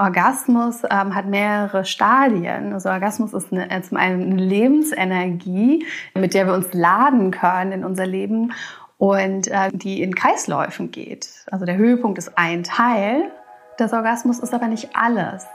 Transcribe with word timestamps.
Orgasmus 0.00 0.82
ähm, 0.90 1.14
hat 1.14 1.26
mehrere 1.26 1.84
Stadien. 1.84 2.72
Also 2.72 2.88
Orgasmus 2.88 3.34
ist 3.34 3.52
eine, 3.52 3.70
äh, 3.70 3.82
zum 3.82 3.98
einen 3.98 4.32
eine 4.32 4.42
Lebensenergie, 4.42 5.84
mit 6.14 6.32
der 6.32 6.46
wir 6.46 6.54
uns 6.54 6.72
laden 6.72 7.30
können 7.30 7.72
in 7.72 7.84
unser 7.84 8.06
Leben 8.06 8.52
und 8.96 9.48
äh, 9.48 9.68
die 9.72 10.02
in 10.02 10.14
Kreisläufen 10.14 10.90
geht. 10.90 11.28
Also 11.50 11.66
der 11.66 11.76
Höhepunkt 11.76 12.16
ist 12.16 12.38
ein 12.38 12.62
Teil 12.64 13.30
des 13.78 13.92
Orgasmus, 13.92 14.38
ist 14.38 14.54
aber 14.54 14.68
nicht 14.68 14.88
alles. 14.94 15.46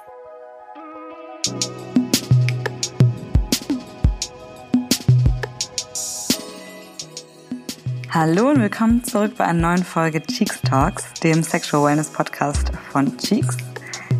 Hallo 8.11 8.51
und 8.51 8.61
willkommen 8.61 9.03
zurück 9.03 9.33
bei 9.37 9.45
einer 9.45 9.59
neuen 9.59 9.83
Folge 9.83 10.21
Cheeks 10.21 10.61
Talks, 10.61 11.15
dem 11.15 11.41
Sexual 11.41 11.83
Wellness 11.83 12.11
Podcast 12.11 12.71
von 12.91 13.17
Cheeks 13.17 13.64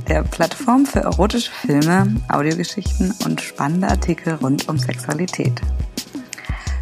der 0.07 0.23
Plattform 0.23 0.85
für 0.85 0.99
erotische 0.99 1.51
Filme, 1.51 2.15
Audiogeschichten 2.29 3.13
und 3.25 3.41
spannende 3.41 3.87
Artikel 3.87 4.35
rund 4.35 4.67
um 4.69 4.77
Sexualität. 4.77 5.61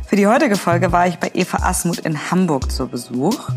Für 0.07 0.15
die 0.15 0.27
heutige 0.27 0.55
Folge 0.55 0.91
war 0.91 1.07
ich 1.07 1.17
bei 1.17 1.31
Eva 1.33 1.57
Asmuth 1.63 1.99
in 1.99 2.29
Hamburg 2.29 2.71
zu 2.71 2.87
Besuch. 2.87 3.49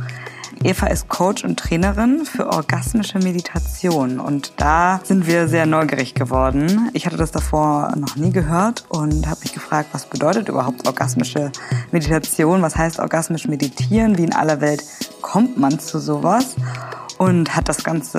Eva 0.66 0.88
ist 0.88 1.08
Coach 1.08 1.44
und 1.44 1.60
Trainerin 1.60 2.24
für 2.24 2.48
orgasmische 2.48 3.20
Meditation 3.20 4.18
und 4.18 4.52
da 4.56 4.98
sind 5.04 5.28
wir 5.28 5.46
sehr 5.46 5.64
neugierig 5.64 6.14
geworden. 6.14 6.90
Ich 6.92 7.06
hatte 7.06 7.16
das 7.16 7.30
davor 7.30 7.94
noch 7.94 8.16
nie 8.16 8.32
gehört 8.32 8.84
und 8.88 9.28
habe 9.28 9.42
mich 9.44 9.52
gefragt, 9.52 9.90
was 9.92 10.06
bedeutet 10.06 10.48
überhaupt 10.48 10.84
orgasmische 10.84 11.52
Meditation? 11.92 12.62
Was 12.62 12.74
heißt 12.74 12.98
orgasmisch 12.98 13.46
meditieren? 13.46 14.18
Wie 14.18 14.24
in 14.24 14.34
aller 14.34 14.60
Welt 14.60 14.82
kommt 15.22 15.56
man 15.56 15.78
zu 15.78 16.00
sowas? 16.00 16.56
Und 17.16 17.54
hat 17.54 17.68
das 17.68 17.84
Ganze 17.84 18.18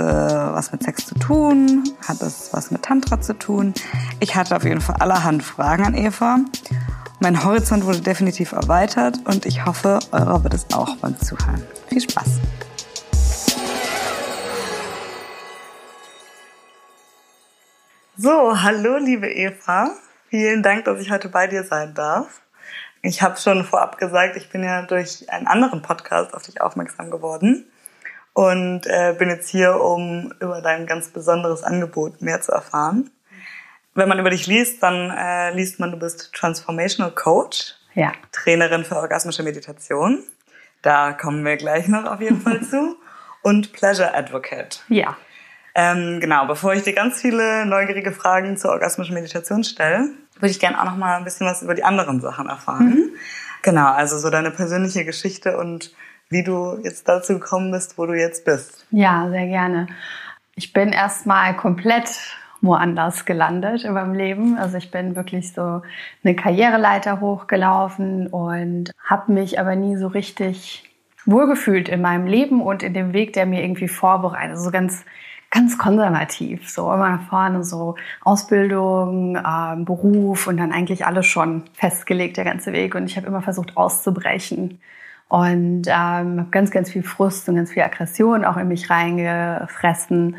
was 0.53 0.71
mit 0.71 0.83
Sex 0.83 1.05
zu 1.05 1.15
tun? 1.15 1.83
Hat 2.07 2.21
das 2.21 2.53
was 2.53 2.71
mit 2.71 2.81
Tantra 2.83 3.19
zu 3.19 3.33
tun? 3.37 3.73
Ich 4.21 4.37
hatte 4.37 4.55
auf 4.55 4.63
jeden 4.63 4.79
Fall 4.79 4.95
allerhand 4.99 5.43
Fragen 5.43 5.85
an 5.85 5.95
Eva. 5.95 6.37
Mein 7.19 7.43
Horizont 7.43 7.83
wurde 7.83 8.01
definitiv 8.01 8.51
erweitert 8.51 9.17
und 9.25 9.47
ich 9.47 9.65
hoffe, 9.65 9.97
eurer 10.11 10.43
wird 10.43 10.53
es 10.53 10.67
auch 10.71 10.97
beim 10.97 11.17
Zuhören. 11.19 11.65
Viel 11.87 12.01
Spaß! 12.01 12.39
So, 18.17 18.61
hallo 18.61 18.97
liebe 18.97 19.27
Eva. 19.31 19.89
Vielen 20.29 20.61
Dank, 20.61 20.85
dass 20.85 21.01
ich 21.01 21.09
heute 21.09 21.29
bei 21.29 21.47
dir 21.47 21.63
sein 21.63 21.95
darf. 21.95 22.41
Ich 23.01 23.23
habe 23.23 23.37
schon 23.37 23.63
vorab 23.63 23.97
gesagt, 23.97 24.35
ich 24.35 24.49
bin 24.51 24.63
ja 24.63 24.83
durch 24.83 25.27
einen 25.31 25.47
anderen 25.47 25.81
Podcast 25.81 26.35
auf 26.35 26.43
dich 26.43 26.61
aufmerksam 26.61 27.09
geworden 27.09 27.65
und 28.33 28.85
äh, 28.85 29.15
bin 29.17 29.29
jetzt 29.29 29.49
hier, 29.49 29.81
um 29.81 30.33
über 30.39 30.61
dein 30.61 30.85
ganz 30.85 31.09
besonderes 31.09 31.63
Angebot 31.63 32.21
mehr 32.21 32.41
zu 32.41 32.51
erfahren. 32.51 33.09
Wenn 33.97 34.09
man 34.09 34.19
über 34.19 34.29
dich 34.29 34.45
liest, 34.45 34.83
dann 34.83 35.09
äh, 35.09 35.51
liest 35.55 35.79
man, 35.79 35.89
du 35.89 35.97
bist 35.97 36.31
Transformational 36.33 37.11
Coach, 37.11 37.73
ja. 37.95 38.11
Trainerin 38.31 38.85
für 38.85 38.95
orgasmische 38.95 39.41
Meditation. 39.41 40.23
Da 40.83 41.13
kommen 41.13 41.43
wir 41.43 41.57
gleich 41.57 41.87
noch 41.87 42.05
auf 42.05 42.21
jeden 42.21 42.39
Fall 42.39 42.61
zu. 42.61 42.95
Und 43.41 43.73
Pleasure 43.73 44.13
Advocate. 44.13 44.83
Ja. 44.89 45.17
Ähm, 45.73 46.19
genau, 46.19 46.45
bevor 46.45 46.75
ich 46.75 46.83
dir 46.83 46.93
ganz 46.93 47.21
viele 47.21 47.65
neugierige 47.65 48.11
Fragen 48.11 48.55
zur 48.55 48.69
orgasmischen 48.69 49.15
Meditation 49.15 49.63
stelle, 49.63 50.09
würde 50.35 50.51
ich 50.51 50.59
gerne 50.59 50.79
auch 50.79 50.85
noch 50.85 50.97
mal 50.97 51.17
ein 51.17 51.23
bisschen 51.23 51.47
was 51.47 51.63
über 51.63 51.73
die 51.73 51.83
anderen 51.83 52.21
Sachen 52.21 52.49
erfahren. 52.49 52.89
Mhm. 52.89 53.09
Genau, 53.63 53.91
also 53.91 54.19
so 54.19 54.29
deine 54.29 54.51
persönliche 54.51 55.05
Geschichte 55.05 55.57
und 55.57 55.91
wie 56.29 56.43
du 56.43 56.79
jetzt 56.83 57.09
dazu 57.09 57.39
gekommen 57.39 57.71
bist, 57.71 57.97
wo 57.97 58.05
du 58.05 58.13
jetzt 58.13 58.45
bist. 58.45 58.85
Ja, 58.91 59.27
sehr 59.29 59.47
gerne. 59.47 59.87
Ich 60.53 60.71
bin 60.71 60.89
erstmal 60.89 61.55
komplett 61.55 62.09
woanders 62.61 63.25
gelandet 63.25 63.83
in 63.83 63.93
meinem 63.93 64.13
Leben. 64.13 64.57
Also 64.57 64.77
ich 64.77 64.91
bin 64.91 65.15
wirklich 65.15 65.53
so 65.53 65.81
eine 66.23 66.35
Karriereleiter 66.35 67.19
hochgelaufen 67.19 68.27
und 68.27 68.91
habe 69.03 69.31
mich 69.31 69.59
aber 69.59 69.75
nie 69.75 69.95
so 69.97 70.07
richtig 70.07 70.83
wohlgefühlt 71.25 71.89
in 71.89 72.01
meinem 72.01 72.25
Leben 72.25 72.61
und 72.61 72.83
in 72.83 72.93
dem 72.93 73.13
Weg, 73.13 73.33
der 73.33 73.45
mir 73.45 73.63
irgendwie 73.63 73.87
vorbereitet. 73.87 74.51
Also 74.51 74.63
so 74.65 74.71
ganz 74.71 75.03
ganz 75.49 75.77
konservativ, 75.77 76.69
so 76.69 76.91
immer 76.91 77.09
nach 77.09 77.29
vorne, 77.29 77.63
so 77.63 77.95
Ausbildung, 78.23 79.37
äh, 79.37 79.75
Beruf 79.77 80.47
und 80.47 80.57
dann 80.57 80.71
eigentlich 80.71 81.05
alles 81.05 81.25
schon 81.25 81.63
festgelegt, 81.73 82.37
der 82.37 82.43
ganze 82.43 82.73
Weg. 82.73 82.95
Und 82.95 83.05
ich 83.05 83.17
habe 83.17 83.27
immer 83.27 83.41
versucht 83.41 83.77
auszubrechen 83.77 84.79
und 85.29 85.87
ähm, 85.87 85.93
habe 86.39 86.47
ganz, 86.51 86.71
ganz 86.71 86.91
viel 86.91 87.03
Frust 87.03 87.47
und 87.47 87.55
ganz 87.55 87.71
viel 87.71 87.83
Aggression 87.83 88.45
auch 88.45 88.57
in 88.57 88.67
mich 88.67 88.89
reingefressen. 88.89 90.37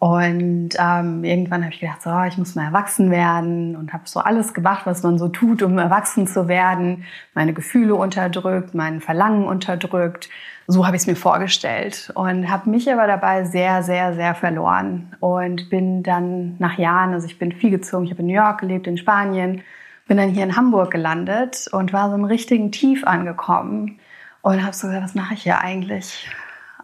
Und 0.00 0.70
ähm, 0.78 1.24
irgendwann 1.24 1.62
habe 1.62 1.74
ich 1.74 1.80
gedacht, 1.80 2.00
so, 2.00 2.10
ich 2.26 2.38
muss 2.38 2.54
mal 2.54 2.64
erwachsen 2.64 3.10
werden 3.10 3.76
und 3.76 3.92
habe 3.92 4.04
so 4.06 4.20
alles 4.20 4.54
gemacht, 4.54 4.86
was 4.86 5.02
man 5.02 5.18
so 5.18 5.28
tut, 5.28 5.62
um 5.62 5.76
erwachsen 5.76 6.26
zu 6.26 6.48
werden. 6.48 7.04
Meine 7.34 7.52
Gefühle 7.52 7.94
unterdrückt, 7.94 8.74
mein 8.74 9.02
Verlangen 9.02 9.44
unterdrückt. 9.44 10.30
So 10.66 10.86
habe 10.86 10.96
ich 10.96 11.02
es 11.02 11.06
mir 11.06 11.16
vorgestellt 11.16 12.10
und 12.14 12.50
habe 12.50 12.70
mich 12.70 12.90
aber 12.90 13.06
dabei 13.06 13.44
sehr, 13.44 13.82
sehr, 13.82 14.14
sehr 14.14 14.34
verloren 14.34 15.14
und 15.20 15.68
bin 15.68 16.02
dann 16.02 16.56
nach 16.58 16.78
Jahren, 16.78 17.12
also 17.12 17.26
ich 17.26 17.38
bin 17.38 17.52
viel 17.52 17.70
gezogen, 17.70 18.06
ich 18.06 18.10
habe 18.10 18.22
in 18.22 18.28
New 18.28 18.34
York 18.34 18.60
gelebt, 18.60 18.86
in 18.86 18.96
Spanien, 18.96 19.60
bin 20.08 20.16
dann 20.16 20.30
hier 20.30 20.44
in 20.44 20.56
Hamburg 20.56 20.92
gelandet 20.92 21.66
und 21.72 21.92
war 21.92 22.08
so 22.08 22.14
im 22.14 22.24
richtigen 22.24 22.72
Tief 22.72 23.06
angekommen 23.06 23.98
und 24.40 24.62
habe 24.62 24.72
so 24.72 24.86
gesagt, 24.86 25.04
was 25.04 25.14
mache 25.14 25.34
ich 25.34 25.42
hier 25.42 25.60
eigentlich? 25.60 26.26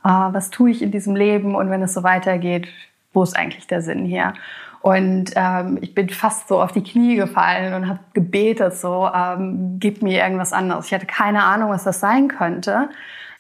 Uh, 0.04 0.34
was 0.34 0.50
tue 0.50 0.70
ich 0.70 0.82
in 0.82 0.90
diesem 0.90 1.16
Leben? 1.16 1.54
Und 1.54 1.70
wenn 1.70 1.82
es 1.82 1.94
so 1.94 2.02
weitergeht, 2.02 2.68
wo 3.16 3.22
ist 3.22 3.36
eigentlich 3.36 3.66
der 3.66 3.82
Sinn 3.82 4.04
hier? 4.04 4.34
Und 4.80 5.32
ähm, 5.34 5.78
ich 5.80 5.94
bin 5.94 6.08
fast 6.10 6.46
so 6.46 6.62
auf 6.62 6.70
die 6.70 6.84
Knie 6.84 7.16
gefallen 7.16 7.74
und 7.74 7.88
habe 7.88 7.98
gebetet, 8.12 8.76
so, 8.76 9.10
ähm, 9.12 9.78
gib 9.80 10.02
mir 10.02 10.22
irgendwas 10.22 10.52
anderes. 10.52 10.86
Ich 10.86 10.94
hatte 10.94 11.06
keine 11.06 11.42
Ahnung, 11.42 11.70
was 11.70 11.82
das 11.82 11.98
sein 11.98 12.28
könnte. 12.28 12.90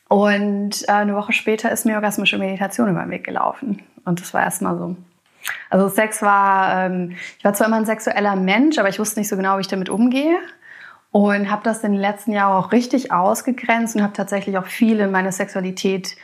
Und 0.08 0.88
äh, 0.88 0.92
eine 0.92 1.14
Woche 1.14 1.32
später 1.32 1.70
ist 1.70 1.86
mir 1.86 1.94
orgasmische 1.94 2.38
Meditation 2.38 2.88
über 2.88 3.02
den 3.02 3.10
Weg 3.10 3.22
gelaufen. 3.22 3.82
Und 4.04 4.20
das 4.20 4.34
war 4.34 4.42
erstmal 4.42 4.76
so. 4.76 4.96
Also 5.70 5.88
Sex 5.88 6.22
war, 6.22 6.86
ähm, 6.86 7.12
ich 7.38 7.44
war 7.44 7.54
zwar 7.54 7.68
immer 7.68 7.76
ein 7.76 7.86
sexueller 7.86 8.34
Mensch, 8.34 8.78
aber 8.78 8.88
ich 8.88 8.98
wusste 8.98 9.20
nicht 9.20 9.28
so 9.28 9.36
genau, 9.36 9.58
wie 9.58 9.60
ich 9.60 9.68
damit 9.68 9.88
umgehe 9.88 10.38
und 11.12 11.50
habe 11.50 11.62
das 11.62 11.84
in 11.84 11.92
den 11.92 12.00
letzten 12.00 12.32
Jahren 12.32 12.62
auch 12.62 12.72
richtig 12.72 13.12
ausgegrenzt 13.12 13.96
und 13.96 14.02
habe 14.02 14.12
tatsächlich 14.12 14.58
auch 14.58 14.66
viel 14.66 15.00
in 15.00 15.10
meine 15.10 15.32
Sexualität 15.32 16.16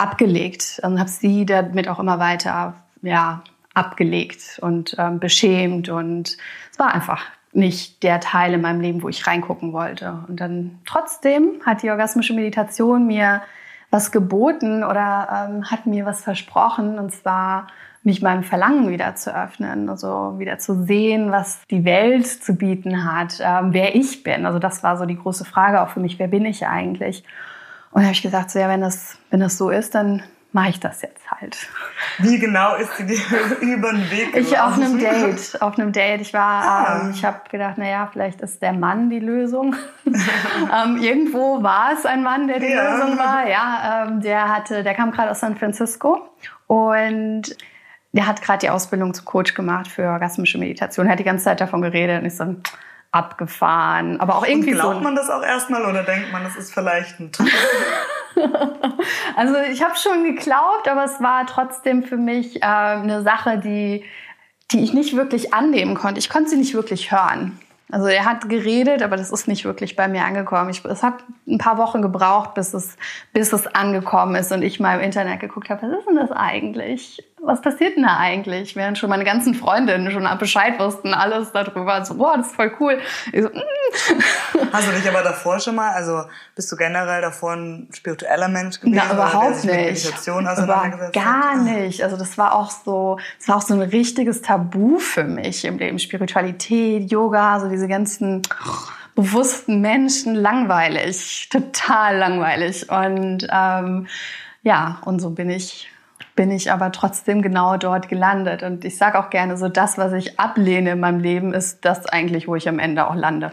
abgelegt 0.00 0.80
und 0.82 0.98
habe 0.98 1.10
sie 1.10 1.46
damit 1.46 1.88
auch 1.88 1.98
immer 1.98 2.18
weiter 2.18 2.74
ja 3.02 3.42
abgelegt 3.74 4.58
und 4.62 4.96
ähm, 4.98 5.20
beschämt 5.20 5.88
und 5.88 6.36
es 6.72 6.78
war 6.78 6.92
einfach 6.92 7.24
nicht 7.52 8.02
der 8.02 8.20
Teil 8.20 8.54
in 8.54 8.60
meinem 8.60 8.80
Leben, 8.80 9.02
wo 9.02 9.08
ich 9.08 9.26
reingucken 9.26 9.72
wollte. 9.72 10.24
Und 10.28 10.40
dann 10.40 10.78
trotzdem 10.84 11.60
hat 11.66 11.82
die 11.82 11.90
orgasmische 11.90 12.32
Meditation 12.32 13.06
mir 13.06 13.42
was 13.90 14.12
geboten 14.12 14.84
oder 14.84 15.48
ähm, 15.50 15.70
hat 15.70 15.86
mir 15.86 16.06
was 16.06 16.22
versprochen 16.22 16.98
und 16.98 17.12
zwar 17.12 17.66
mich 18.02 18.22
meinem 18.22 18.44
Verlangen 18.44 18.88
wieder 18.88 19.14
zu 19.14 19.34
öffnen, 19.34 19.88
also 19.88 20.38
wieder 20.38 20.58
zu 20.58 20.84
sehen, 20.84 21.32
was 21.32 21.60
die 21.70 21.84
Welt 21.84 22.26
zu 22.26 22.54
bieten 22.54 23.04
hat, 23.04 23.40
ähm, 23.40 23.72
wer 23.72 23.94
ich 23.94 24.22
bin. 24.22 24.46
Also 24.46 24.58
das 24.58 24.82
war 24.82 24.96
so 24.96 25.04
die 25.04 25.18
große 25.18 25.44
Frage 25.44 25.82
auch 25.82 25.90
für 25.90 26.00
mich, 26.00 26.18
wer 26.18 26.28
bin 26.28 26.46
ich 26.46 26.66
eigentlich? 26.66 27.24
Und 27.92 28.02
da 28.02 28.06
habe 28.06 28.12
ich 28.12 28.22
gesagt, 28.22 28.50
so 28.50 28.58
ja, 28.58 28.68
wenn 28.68 28.80
das, 28.80 29.18
wenn 29.30 29.40
das 29.40 29.58
so 29.58 29.70
ist, 29.70 29.94
dann 29.94 30.22
mache 30.52 30.70
ich 30.70 30.80
das 30.80 31.02
jetzt 31.02 31.30
halt. 31.30 31.56
Wie 32.18 32.38
genau 32.38 32.74
ist 32.76 32.96
sie 32.96 33.06
dir 33.06 33.20
über 33.60 33.92
den 33.92 34.10
Weg 34.10 34.32
gelaufen? 34.32 34.52
Ich 34.52 34.58
auf 34.58 34.74
einem 34.74 34.98
Date, 34.98 35.62
auf 35.62 35.78
einem 35.78 35.92
Date. 35.92 36.20
Ich 36.20 36.34
war, 36.34 36.64
ah. 36.64 37.00
ähm, 37.02 37.10
ich 37.14 37.24
habe 37.24 37.40
gedacht, 37.50 37.78
naja, 37.78 38.08
vielleicht 38.12 38.40
ist 38.40 38.60
der 38.62 38.72
Mann 38.72 39.10
die 39.10 39.20
Lösung. 39.20 39.76
ähm, 40.06 40.96
irgendwo 40.98 41.62
war 41.62 41.92
es 41.92 42.06
ein 42.06 42.22
Mann, 42.22 42.48
der 42.48 42.60
die 42.60 42.66
ja. 42.66 42.94
Lösung 42.94 43.18
war. 43.18 43.48
Ja, 43.48 44.06
ähm, 44.06 44.20
der 44.20 44.48
hatte, 44.48 44.82
der 44.82 44.94
kam 44.94 45.12
gerade 45.12 45.30
aus 45.30 45.40
San 45.40 45.56
Francisco 45.56 46.28
und 46.66 47.56
der 48.12 48.26
hat 48.26 48.42
gerade 48.42 48.58
die 48.58 48.70
Ausbildung 48.70 49.14
zum 49.14 49.24
Coach 49.24 49.54
gemacht 49.54 49.86
für 49.86 50.08
orgasmische 50.08 50.58
Meditation. 50.58 51.06
Er 51.06 51.12
hat 51.12 51.20
die 51.20 51.24
ganze 51.24 51.44
Zeit 51.44 51.60
davon 51.60 51.80
geredet 51.80 52.20
und 52.20 52.26
ich 52.26 52.36
so 52.36 52.56
abgefahren. 53.12 54.20
Aber 54.20 54.36
auch 54.36 54.46
irgendwie 54.46 54.72
und 54.72 54.78
glaubt 54.78 54.96
so. 54.96 55.00
man 55.00 55.16
das 55.16 55.30
auch 55.30 55.42
erstmal 55.42 55.84
oder 55.84 56.02
denkt 56.02 56.32
man, 56.32 56.44
das 56.44 56.56
ist 56.56 56.72
vielleicht 56.72 57.18
ein 57.20 57.32
Also 59.36 59.56
ich 59.70 59.82
habe 59.82 59.96
schon 59.96 60.24
geglaubt, 60.24 60.88
aber 60.88 61.04
es 61.04 61.20
war 61.20 61.46
trotzdem 61.46 62.04
für 62.04 62.16
mich 62.16 62.62
äh, 62.62 62.66
eine 62.66 63.22
Sache, 63.22 63.58
die, 63.58 64.04
die 64.70 64.84
ich 64.84 64.92
nicht 64.92 65.16
wirklich 65.16 65.52
annehmen 65.52 65.94
konnte. 65.94 66.20
Ich 66.20 66.30
konnte 66.30 66.50
sie 66.50 66.56
nicht 66.56 66.74
wirklich 66.74 67.10
hören. 67.10 67.58
Also 67.92 68.06
er 68.06 68.24
hat 68.24 68.48
geredet, 68.48 69.02
aber 69.02 69.16
das 69.16 69.32
ist 69.32 69.48
nicht 69.48 69.64
wirklich 69.64 69.96
bei 69.96 70.06
mir 70.06 70.24
angekommen. 70.24 70.70
Ich, 70.70 70.84
es 70.84 71.02
hat 71.02 71.24
ein 71.48 71.58
paar 71.58 71.76
Wochen 71.76 72.02
gebraucht, 72.02 72.54
bis 72.54 72.72
es, 72.72 72.96
bis 73.32 73.52
es 73.52 73.66
angekommen 73.66 74.36
ist 74.36 74.52
und 74.52 74.62
ich 74.62 74.78
mal 74.78 74.98
im 74.98 75.04
Internet 75.04 75.40
geguckt 75.40 75.70
habe, 75.70 75.82
was 75.82 75.98
ist 75.98 76.08
denn 76.08 76.16
das 76.16 76.30
eigentlich? 76.30 77.24
Was 77.42 77.62
passiert 77.62 77.96
denn 77.96 78.02
da 78.02 78.18
eigentlich? 78.18 78.76
Während 78.76 78.98
schon 78.98 79.08
meine 79.08 79.24
ganzen 79.24 79.54
Freundinnen 79.54 80.10
schon 80.10 80.28
Bescheid 80.38 80.78
wussten, 80.78 81.14
alles 81.14 81.52
darüber. 81.52 82.04
So, 82.04 82.14
boah, 82.14 82.36
das 82.36 82.48
ist 82.48 82.56
voll 82.56 82.72
cool. 82.80 82.98
Ich 83.32 83.42
so, 83.42 83.48
mm, 83.48 84.20
Hast 84.72 84.88
du 84.88 84.92
dich 84.92 85.08
aber 85.08 85.22
davor 85.22 85.58
schon 85.58 85.74
mal, 85.74 85.90
also 85.90 86.24
bist 86.54 86.70
du 86.70 86.76
generell 86.76 87.22
davor 87.22 87.52
ein 87.52 87.88
spiritueller 87.92 88.48
Mensch 88.48 88.80
gewesen? 88.80 89.02
Na, 89.08 89.12
überhaupt 89.12 89.64
nicht. 89.64 90.06
Über 90.94 91.10
gar 91.12 91.52
hat? 91.52 91.62
nicht. 91.62 92.02
Also 92.02 92.16
das 92.16 92.36
war 92.36 92.54
auch 92.54 92.70
so, 92.70 93.18
das 93.38 93.48
war 93.48 93.56
auch 93.56 93.62
so 93.62 93.74
ein 93.74 93.82
richtiges 93.82 94.42
Tabu 94.42 94.98
für 94.98 95.24
mich 95.24 95.64
im 95.64 95.78
Leben. 95.78 95.98
Spiritualität, 95.98 97.10
Yoga, 97.10 97.60
so 97.60 97.68
diese 97.68 97.88
ganzen 97.88 98.42
bewussten 99.14 99.80
Menschen, 99.80 100.34
langweilig, 100.34 101.48
total 101.50 102.16
langweilig. 102.16 102.88
Und 102.90 103.46
ähm, 103.50 104.06
ja, 104.62 105.00
und 105.04 105.20
so 105.20 105.30
bin 105.30 105.50
ich 105.50 105.90
bin 106.36 106.50
ich 106.50 106.72
aber 106.72 106.92
trotzdem 106.92 107.42
genau 107.42 107.76
dort 107.76 108.08
gelandet. 108.08 108.62
Und 108.62 108.84
ich 108.84 108.96
sage 108.96 109.18
auch 109.18 109.30
gerne, 109.30 109.56
so 109.56 109.68
das, 109.68 109.98
was 109.98 110.12
ich 110.12 110.38
ablehne 110.38 110.92
in 110.92 111.00
meinem 111.00 111.20
Leben, 111.20 111.52
ist 111.52 111.84
das 111.84 112.06
eigentlich, 112.06 112.48
wo 112.48 112.56
ich 112.56 112.68
am 112.68 112.78
Ende 112.78 113.08
auch 113.08 113.14
lande. 113.14 113.52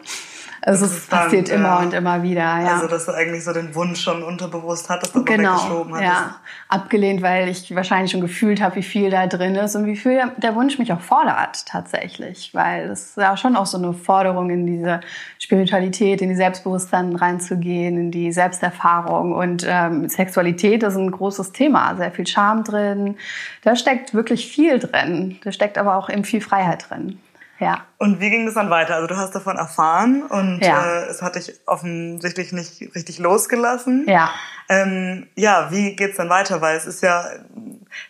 Also 0.61 0.85
es 0.85 1.07
passiert 1.07 1.49
immer 1.49 1.67
ja. 1.67 1.79
und 1.79 1.93
immer 1.93 2.23
wieder. 2.23 2.41
Ja. 2.41 2.75
Also 2.75 2.87
dass 2.87 3.05
du 3.05 3.13
eigentlich 3.13 3.43
so 3.43 3.53
den 3.53 3.73
Wunsch 3.75 4.01
schon 4.01 4.23
unterbewusst 4.23 4.89
hattest, 4.89 5.15
aber 5.15 5.25
genau, 5.25 5.53
weggeschoben 5.53 5.93
hattest. 5.93 6.11
Ja, 6.11 6.35
abgelehnt, 6.69 7.21
weil 7.21 7.47
ich 7.49 7.73
wahrscheinlich 7.75 8.11
schon 8.11 8.21
gefühlt 8.21 8.61
habe, 8.61 8.75
wie 8.75 8.83
viel 8.83 9.09
da 9.09 9.27
drin 9.27 9.55
ist 9.55 9.75
und 9.75 9.85
wie 9.85 9.95
viel 9.95 10.21
der 10.37 10.55
Wunsch 10.55 10.79
mich 10.79 10.91
auch 10.91 11.01
fordert 11.01 11.65
tatsächlich. 11.65 12.51
Weil 12.53 12.89
es 12.89 13.09
ist 13.09 13.17
ja 13.17 13.37
schon 13.37 13.55
auch 13.55 13.65
so 13.65 13.77
eine 13.77 13.93
Forderung 13.93 14.49
in 14.49 14.65
diese 14.65 15.01
Spiritualität, 15.39 16.21
in 16.21 16.29
die 16.29 16.35
Selbstbewusstsein 16.35 17.15
reinzugehen, 17.15 17.97
in 17.97 18.11
die 18.11 18.31
Selbsterfahrung. 18.31 19.33
Und 19.33 19.65
ähm, 19.67 20.09
Sexualität 20.09 20.83
ist 20.83 20.95
ein 20.95 21.11
großes 21.11 21.51
Thema, 21.51 21.95
sehr 21.95 22.11
viel 22.11 22.27
Charme 22.27 22.63
drin. 22.63 23.15
Da 23.63 23.75
steckt 23.75 24.13
wirklich 24.13 24.47
viel 24.47 24.79
drin. 24.79 25.39
Da 25.43 25.51
steckt 25.51 25.77
aber 25.77 25.95
auch 25.95 26.09
eben 26.09 26.23
viel 26.23 26.41
Freiheit 26.41 26.89
drin. 26.89 27.19
Ja. 27.59 27.85
Und 27.97 28.19
wie 28.19 28.29
ging 28.29 28.45
das 28.45 28.55
dann 28.55 28.69
weiter? 28.69 28.95
Also 28.95 29.07
du 29.07 29.17
hast 29.17 29.33
davon 29.33 29.57
erfahren 29.57 30.23
und 30.23 30.59
ja. 30.61 30.83
äh, 30.83 31.05
es 31.05 31.21
hat 31.21 31.35
dich 31.35 31.53
offensichtlich 31.65 32.51
nicht 32.53 32.93
richtig 32.95 33.19
losgelassen. 33.19 34.05
Ja. 34.07 34.29
Ähm, 34.69 35.27
ja, 35.35 35.69
wie 35.71 35.95
geht's 35.95 36.17
dann 36.17 36.29
weiter? 36.29 36.61
Weil 36.61 36.77
es 36.77 36.85
ist 36.85 37.01
ja, 37.01 37.25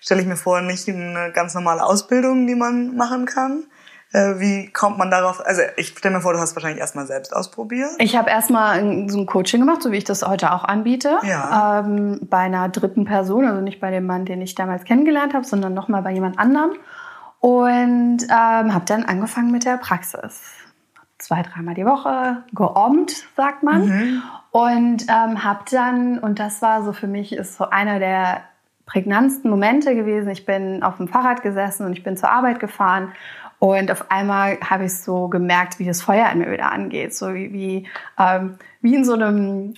stelle 0.02 0.22
ich 0.22 0.28
mir 0.28 0.36
vor, 0.36 0.62
nicht 0.62 0.88
eine 0.90 1.32
ganz 1.32 1.54
normale 1.54 1.84
Ausbildung, 1.84 2.48
die 2.48 2.56
man 2.56 2.96
machen 2.96 3.26
kann. 3.26 3.66
Äh, 4.14 4.40
wie 4.40 4.72
kommt 4.72 4.98
man 4.98 5.12
darauf? 5.12 5.46
Also 5.46 5.62
ich 5.76 5.90
stelle 5.90 6.16
mir 6.16 6.22
vor, 6.22 6.34
du 6.34 6.40
hast 6.40 6.56
wahrscheinlich 6.56 6.80
erstmal 6.80 7.08
selbst 7.08 7.36
ausprobiert. 7.36 7.92
Ich 8.00 8.16
habe 8.16 8.30
erstmal 8.30 9.10
so 9.10 9.20
ein 9.20 9.26
Coaching 9.26 9.60
gemacht, 9.60 9.84
so 9.84 9.92
wie 9.92 9.98
ich 9.98 10.06
das 10.06 10.24
heute 10.24 10.52
auch 10.54 10.64
anbiete. 10.64 11.20
Ja. 11.24 11.80
Ähm, 11.80 12.20
bei 12.24 12.40
einer 12.40 12.70
dritten 12.70 13.06
Person, 13.06 13.46
also 13.46 13.62
nicht 13.62 13.80
bei 13.80 13.92
dem 13.92 14.06
Mann, 14.06 14.26
den 14.26 14.42
ich 14.42 14.56
damals 14.56 14.86
kennengelernt 14.86 15.34
habe, 15.34 15.46
sondern 15.46 15.74
nochmal 15.74 16.02
bei 16.02 16.12
jemand 16.12 16.40
anderem 16.40 16.72
und 17.40 18.24
ähm, 18.24 18.74
habe 18.74 18.86
dann 18.86 19.04
angefangen 19.06 19.52
mit 19.52 19.66
der 19.66 19.78
Praxis. 19.78 20.42
Zwei, 21.18 21.42
dreimal 21.42 21.74
die 21.74 21.86
Woche, 21.86 22.44
geommt, 22.54 23.12
sagt 23.36 23.64
man. 23.64 23.88
Mhm. 23.88 24.24
Und 24.52 25.04
ähm, 25.04 25.44
habe 25.44 25.62
dann, 25.72 26.20
und 26.20 26.40
das 26.40 26.62
war 26.62 26.84
so 26.84 26.94
für 26.94 27.08
mich, 27.08 27.34
ist 27.34 27.58
so 27.58 27.70
einer 27.70 28.00
der 28.00 28.42
prägnantsten 28.86 29.50
Momente 29.50 29.96
gewesen. 29.96 30.30
Ich 30.30 30.46
bin 30.46 30.84
auf 30.84 30.98
dem 30.98 31.08
Fahrrad 31.08 31.42
gesessen 31.42 31.86
und 31.86 31.94
ich 31.94 32.04
bin 32.04 32.18
zur 32.18 32.30
Arbeit 32.30 32.60
gefahren 32.60 33.12
und 33.60 33.92
auf 33.92 34.12
einmal 34.12 34.60
habe 34.62 34.86
ich 34.86 34.96
so 34.96 35.28
gemerkt, 35.28 35.80
wie 35.80 35.86
das 35.86 36.02
Feuer 36.02 36.30
in 36.32 36.40
mir 36.40 36.52
wieder 36.52 36.72
angeht. 36.72 37.16
So 37.16 37.34
wie, 37.34 37.52
wie, 37.54 37.88
ähm, 38.20 38.58
wie 38.82 38.96
in 38.96 39.04
so 39.04 39.14
einem 39.14 39.74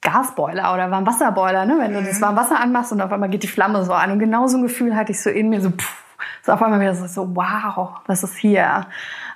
Gasboiler 0.00 0.72
oder 0.72 0.90
Warmwasserboiler, 0.90 1.66
ne? 1.66 1.76
wenn 1.78 1.92
du 1.92 2.02
das 2.02 2.18
mhm. 2.18 2.22
Warmwasser 2.22 2.60
anmachst 2.60 2.92
und 2.92 3.02
auf 3.02 3.12
einmal 3.12 3.28
geht 3.28 3.42
die 3.42 3.48
Flamme 3.48 3.84
so 3.84 3.92
an. 3.92 4.12
Und 4.12 4.18
genau 4.18 4.46
so 4.46 4.56
ein 4.56 4.62
Gefühl 4.62 4.96
hatte 4.96 5.12
ich 5.12 5.20
so 5.20 5.28
in 5.28 5.50
mir, 5.50 5.60
so 5.60 5.70
pff, 5.70 6.04
so 6.42 6.52
auf 6.52 6.62
einmal 6.62 6.80
wieder 6.80 6.94
so, 6.94 7.34
wow, 7.34 8.00
was 8.06 8.22
ist 8.22 8.36
hier? 8.36 8.86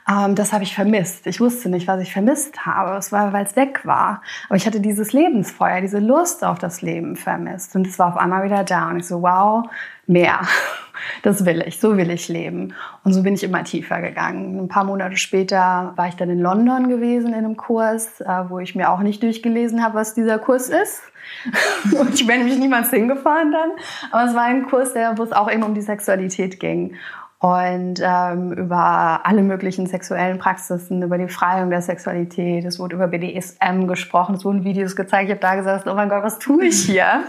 Ähm, 0.08 0.34
das 0.34 0.52
habe 0.52 0.64
ich 0.64 0.74
vermisst. 0.74 1.26
Ich 1.26 1.40
wusste 1.40 1.68
nicht, 1.68 1.86
was 1.86 2.00
ich 2.00 2.12
vermisst 2.12 2.66
habe. 2.66 2.96
Es 2.96 3.12
war, 3.12 3.32
weil 3.32 3.44
es 3.44 3.56
weg 3.56 3.80
war. 3.84 4.22
Aber 4.48 4.56
ich 4.56 4.66
hatte 4.66 4.80
dieses 4.80 5.12
Lebensfeuer, 5.12 5.80
diese 5.80 5.98
Lust 5.98 6.44
auf 6.44 6.58
das 6.58 6.82
Leben 6.82 7.16
vermisst. 7.16 7.76
Und 7.76 7.86
es 7.86 7.98
war 7.98 8.08
auf 8.08 8.16
einmal 8.16 8.44
wieder 8.44 8.64
da. 8.64 8.90
Und 8.90 8.98
ich 8.98 9.06
so, 9.06 9.22
wow, 9.22 9.64
mehr. 10.06 10.40
Das 11.22 11.44
will 11.44 11.64
ich, 11.66 11.80
so 11.80 11.96
will 11.96 12.10
ich 12.10 12.28
leben. 12.28 12.74
Und 13.02 13.12
so 13.12 13.24
bin 13.24 13.34
ich 13.34 13.42
immer 13.42 13.64
tiefer 13.64 14.00
gegangen. 14.00 14.60
Ein 14.60 14.68
paar 14.68 14.84
Monate 14.84 15.16
später 15.16 15.94
war 15.96 16.06
ich 16.06 16.14
dann 16.14 16.30
in 16.30 16.38
London 16.38 16.88
gewesen 16.88 17.28
in 17.28 17.34
einem 17.34 17.56
Kurs, 17.56 18.20
äh, 18.20 18.44
wo 18.48 18.60
ich 18.60 18.76
mir 18.76 18.88
auch 18.88 19.00
nicht 19.00 19.20
durchgelesen 19.20 19.82
habe, 19.82 19.94
was 19.94 20.14
dieser 20.14 20.38
Kurs 20.38 20.68
ist. 20.68 21.02
Und 21.98 22.14
ich 22.14 22.26
bin 22.26 22.38
nämlich 22.38 22.58
niemals 22.58 22.90
hingefahren 22.90 23.50
dann. 23.50 23.70
Aber 24.12 24.28
es 24.28 24.34
war 24.36 24.44
ein 24.44 24.66
Kurs, 24.66 24.92
der, 24.92 25.18
wo 25.18 25.24
es 25.24 25.32
auch 25.32 25.50
eben 25.50 25.64
um 25.64 25.74
die 25.74 25.82
Sexualität 25.82 26.60
ging. 26.60 26.94
Und 27.42 28.00
ähm, 28.00 28.52
über 28.52 29.22
alle 29.24 29.42
möglichen 29.42 29.88
sexuellen 29.88 30.38
Praxisen, 30.38 31.02
über 31.02 31.18
die 31.18 31.26
Freiung 31.26 31.70
der 31.70 31.82
Sexualität. 31.82 32.64
Es 32.64 32.78
wurde 32.78 32.94
über 32.94 33.08
BDSM 33.08 33.88
gesprochen, 33.88 34.36
es 34.36 34.44
wurden 34.44 34.62
Videos 34.62 34.94
gezeigt. 34.94 35.24
Ich 35.24 35.30
habe 35.32 35.40
da 35.40 35.56
gesagt, 35.56 35.88
oh 35.88 35.94
mein 35.94 36.08
Gott, 36.08 36.22
was 36.22 36.38
tue 36.38 36.66
ich 36.66 36.84
hier? 36.84 37.24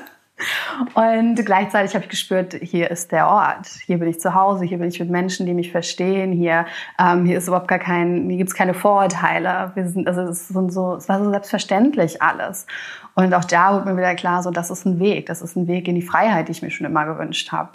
Und 0.94 1.44
gleichzeitig 1.44 1.96
habe 1.96 2.04
ich 2.04 2.12
gespürt, 2.12 2.54
hier 2.54 2.92
ist 2.92 3.12
der 3.12 3.28
Ort. 3.28 3.66
Hier 3.88 3.98
bin 3.98 4.08
ich 4.08 4.20
zu 4.20 4.36
Hause, 4.36 4.66
hier 4.66 4.78
bin 4.78 4.90
ich 4.90 5.00
mit 5.00 5.10
Menschen, 5.10 5.48
die 5.48 5.54
mich 5.56 5.72
verstehen. 5.72 6.32
Hier, 6.32 6.68
ähm, 7.00 7.26
hier 7.26 7.40
ist 7.40 7.48
überhaupt 7.48 7.68
gar 7.68 7.80
kein, 7.80 8.30
hier 8.30 8.38
gibt 8.38 8.52
es 8.52 8.56
keine 8.56 8.76
Vorurteile. 8.76 9.72
Wir 9.74 9.88
sind, 9.88 10.08
also 10.08 10.22
es, 10.22 10.48
sind 10.48 10.72
so, 10.72 10.94
es 10.94 11.10
war 11.10 11.24
so 11.24 11.32
selbstverständlich 11.32 12.22
alles. 12.22 12.68
Und 13.16 13.34
auch 13.34 13.46
da 13.46 13.74
wurde 13.74 13.90
mir 13.90 13.98
wieder 13.98 14.14
klar, 14.14 14.44
so 14.44 14.52
das 14.52 14.70
ist 14.70 14.86
ein 14.86 15.00
Weg, 15.00 15.26
das 15.26 15.42
ist 15.42 15.56
ein 15.56 15.68
Weg 15.68 15.88
in 15.88 15.96
die 15.96 16.04
Freiheit, 16.04 16.50
die 16.50 16.52
ich 16.52 16.62
mir 16.62 16.70
schon 16.70 16.86
immer 16.86 17.06
gewünscht 17.08 17.52
habe. 17.52 17.70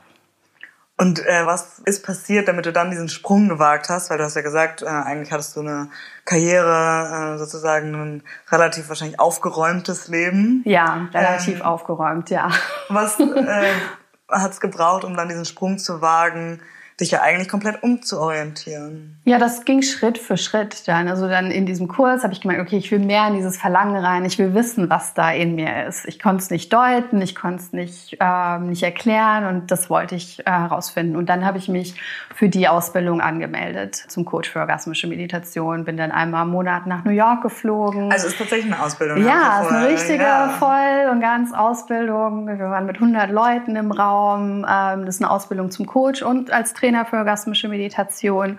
Und 1.00 1.24
äh, 1.24 1.46
was 1.46 1.78
ist 1.84 2.04
passiert, 2.04 2.48
damit 2.48 2.66
du 2.66 2.72
dann 2.72 2.90
diesen 2.90 3.08
Sprung 3.08 3.48
gewagt 3.48 3.88
hast? 3.88 4.10
Weil 4.10 4.18
du 4.18 4.24
hast 4.24 4.34
ja 4.34 4.42
gesagt, 4.42 4.82
äh, 4.82 4.86
eigentlich 4.86 5.30
hattest 5.30 5.54
du 5.54 5.60
eine 5.60 5.90
Karriere, 6.24 7.34
äh, 7.34 7.38
sozusagen 7.38 7.94
ein 7.94 8.22
relativ 8.50 8.88
wahrscheinlich 8.88 9.20
aufgeräumtes 9.20 10.08
Leben. 10.08 10.62
Ja, 10.64 11.08
relativ 11.14 11.60
ähm, 11.60 11.62
aufgeräumt, 11.62 12.30
ja. 12.30 12.50
Was 12.88 13.20
äh, 13.20 13.70
hat 14.28 14.50
es 14.50 14.60
gebraucht, 14.60 15.04
um 15.04 15.16
dann 15.16 15.28
diesen 15.28 15.44
Sprung 15.44 15.78
zu 15.78 16.02
wagen? 16.02 16.60
Dich 17.00 17.12
ja 17.12 17.22
eigentlich 17.22 17.48
komplett 17.48 17.82
umzuorientieren. 17.82 19.20
Ja, 19.24 19.38
das 19.38 19.64
ging 19.64 19.82
Schritt 19.82 20.18
für 20.18 20.36
Schritt 20.36 20.88
dann. 20.88 21.06
Also 21.06 21.28
dann 21.28 21.52
in 21.52 21.64
diesem 21.64 21.86
Kurs 21.86 22.24
habe 22.24 22.32
ich 22.32 22.40
gemerkt, 22.40 22.60
okay, 22.62 22.76
ich 22.76 22.90
will 22.90 22.98
mehr 22.98 23.28
in 23.28 23.34
dieses 23.34 23.56
Verlangen 23.56 23.96
rein. 23.96 24.24
Ich 24.24 24.38
will 24.38 24.52
wissen, 24.54 24.90
was 24.90 25.14
da 25.14 25.30
in 25.30 25.54
mir 25.54 25.86
ist. 25.86 26.06
Ich 26.06 26.18
konnte 26.18 26.42
es 26.42 26.50
nicht 26.50 26.72
deuten, 26.72 27.22
ich 27.22 27.36
konnte 27.36 27.62
es 27.62 27.72
nicht, 27.72 28.16
ähm, 28.20 28.70
nicht 28.70 28.82
erklären 28.82 29.46
und 29.46 29.70
das 29.70 29.90
wollte 29.90 30.16
ich 30.16 30.40
äh, 30.40 30.50
herausfinden. 30.50 31.14
Und 31.14 31.28
dann 31.28 31.44
habe 31.44 31.58
ich 31.58 31.68
mich 31.68 31.94
für 32.34 32.48
die 32.48 32.66
Ausbildung 32.66 33.20
angemeldet 33.20 33.94
zum 33.94 34.24
Coach 34.24 34.50
für 34.50 34.58
orgasmische 34.58 35.06
Meditation. 35.06 35.84
Bin 35.84 35.96
dann 35.96 36.10
einmal 36.10 36.46
im 36.46 36.50
Monat 36.50 36.86
nach 36.86 37.04
New 37.04 37.12
York 37.12 37.42
geflogen. 37.42 38.10
Also 38.10 38.26
ist 38.26 38.38
tatsächlich 38.38 38.72
eine 38.72 38.82
Ausbildung. 38.82 39.24
Ja, 39.24 39.62
ist 39.62 39.70
eine 39.70 39.88
richtige 39.88 40.24
ja. 40.24 40.48
Voll- 40.58 41.10
und 41.12 41.20
ganz 41.20 41.52
Ausbildung. 41.52 42.48
Wir 42.48 42.58
waren 42.58 42.86
mit 42.86 42.96
100 42.96 43.30
Leuten 43.30 43.76
im 43.76 43.92
Raum. 43.92 44.66
Ähm, 44.68 45.06
das 45.06 45.16
ist 45.16 45.22
eine 45.22 45.30
Ausbildung 45.30 45.70
zum 45.70 45.86
Coach 45.86 46.22
und 46.22 46.50
als 46.50 46.72
Trainer 46.72 46.87
Trainer 46.88 47.04
für 47.04 47.16
orgasmische 47.16 47.68
Meditation. 47.68 48.58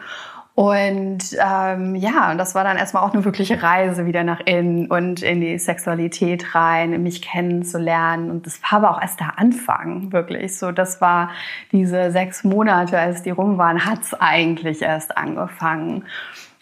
Und 0.53 1.19
ähm, 1.41 1.95
ja, 1.95 2.31
und 2.31 2.37
das 2.37 2.53
war 2.53 2.63
dann 2.65 2.75
erstmal 2.77 3.03
auch 3.03 3.13
eine 3.13 3.23
wirkliche 3.23 3.63
Reise 3.63 4.05
wieder 4.05 4.23
nach 4.23 4.41
innen 4.41 4.87
und 4.87 5.21
in 5.23 5.39
die 5.39 5.57
Sexualität 5.57 6.53
rein, 6.53 7.01
mich 7.01 7.21
kennenzulernen. 7.21 8.29
Und 8.29 8.45
das 8.45 8.61
war 8.61 8.79
aber 8.79 8.91
auch 8.91 9.01
erst 9.01 9.21
der 9.21 9.39
Anfang, 9.39 10.11
wirklich. 10.11 10.57
So, 10.57 10.71
das 10.71 10.99
war 10.99 11.31
diese 11.71 12.11
sechs 12.11 12.43
Monate, 12.43 12.99
als 12.99 13.23
die 13.23 13.29
rum 13.29 13.57
waren, 13.57 13.85
hat's 13.85 14.13
eigentlich 14.13 14.81
erst 14.81 15.17
angefangen. 15.17 16.03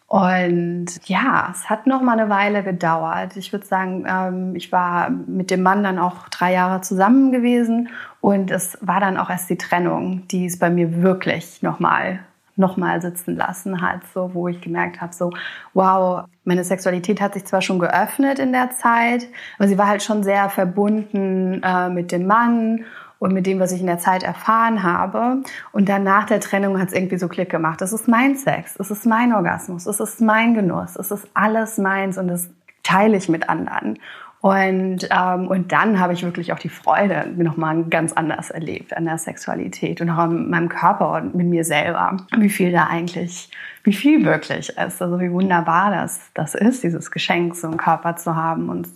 Und 0.07 0.85
ja, 1.03 1.49
es 1.51 1.69
hat 1.69 1.85
noch 1.85 2.01
mal 2.01 2.17
eine 2.17 2.29
Weile 2.29 2.63
gedauert. 2.63 3.35
Ich 3.35 3.51
würde 3.51 3.65
sagen, 3.65 4.05
ähm, 4.07 4.55
ich 4.55 4.71
war 4.71 5.09
mit 5.09 5.51
dem 5.51 5.61
Mann 5.61 5.83
dann 5.83 5.99
auch 5.99 6.29
drei 6.29 6.53
Jahre 6.53 6.79
zusammen 6.79 7.33
gewesen 7.33 7.89
und 8.21 8.49
es 8.49 8.77
war 8.79 9.01
dann 9.01 9.17
auch 9.17 9.29
erst 9.29 9.49
die 9.49 9.57
Trennung, 9.57 10.25
die 10.29 10.45
es 10.45 10.57
bei 10.57 10.69
mir 10.69 11.01
wirklich 11.01 11.61
noch 11.61 11.79
mal 11.79 12.19
noch 12.59 12.75
mal 12.75 12.99
sitzen 13.01 13.35
lassen 13.35 13.81
hat, 13.81 14.01
so 14.13 14.33
wo 14.33 14.47
ich 14.47 14.61
gemerkt 14.61 14.99
habe, 14.99 15.13
so 15.13 15.31
wow, 15.73 16.25
meine 16.43 16.63
Sexualität 16.63 17.21
hat 17.21 17.35
sich 17.35 17.45
zwar 17.45 17.61
schon 17.61 17.77
geöffnet 17.77 18.39
in 18.39 18.51
der 18.51 18.71
Zeit, 18.71 19.27
aber 19.59 19.67
sie 19.67 19.77
war 19.77 19.87
halt 19.87 20.01
schon 20.01 20.23
sehr 20.23 20.49
verbunden 20.49 21.61
äh, 21.63 21.89
mit 21.89 22.11
dem 22.11 22.25
Mann 22.25 22.83
und 23.19 23.33
mit 23.33 23.45
dem, 23.45 23.59
was 23.59 23.71
ich 23.71 23.81
in 23.81 23.88
der 23.88 24.00
Zeit 24.00 24.24
erfahren 24.24 24.83
habe. 24.83 25.41
Und 25.71 25.89
dann 25.89 26.03
nach 26.03 26.25
der 26.25 26.39
Trennung 26.39 26.79
hat 26.79 26.89
es 26.89 26.93
irgendwie 26.93 27.17
so 27.17 27.27
Klick 27.27 27.50
gemacht. 27.50 27.81
Das 27.81 27.93
ist 27.93 28.07
mein 28.07 28.36
Sex, 28.36 28.75
es 28.77 28.91
ist 28.91 29.05
mein 29.05 29.33
Orgasmus, 29.33 29.86
es 29.86 30.00
ist 30.00 30.21
mein 30.21 30.53
Genuss, 30.53 30.95
es 30.95 31.12
ist 31.12 31.27
alles 31.33 31.77
meins 31.77 32.17
und 32.17 32.27
das 32.27 32.50
teile 32.83 33.17
ich 33.17 33.29
mit 33.29 33.50
anderen. 33.50 33.97
Und, 34.39 35.09
ähm, 35.12 35.47
und 35.47 35.71
dann 35.71 36.00
habe 36.00 36.13
ich 36.13 36.24
wirklich 36.24 36.53
auch 36.53 36.59
die 36.59 36.69
Freude 36.69 37.27
nochmal 37.36 37.83
ganz 37.86 38.13
anders 38.13 38.51
erlebt 38.51 38.95
an 38.95 39.05
der 39.05 39.17
Sexualität 39.17 40.00
und 40.00 40.12
auch 40.12 40.19
an 40.19 40.50
meinem 40.50 40.69
Körper 40.69 41.13
und 41.13 41.33
mit 41.33 41.47
mir 41.47 41.65
selber. 41.65 42.17
Wie 42.38 42.50
viel 42.50 42.71
da 42.71 42.86
eigentlich, 42.86 43.50
wie 43.83 43.93
viel 43.93 44.24
wirklich 44.24 44.69
ist. 44.69 45.01
Also 45.01 45.19
wie 45.19 45.31
wunderbar 45.31 45.89
das, 45.91 46.29
das 46.36 46.53
ist, 46.53 46.83
dieses 46.83 47.09
Geschenk, 47.09 47.55
so 47.55 47.67
einen 47.67 47.77
Körper 47.77 48.15
zu 48.15 48.36
haben 48.36 48.69
und 48.69 48.88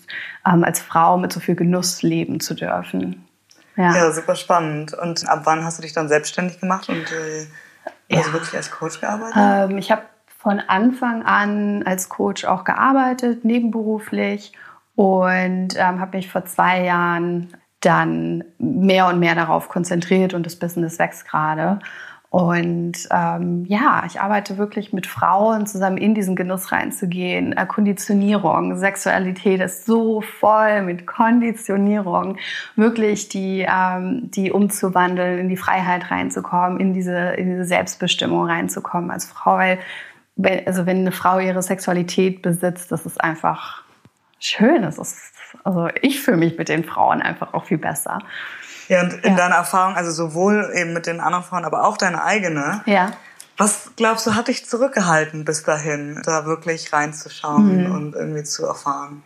ähm, 0.48 0.64
als 0.64 0.80
Frau 0.80 1.18
mit 1.18 1.34
so 1.34 1.40
viel 1.40 1.56
Genuss 1.56 2.04
leben 2.04 2.40
zu 2.40 2.54
dürfen. 2.54 3.26
Ja. 3.82 3.96
ja, 3.96 4.12
super 4.12 4.36
spannend. 4.36 4.94
Und 4.94 5.28
ab 5.28 5.42
wann 5.46 5.64
hast 5.66 5.80
du 5.80 5.82
dich 5.82 5.94
dann 5.94 6.08
selbstständig 6.08 6.60
gemacht 6.60 6.88
und 6.88 7.12
äh, 7.12 7.48
also 8.16 8.30
ja. 8.30 8.34
wirklich 8.34 8.56
als 8.56 8.70
Coach 8.70 9.02
gearbeitet? 9.02 9.36
Ähm, 9.38 9.78
ich 9.78 9.92
habe 9.92 10.04
von 10.38 10.60
Anfang 10.60 11.24
an 11.24 11.84
als 11.84 12.10
Coach 12.10 12.46
auch 12.46 12.64
gearbeitet, 12.64 13.44
nebenberuflich 13.44 14.54
und 14.96 15.70
ähm, 15.76 16.00
habe 16.00 16.18
mich 16.18 16.32
vor 16.32 16.46
zwei 16.46 16.84
Jahren 16.84 17.56
dann 17.80 18.44
mehr 18.60 19.08
und 19.08 19.20
mehr 19.20 19.34
darauf 19.34 19.68
konzentriert 19.68 20.34
und 20.34 20.46
das 20.46 20.56
Business 20.56 21.00
wächst 21.00 21.28
gerade. 21.28 21.80
Und 22.32 23.10
ähm, 23.12 23.66
ja, 23.68 24.04
ich 24.08 24.22
arbeite 24.22 24.58
wirklich 24.58 24.94
mit 24.94 25.06
Frauen 25.06 25.68
zusammen 25.68 25.98
in 25.98 26.16
diesen 26.16 26.38
Genuss 26.38 26.72
reinzugehen. 26.72 27.52
Äh, 27.52 27.66
Konditionierung, 27.66 28.78
Sexualität 28.78 29.60
ist 29.60 29.86
so 29.86 30.22
voll 30.22 30.82
mit 30.84 31.06
Konditionierung, 31.06 32.38
wirklich 32.78 33.28
die, 33.28 33.68
ähm, 33.70 34.32
die 34.32 34.50
umzuwandeln, 34.50 35.40
in 35.40 35.50
die 35.50 35.58
Freiheit 35.58 36.10
reinzukommen, 36.10 36.80
in 36.80 36.94
diese, 36.94 37.32
in 37.32 37.50
diese 37.50 37.66
Selbstbestimmung 37.66 38.46
reinzukommen 38.46 39.12
als 39.12 39.26
Frau. 39.26 39.58
Weil, 39.58 39.80
wenn, 40.38 40.66
also 40.66 40.86
wenn 40.86 41.00
eine 41.00 41.12
Frau 41.12 41.38
ihre 41.40 41.62
Sexualität 41.62 42.42
besitzt, 42.42 42.94
das 42.94 43.06
ist 43.06 43.22
einfach 43.22 43.84
schön. 44.40 44.84
Das 44.84 44.98
ist, 44.98 45.34
also 45.66 45.90
ich 46.02 46.22
fühle 46.22 46.38
mich 46.38 46.58
mit 46.58 46.70
den 46.70 46.86
Frauen 46.86 47.22
einfach 47.22 47.54
auch 47.54 47.66
viel 47.66 47.78
besser. 47.78 48.20
Ja, 48.88 49.02
und 49.02 49.14
in 49.24 49.32
ja. 49.32 49.38
deiner 49.38 49.56
Erfahrung, 49.56 49.96
also 49.96 50.12
sowohl 50.12 50.72
eben 50.76 50.94
mit 50.94 51.06
den 51.06 51.20
anderen 51.20 51.44
Frauen, 51.44 51.66
aber 51.66 51.86
auch 51.86 51.98
deine 51.98 52.24
eigene. 52.24 52.82
Ja. 52.86 53.12
Was 53.58 53.92
glaubst 53.96 54.26
du, 54.26 54.36
hat 54.36 54.48
dich 54.48 54.66
zurückgehalten 54.66 55.46
bis 55.46 55.64
dahin, 55.64 56.22
da 56.26 56.46
wirklich 56.46 56.92
reinzuschauen 56.94 57.88
mhm. 57.88 57.92
und 57.92 58.16
irgendwie 58.16 58.44
zu 58.44 58.66
erfahren? 58.66 59.24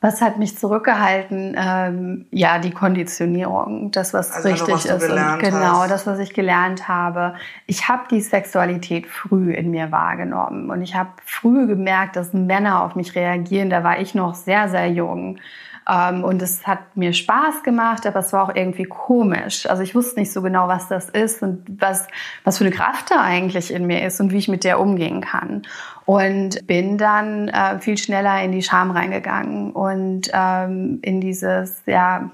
Was 0.00 0.20
hat 0.20 0.38
mich 0.38 0.58
zurückgehalten? 0.58 1.56
Ähm, 1.58 2.26
ja, 2.30 2.58
die 2.58 2.70
Konditionierung, 2.70 3.90
das, 3.92 4.12
was 4.12 4.30
also 4.30 4.48
richtig 4.48 4.74
was 4.74 4.84
ist. 4.84 5.10
Und 5.10 5.38
genau, 5.38 5.80
hast. 5.80 5.90
das, 5.90 6.06
was 6.06 6.18
ich 6.18 6.34
gelernt 6.34 6.86
habe. 6.86 7.34
Ich 7.66 7.88
habe 7.88 8.02
die 8.10 8.20
Sexualität 8.20 9.06
früh 9.06 9.52
in 9.52 9.70
mir 9.70 9.90
wahrgenommen 9.92 10.70
und 10.70 10.82
ich 10.82 10.94
habe 10.94 11.10
früh 11.24 11.66
gemerkt, 11.66 12.16
dass 12.16 12.34
Männer 12.34 12.82
auf 12.82 12.94
mich 12.94 13.14
reagieren. 13.14 13.70
Da 13.70 13.84
war 13.84 13.98
ich 13.98 14.14
noch 14.14 14.34
sehr, 14.34 14.68
sehr 14.68 14.90
jung. 14.90 15.38
Ähm, 15.88 16.24
und 16.24 16.42
es 16.42 16.66
hat 16.66 16.96
mir 16.96 17.12
Spaß 17.12 17.62
gemacht, 17.62 18.06
aber 18.06 18.20
es 18.20 18.32
war 18.32 18.44
auch 18.44 18.54
irgendwie 18.54 18.84
komisch. 18.84 19.66
Also 19.66 19.82
ich 19.82 19.94
wusste 19.94 20.18
nicht 20.18 20.32
so 20.32 20.42
genau, 20.42 20.68
was 20.68 20.88
das 20.88 21.08
ist 21.08 21.42
und 21.42 21.64
was, 21.80 22.08
was 22.44 22.58
für 22.58 22.64
eine 22.64 22.74
Kraft 22.74 23.10
da 23.10 23.22
eigentlich 23.22 23.72
in 23.72 23.86
mir 23.86 24.04
ist 24.04 24.20
und 24.20 24.32
wie 24.32 24.38
ich 24.38 24.48
mit 24.48 24.64
der 24.64 24.80
umgehen 24.80 25.20
kann. 25.20 25.62
Und 26.04 26.66
bin 26.66 26.98
dann 26.98 27.48
äh, 27.48 27.78
viel 27.78 27.98
schneller 27.98 28.42
in 28.42 28.52
die 28.52 28.62
Scham 28.62 28.90
reingegangen 28.90 29.72
und 29.72 30.30
ähm, 30.32 30.98
in 31.02 31.20
dieses, 31.20 31.82
ja, 31.86 32.30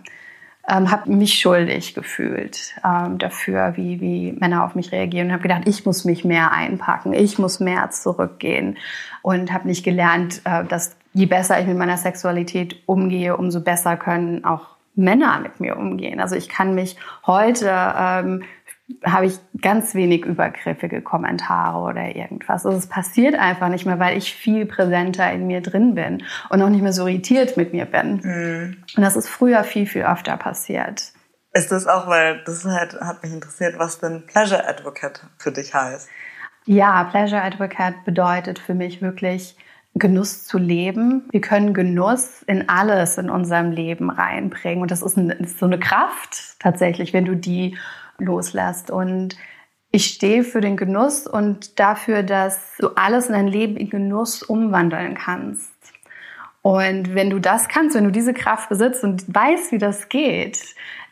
ähm, 0.69 0.91
habe 0.91 1.11
mich 1.11 1.41
schuldig 1.41 1.95
gefühlt 1.95 2.75
ähm, 2.85 3.19
dafür, 3.19 3.73
wie, 3.77 4.01
wie 4.01 4.33
Männer 4.33 4.65
auf 4.65 4.75
mich 4.75 4.93
reagieren 4.93 5.27
und 5.29 5.33
habe 5.33 5.43
gedacht, 5.43 5.63
ich 5.67 5.85
muss 5.85 6.05
mich 6.05 6.25
mehr 6.25 6.53
einpacken, 6.53 7.13
ich 7.13 7.39
muss 7.39 7.59
mehr 7.59 7.91
zurückgehen 7.91 8.79
und 9.23 9.53
habe 9.53 9.67
nicht 9.67 9.85
gelernt, 9.85 10.41
äh, 10.45 10.65
dass 10.65 10.97
je 11.13 11.27
besser 11.27 11.61
ich 11.61 11.67
mit 11.67 11.77
meiner 11.77 11.97
Sexualität 11.97 12.77
umgehe, 12.87 13.37
umso 13.37 13.61
besser 13.61 13.97
können 13.97 14.45
auch 14.45 14.69
Männer 14.95 15.41
mit 15.41 15.61
mir 15.61 15.77
umgehen. 15.77 16.21
Also 16.21 16.37
ich 16.37 16.49
kann 16.49 16.75
mich 16.75 16.97
heute 17.27 17.71
ähm, 17.97 18.43
habe 19.05 19.27
ich 19.27 19.39
ganz 19.61 19.95
wenig 19.95 20.25
übergriffige 20.25 21.03
Kommentare 21.03 21.79
oder 21.79 22.15
irgendwas. 22.15 22.67
Also 22.67 22.77
es 22.77 22.89
passiert 22.89 23.35
einfach 23.35 23.69
nicht 23.69 23.87
mehr, 23.87 23.99
weil 23.99 24.17
ich 24.17 24.35
viel 24.35 24.67
präsenter 24.67 25.31
in 25.33 25.47
mir 25.47 25.61
drin 25.61 25.95
bin 25.95 26.25
und 26.51 26.63
auch 26.63 26.69
nicht 26.69 26.83
mehr 26.83 26.93
so 26.93 27.07
irritiert 27.07 27.57
mit 27.57 27.73
mir 27.73 27.87
bin. 27.87 28.21
Mhm. 28.23 28.77
Und 28.97 29.03
das 29.03 29.17
ist 29.17 29.29
früher 29.29 29.65
viel, 29.65 29.87
viel 29.87 30.03
öfter 30.03 30.37
passiert. 30.37 31.13
Ist 31.53 31.71
das 31.71 31.87
auch, 31.87 32.07
weil 32.07 32.43
das 32.45 32.65
halt, 32.65 32.99
hat 33.01 33.23
mich 33.23 33.33
interessiert, 33.33 33.79
was 33.79 33.99
denn 33.99 34.25
Pleasure 34.27 34.67
Advocate 34.67 35.23
für 35.39 35.53
dich 35.53 35.75
heißt? 35.75 36.09
Ja, 36.65 37.05
Pleasure 37.05 37.43
Advocate 37.43 38.05
bedeutet 38.05 38.59
für 38.59 38.75
mich 38.75 39.03
wirklich, 39.03 39.57
Genuss 39.95 40.47
zu 40.47 40.59
leben. 40.59 41.29
Wir 41.31 41.41
können 41.41 41.75
Genuss 41.75 42.43
in 42.47 42.69
alles 42.69 43.19
in 43.19 43.29
unserem 43.29 43.73
Leben 43.73 44.11
reinbringen. 44.11 44.83
Und 44.83 44.91
das 44.91 45.03
ist, 45.03 45.19
eine, 45.19 45.35
ist 45.35 45.59
so 45.59 45.67
eine 45.67 45.79
Kraft 45.79 46.59
tatsächlich, 46.59 47.13
wenn 47.13 47.25
du 47.25 47.37
die 47.37 47.77
loslässt. 48.19 48.91
Und 48.91 49.37
ich 49.91 50.07
stehe 50.07 50.45
für 50.45 50.63
den 50.63 50.77
Genuss 50.77 51.27
und 51.27 51.79
dafür, 51.79 52.23
dass 52.23 52.77
du 52.79 52.89
alles 52.95 53.27
in 53.27 53.35
dein 53.35 53.49
Leben 53.49 53.77
in 53.77 53.91
Genuss 53.91 54.43
umwandeln 54.43 55.15
kannst. 55.15 55.72
Und 56.63 57.17
wenn 57.17 57.29
du 57.29 57.41
das 57.41 57.69
kannst, 57.69 57.97
wenn 57.97 58.05
du 58.05 58.13
diese 58.13 58.33
Kraft 58.33 58.69
besitzt 58.69 59.03
und 59.03 59.25
weißt, 59.35 59.73
wie 59.73 59.79
das 59.79 60.09
geht, 60.09 60.61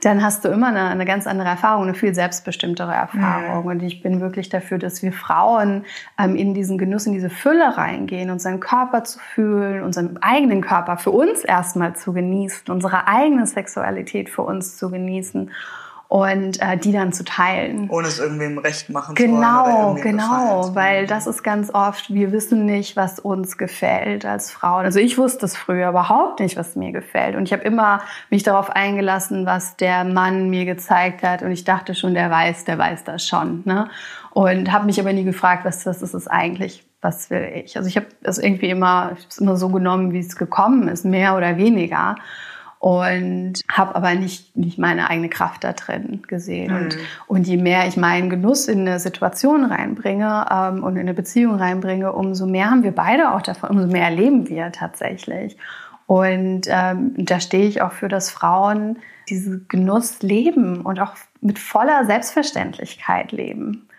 dann 0.00 0.22
hast 0.22 0.44
du 0.44 0.48
immer 0.48 0.68
eine, 0.68 0.84
eine 0.84 1.04
ganz 1.04 1.26
andere 1.26 1.48
Erfahrung, 1.48 1.82
eine 1.82 1.94
viel 1.94 2.14
selbstbestimmtere 2.14 2.92
Erfahrung. 2.92 3.64
Mhm. 3.64 3.70
Und 3.70 3.82
ich 3.82 4.00
bin 4.00 4.20
wirklich 4.20 4.48
dafür, 4.48 4.78
dass 4.78 5.02
wir 5.02 5.12
Frauen 5.12 5.84
ähm, 6.18 6.36
in 6.36 6.54
diesen 6.54 6.78
Genuss, 6.78 7.06
in 7.06 7.12
diese 7.12 7.30
Fülle 7.30 7.76
reingehen, 7.76 8.30
unseren 8.30 8.60
Körper 8.60 9.02
zu 9.02 9.18
fühlen, 9.18 9.82
unseren 9.82 10.18
eigenen 10.22 10.62
Körper 10.62 10.96
für 10.96 11.10
uns 11.10 11.44
erstmal 11.44 11.96
zu 11.96 12.12
genießen, 12.12 12.72
unsere 12.72 13.08
eigene 13.08 13.44
Sexualität 13.44 14.30
für 14.30 14.42
uns 14.42 14.78
zu 14.78 14.88
genießen 14.88 15.50
und 16.10 16.60
äh, 16.60 16.76
die 16.76 16.90
dann 16.90 17.12
zu 17.12 17.22
teilen. 17.22 17.88
Ohne 17.88 18.08
es 18.08 18.18
irgendwem 18.18 18.58
recht 18.58 18.90
machen 18.90 19.14
genau, 19.14 19.64
zu 19.64 19.70
wollen. 19.70 20.02
Genau, 20.02 20.62
genau, 20.62 20.74
weil 20.74 21.06
das 21.06 21.28
ist 21.28 21.44
ganz 21.44 21.72
oft, 21.72 22.12
wir 22.12 22.32
wissen 22.32 22.66
nicht, 22.66 22.96
was 22.96 23.20
uns 23.20 23.56
gefällt 23.56 24.26
als 24.26 24.50
Frauen. 24.50 24.84
Also 24.84 24.98
ich 24.98 25.18
wusste 25.18 25.46
es 25.46 25.56
früher 25.56 25.88
überhaupt 25.88 26.40
nicht, 26.40 26.56
was 26.56 26.74
mir 26.74 26.90
gefällt. 26.90 27.36
Und 27.36 27.44
ich 27.44 27.52
habe 27.52 27.62
immer 27.62 28.00
mich 28.28 28.42
darauf 28.42 28.70
eingelassen, 28.70 29.46
was 29.46 29.76
der 29.76 30.02
Mann 30.02 30.50
mir 30.50 30.64
gezeigt 30.64 31.22
hat. 31.22 31.42
Und 31.42 31.52
ich 31.52 31.62
dachte 31.62 31.94
schon, 31.94 32.12
der 32.14 32.28
weiß, 32.28 32.64
der 32.64 32.76
weiß 32.76 33.04
das 33.04 33.24
schon. 33.24 33.62
Ne? 33.64 33.88
Und 34.32 34.72
habe 34.72 34.86
mich 34.86 34.98
aber 34.98 35.12
nie 35.12 35.22
gefragt, 35.24 35.64
was 35.64 35.84
das 35.84 36.02
ist, 36.02 36.14
ist 36.14 36.26
eigentlich 36.26 36.84
was 37.02 37.30
will 37.30 37.50
ich. 37.54 37.78
Also 37.78 37.88
ich 37.88 37.96
habe 37.96 38.08
es 38.22 38.36
irgendwie 38.36 38.68
immer, 38.68 39.12
ich 39.16 39.40
immer 39.40 39.56
so 39.56 39.68
genommen, 39.70 40.12
wie 40.12 40.18
es 40.18 40.36
gekommen 40.36 40.88
ist, 40.88 41.04
mehr 41.04 41.34
oder 41.34 41.56
weniger 41.56 42.16
und 42.80 43.60
habe 43.70 43.94
aber 43.94 44.14
nicht, 44.14 44.56
nicht 44.56 44.78
meine 44.78 45.10
eigene 45.10 45.28
Kraft 45.28 45.64
da 45.64 45.74
drin 45.74 46.22
gesehen. 46.26 46.72
Mhm. 46.72 46.76
Und, 46.78 46.98
und 47.26 47.46
je 47.46 47.58
mehr 47.58 47.86
ich 47.86 47.98
meinen 47.98 48.30
Genuss 48.30 48.68
in 48.68 48.80
eine 48.80 48.98
Situation 48.98 49.66
reinbringe 49.66 50.46
ähm, 50.50 50.82
und 50.82 50.94
in 50.94 51.02
eine 51.02 51.12
Beziehung 51.12 51.56
reinbringe, 51.56 52.10
umso 52.14 52.46
mehr 52.46 52.70
haben 52.70 52.82
wir 52.82 52.92
beide 52.92 53.34
auch 53.34 53.42
davon, 53.42 53.68
umso 53.68 53.86
mehr 53.86 54.04
erleben 54.04 54.48
wir 54.48 54.72
tatsächlich. 54.72 55.58
Und 56.06 56.62
ähm, 56.68 57.12
da 57.18 57.38
stehe 57.38 57.68
ich 57.68 57.82
auch 57.82 57.92
für, 57.92 58.08
dass 58.08 58.30
Frauen 58.30 58.96
diesen 59.28 59.66
Genuss 59.68 60.22
leben 60.22 60.80
und 60.80 61.00
auch 61.00 61.12
mit 61.42 61.58
voller 61.58 62.06
Selbstverständlichkeit 62.06 63.30
leben. 63.30 63.89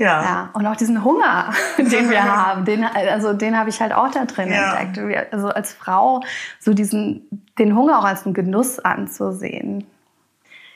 Ja. 0.00 0.22
ja. 0.22 0.50
Und 0.54 0.66
auch 0.66 0.76
diesen 0.76 1.04
Hunger, 1.04 1.52
den 1.78 2.08
wir 2.10 2.24
haben, 2.36 2.64
den, 2.64 2.84
also 2.84 3.34
den 3.34 3.56
habe 3.56 3.68
ich 3.68 3.80
halt 3.80 3.92
auch 3.92 4.10
da 4.10 4.24
drin 4.24 4.50
ja. 4.50 4.74
entdeckt. 4.74 5.32
Also 5.32 5.48
als 5.50 5.74
Frau 5.74 6.22
so 6.58 6.72
diesen, 6.72 7.28
den 7.58 7.76
Hunger 7.76 7.98
auch 7.98 8.04
als 8.04 8.24
einen 8.24 8.34
Genuss 8.34 8.78
anzusehen. 8.78 9.86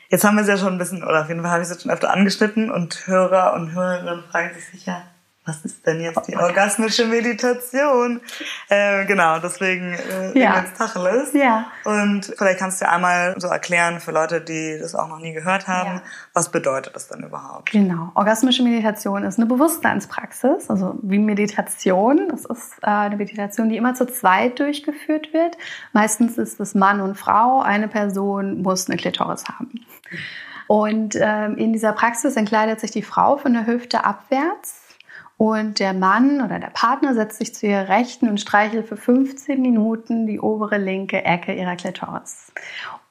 Jetzt 0.09 0.23
haben 0.23 0.35
wir 0.35 0.43
es 0.43 0.47
ja 0.47 0.57
schon 0.57 0.73
ein 0.73 0.77
bisschen, 0.77 1.03
oder 1.03 1.21
auf 1.21 1.29
jeden 1.29 1.41
Fall 1.41 1.49
habe 1.49 1.63
ich 1.63 1.67
es 1.67 1.73
jetzt 1.73 1.81
schon 1.81 1.91
öfter 1.91 2.13
angeschnitten 2.13 2.69
und 2.69 3.07
Hörer 3.07 3.53
und 3.55 3.73
Hörerinnen 3.73 4.23
fragen 4.29 4.53
sich 4.53 4.67
sicher, 4.67 5.01
was 5.45 5.63
ist 5.63 5.85
denn 5.85 6.01
jetzt 6.01 6.27
die 6.27 6.35
orgasmische 6.35 7.05
Meditation? 7.05 8.19
Äh, 8.67 9.05
genau, 9.05 9.37
deswegen 9.39 9.93
äh, 9.93 10.39
ja. 10.39 10.59
jetzt 10.59 10.75
Tacheles. 10.77 11.33
Ja. 11.33 11.67
Und 11.83 12.33
vielleicht 12.37 12.59
kannst 12.59 12.81
du 12.81 12.89
einmal 12.89 13.35
so 13.37 13.47
erklären 13.47 13.99
für 13.99 14.11
Leute, 14.11 14.41
die 14.41 14.77
das 14.79 14.95
auch 14.95 15.07
noch 15.07 15.19
nie 15.19 15.33
gehört 15.33 15.67
haben, 15.67 15.97
ja. 15.97 16.01
was 16.33 16.49
bedeutet 16.49 16.95
das 16.95 17.07
denn 17.07 17.23
überhaupt? 17.23 17.71
Genau, 17.71 18.11
orgasmische 18.15 18.63
Meditation 18.63 19.23
ist 19.23 19.37
eine 19.37 19.45
Bewusstseinspraxis, 19.45 20.69
also 20.69 20.97
wie 21.03 21.19
Meditation. 21.19 22.27
Das 22.29 22.45
ist 22.45 22.73
äh, 22.81 22.87
eine 22.87 23.17
Meditation, 23.17 23.69
die 23.69 23.77
immer 23.77 23.93
zu 23.93 24.07
zweit 24.07 24.59
durchgeführt 24.59 25.31
wird. 25.31 25.57
Meistens 25.93 26.39
ist 26.39 26.59
es 26.59 26.73
Mann 26.73 27.01
und 27.01 27.15
Frau. 27.15 27.61
Eine 27.61 27.87
Person 27.87 28.63
muss 28.63 28.89
eine 28.89 28.97
Klitoris 28.97 29.45
haben. 29.45 29.85
Und 30.67 31.15
ähm, 31.15 31.57
in 31.57 31.73
dieser 31.73 31.93
Praxis 31.93 32.35
entkleidet 32.35 32.79
sich 32.79 32.89
die 32.89 33.03
Frau 33.03 33.37
von 33.37 33.53
der 33.53 33.67
Hüfte 33.67 34.03
abwärts 34.03 34.84
und 35.37 35.79
der 35.79 35.93
Mann 35.93 36.41
oder 36.41 36.59
der 36.59 36.69
Partner 36.69 37.13
setzt 37.13 37.39
sich 37.39 37.53
zu 37.53 37.67
ihrer 37.67 37.89
Rechten 37.89 38.29
und 38.29 38.39
streichelt 38.39 38.87
für 38.87 38.95
15 38.95 39.61
Minuten 39.61 40.27
die 40.27 40.39
obere 40.39 40.77
linke 40.77 41.25
Ecke 41.25 41.53
ihrer 41.53 41.75
Klitoris. 41.75 42.53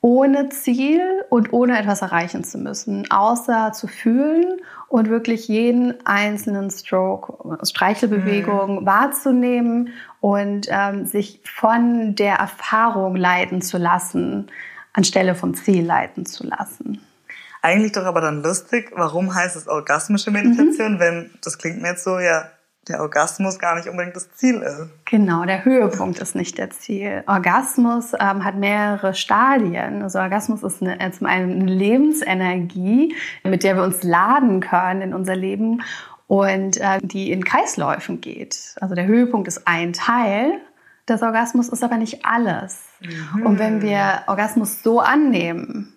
Ohne 0.00 0.48
Ziel 0.48 1.02
und 1.28 1.52
ohne 1.52 1.78
etwas 1.78 2.02
erreichen 2.02 2.44
zu 2.44 2.58
müssen, 2.58 3.10
außer 3.10 3.72
zu 3.72 3.88
fühlen 3.88 4.60
und 4.88 5.10
wirklich 5.10 5.48
jeden 5.48 5.94
einzelnen 6.06 6.70
Stroke, 6.70 7.58
Streichelbewegung 7.66 8.82
mhm. 8.82 8.86
wahrzunehmen 8.86 9.90
und 10.20 10.66
ähm, 10.70 11.04
sich 11.06 11.40
von 11.44 12.14
der 12.14 12.36
Erfahrung 12.36 13.16
leiten 13.16 13.60
zu 13.60 13.76
lassen, 13.76 14.46
anstelle 14.94 15.34
vom 15.34 15.54
Ziel 15.54 15.84
leiten 15.84 16.24
zu 16.24 16.46
lassen. 16.46 17.00
Eigentlich 17.64 17.92
doch 17.92 18.04
aber 18.04 18.20
dann 18.20 18.42
lustig, 18.42 18.92
warum 18.94 19.34
heißt 19.34 19.56
es 19.56 19.68
orgasmische 19.68 20.30
Meditation, 20.30 20.96
mhm. 20.96 20.98
wenn 20.98 21.30
das 21.42 21.56
klingt 21.56 21.80
mir 21.80 21.92
jetzt 21.92 22.04
so, 22.04 22.18
ja, 22.18 22.50
der 22.88 23.00
Orgasmus 23.00 23.58
gar 23.58 23.74
nicht 23.74 23.88
unbedingt 23.88 24.14
das 24.14 24.30
Ziel 24.34 24.56
ist. 24.56 24.90
Genau, 25.06 25.46
der 25.46 25.64
Höhepunkt 25.64 26.18
ist 26.18 26.34
nicht 26.34 26.58
der 26.58 26.68
Ziel. 26.68 27.24
Orgasmus 27.26 28.12
ähm, 28.20 28.44
hat 28.44 28.56
mehrere 28.56 29.14
Stadien. 29.14 30.02
Also 30.02 30.18
Orgasmus 30.18 30.62
ist 30.62 30.82
eine, 30.82 31.00
äh, 31.00 31.10
zum 31.10 31.26
einen 31.26 31.62
eine 31.62 31.72
Lebensenergie, 31.72 33.14
mit 33.44 33.62
der 33.62 33.76
wir 33.76 33.82
uns 33.82 34.02
laden 34.02 34.60
können 34.60 35.00
in 35.00 35.14
unser 35.14 35.34
Leben 35.34 35.80
und 36.26 36.76
äh, 36.76 36.98
die 37.00 37.32
in 37.32 37.44
Kreisläufen 37.44 38.20
geht. 38.20 38.74
Also 38.82 38.94
der 38.94 39.06
Höhepunkt 39.06 39.48
ist 39.48 39.66
ein 39.66 39.94
Teil 39.94 40.60
des 41.08 41.22
Orgasmus, 41.22 41.70
ist 41.70 41.82
aber 41.82 41.96
nicht 41.96 42.26
alles. 42.26 42.82
Mhm. 43.00 43.46
Und 43.46 43.58
wenn 43.58 43.80
wir 43.80 44.24
Orgasmus 44.26 44.82
so 44.82 45.00
annehmen, 45.00 45.93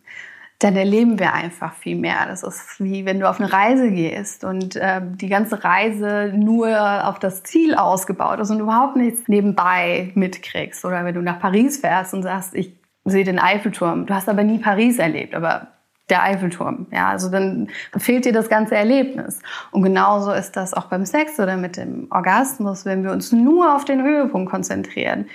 dann 0.59 0.75
erleben 0.75 1.19
wir 1.19 1.33
einfach 1.33 1.73
viel 1.73 1.95
mehr. 1.95 2.25
Das 2.27 2.41
ist 2.41 2.79
wie 2.79 3.05
wenn 3.05 3.19
du 3.19 3.29
auf 3.29 3.39
eine 3.39 3.51
Reise 3.51 3.91
gehst 3.91 4.43
und 4.43 4.75
äh, 4.75 5.01
die 5.03 5.29
ganze 5.29 5.63
Reise 5.63 6.33
nur 6.35 7.07
auf 7.07 7.19
das 7.19 7.43
Ziel 7.43 7.75
ausgebaut 7.75 8.39
ist 8.39 8.49
und 8.49 8.59
überhaupt 8.59 8.95
nichts 8.95 9.27
nebenbei 9.27 10.11
mitkriegst. 10.15 10.83
Oder 10.83 11.05
wenn 11.05 11.13
du 11.13 11.21
nach 11.21 11.39
Paris 11.39 11.77
fährst 11.77 12.13
und 12.15 12.23
sagst, 12.23 12.55
ich 12.55 12.73
sehe 13.05 13.23
den 13.23 13.39
Eiffelturm. 13.39 14.07
Du 14.07 14.15
hast 14.15 14.27
aber 14.27 14.43
nie 14.43 14.57
Paris 14.57 14.97
erlebt, 14.97 15.35
aber 15.35 15.67
der 16.09 16.23
Eiffelturm. 16.23 16.87
Ja, 16.91 17.09
also 17.09 17.29
dann 17.29 17.67
fehlt 17.95 18.25
dir 18.25 18.33
das 18.33 18.49
ganze 18.49 18.75
Erlebnis. 18.75 19.39
Und 19.71 19.83
genauso 19.83 20.31
ist 20.31 20.53
das 20.53 20.73
auch 20.73 20.85
beim 20.85 21.05
Sex 21.05 21.39
oder 21.39 21.57
mit 21.57 21.77
dem 21.77 22.07
Orgasmus, 22.09 22.85
wenn 22.85 23.03
wir 23.03 23.11
uns 23.11 23.31
nur 23.31 23.75
auf 23.75 23.85
den 23.85 24.01
Höhepunkt 24.01 24.49
konzentrieren, 24.49 25.27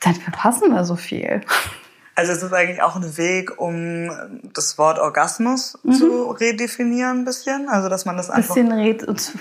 dann 0.00 0.14
verpassen 0.14 0.72
wir 0.72 0.84
so 0.84 0.96
viel. 0.96 1.42
Also 2.16 2.32
es 2.32 2.42
ist 2.42 2.52
eigentlich 2.52 2.82
auch 2.82 2.96
ein 2.96 3.16
Weg, 3.16 3.60
um 3.60 4.10
das 4.52 4.78
Wort 4.78 4.98
Orgasmus 4.98 5.78
mhm. 5.82 5.92
zu 5.92 6.30
redefinieren 6.30 7.20
ein 7.20 7.24
bisschen. 7.24 7.68
Also 7.68 7.88
dass 7.88 8.04
man 8.04 8.16
das 8.16 8.30
einfach... 8.30 8.54
Bisschen, 8.54 8.70
äh, 8.70 8.96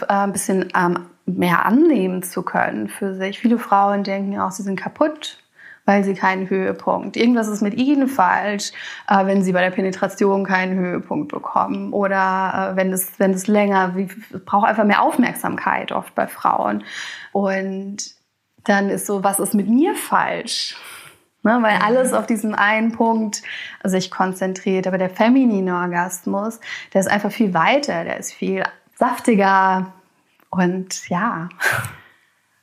ein 0.07 0.31
bisschen 0.31 0.73
ähm, 0.75 1.05
mehr 1.25 1.65
annehmen 1.65 2.23
zu 2.23 2.41
können 2.41 2.89
für 2.89 3.15
sich. 3.15 3.39
Viele 3.39 3.59
Frauen 3.59 4.03
denken 4.03 4.39
auch, 4.39 4.51
sie 4.51 4.63
sind 4.63 4.79
kaputt, 4.79 5.37
weil 5.85 6.03
sie 6.03 6.15
keinen 6.15 6.49
Höhepunkt. 6.49 7.15
Irgendwas 7.15 7.47
ist 7.47 7.61
mit 7.61 7.75
ihnen 7.75 8.07
falsch, 8.07 8.71
äh, 9.07 9.25
wenn 9.25 9.43
sie 9.43 9.51
bei 9.51 9.61
der 9.61 9.71
Penetration 9.71 10.43
keinen 10.43 10.77
Höhepunkt 10.79 11.31
bekommen. 11.31 11.93
Oder 11.93 12.71
äh, 12.71 12.75
wenn, 12.75 12.91
es, 12.91 13.11
wenn 13.19 13.33
es 13.33 13.45
länger, 13.45 13.95
wie, 13.95 14.09
es 14.33 14.43
braucht 14.45 14.67
einfach 14.67 14.85
mehr 14.85 15.03
Aufmerksamkeit 15.03 15.91
oft 15.91 16.15
bei 16.15 16.27
Frauen. 16.27 16.83
Und 17.33 17.97
dann 18.63 18.89
ist 18.89 19.05
so, 19.05 19.23
was 19.23 19.39
ist 19.39 19.53
mit 19.53 19.69
mir 19.69 19.93
falsch? 19.93 20.75
Ne, 21.43 21.59
weil 21.61 21.75
mhm. 21.75 21.83
alles 21.83 22.13
auf 22.13 22.25
diesen 22.25 22.55
einen 22.55 22.93
Punkt 22.93 23.41
sich 23.83 24.09
konzentriert. 24.09 24.87
Aber 24.87 24.97
der 24.97 25.09
feminine 25.09 25.75
Orgasmus, 25.75 26.59
der 26.93 27.01
ist 27.01 27.07
einfach 27.07 27.31
viel 27.31 27.53
weiter, 27.53 28.05
der 28.05 28.17
ist 28.17 28.31
viel 28.33 28.63
saftiger 28.97 29.93
und 30.49 31.09
ja. 31.09 31.49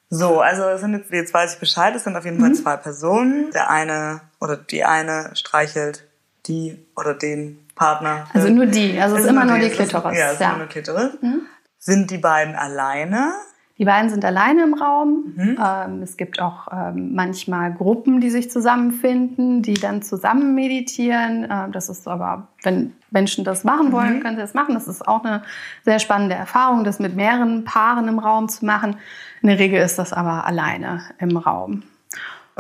So, 0.09 0.41
also 0.41 0.63
es 0.65 0.81
sind 0.81 0.95
jetzt, 0.95 1.13
jetzt 1.13 1.35
weiß 1.35 1.55
ich 1.55 1.61
Bescheid, 1.61 1.95
es 1.95 2.05
sind 2.05 2.17
auf 2.17 2.25
jeden 2.25 2.39
mhm. 2.39 2.43
Fall 2.43 2.55
zwei 2.55 2.77
Personen. 2.77 3.51
Der 3.53 3.71
eine 3.71 4.23
oder 4.41 4.57
die 4.57 4.85
eine 4.85 5.31
streichelt 5.35 6.05
die 6.47 6.85
oder 6.97 7.15
den 7.15 7.67
Partner. 7.75 8.27
Also 8.33 8.49
nur 8.49 8.67
die, 8.67 8.99
also 8.99 9.17
es 9.17 9.23
ist 9.23 9.29
immer 9.29 9.45
nur 9.45 9.59
die, 9.59 9.69
die 9.69 9.75
Klitoris. 9.75 10.19
ja, 10.19 10.27
es 10.29 10.33
ist 10.35 10.41
ja. 10.41 10.49
immer 10.49 10.59
nur 10.59 10.67
Klitoris. 10.69 11.13
Mhm. 11.21 11.43
Sind 11.79 12.11
die 12.11 12.19
beiden 12.19 12.57
alleine? 12.57 13.35
Die 13.81 13.87
beiden 13.87 14.11
sind 14.11 14.27
alleine 14.27 14.63
im 14.65 14.75
Raum. 14.75 15.33
Mhm. 15.37 15.59
Ähm, 15.59 16.03
es 16.03 16.19
gibt 16.19 16.39
auch 16.39 16.69
ähm, 16.71 17.15
manchmal 17.15 17.73
Gruppen, 17.73 18.21
die 18.21 18.29
sich 18.29 18.51
zusammenfinden, 18.51 19.63
die 19.63 19.73
dann 19.73 20.03
zusammen 20.03 20.55
meditieren. 20.55 21.49
Ähm, 21.51 21.73
das 21.73 21.89
ist 21.89 22.07
aber, 22.07 22.49
wenn 22.63 22.93
Menschen 23.11 23.43
das 23.43 23.65
machen 23.65 23.91
wollen, 23.91 24.17
mhm. 24.17 24.21
können 24.21 24.37
sie 24.37 24.43
das 24.43 24.53
machen. 24.53 24.75
Das 24.75 24.87
ist 24.87 25.09
auch 25.09 25.25
eine 25.25 25.43
sehr 25.83 25.99
spannende 25.99 26.35
Erfahrung, 26.35 26.85
das 26.85 26.99
mit 26.99 27.17
mehreren 27.17 27.65
Paaren 27.65 28.07
im 28.07 28.19
Raum 28.19 28.51
zu 28.51 28.67
machen. 28.67 28.97
In 29.41 29.49
der 29.49 29.59
Regel 29.59 29.81
ist 29.81 29.99
das 29.99 30.13
aber 30.13 30.45
alleine 30.45 31.01
im 31.19 31.39
Raum. 31.39 31.83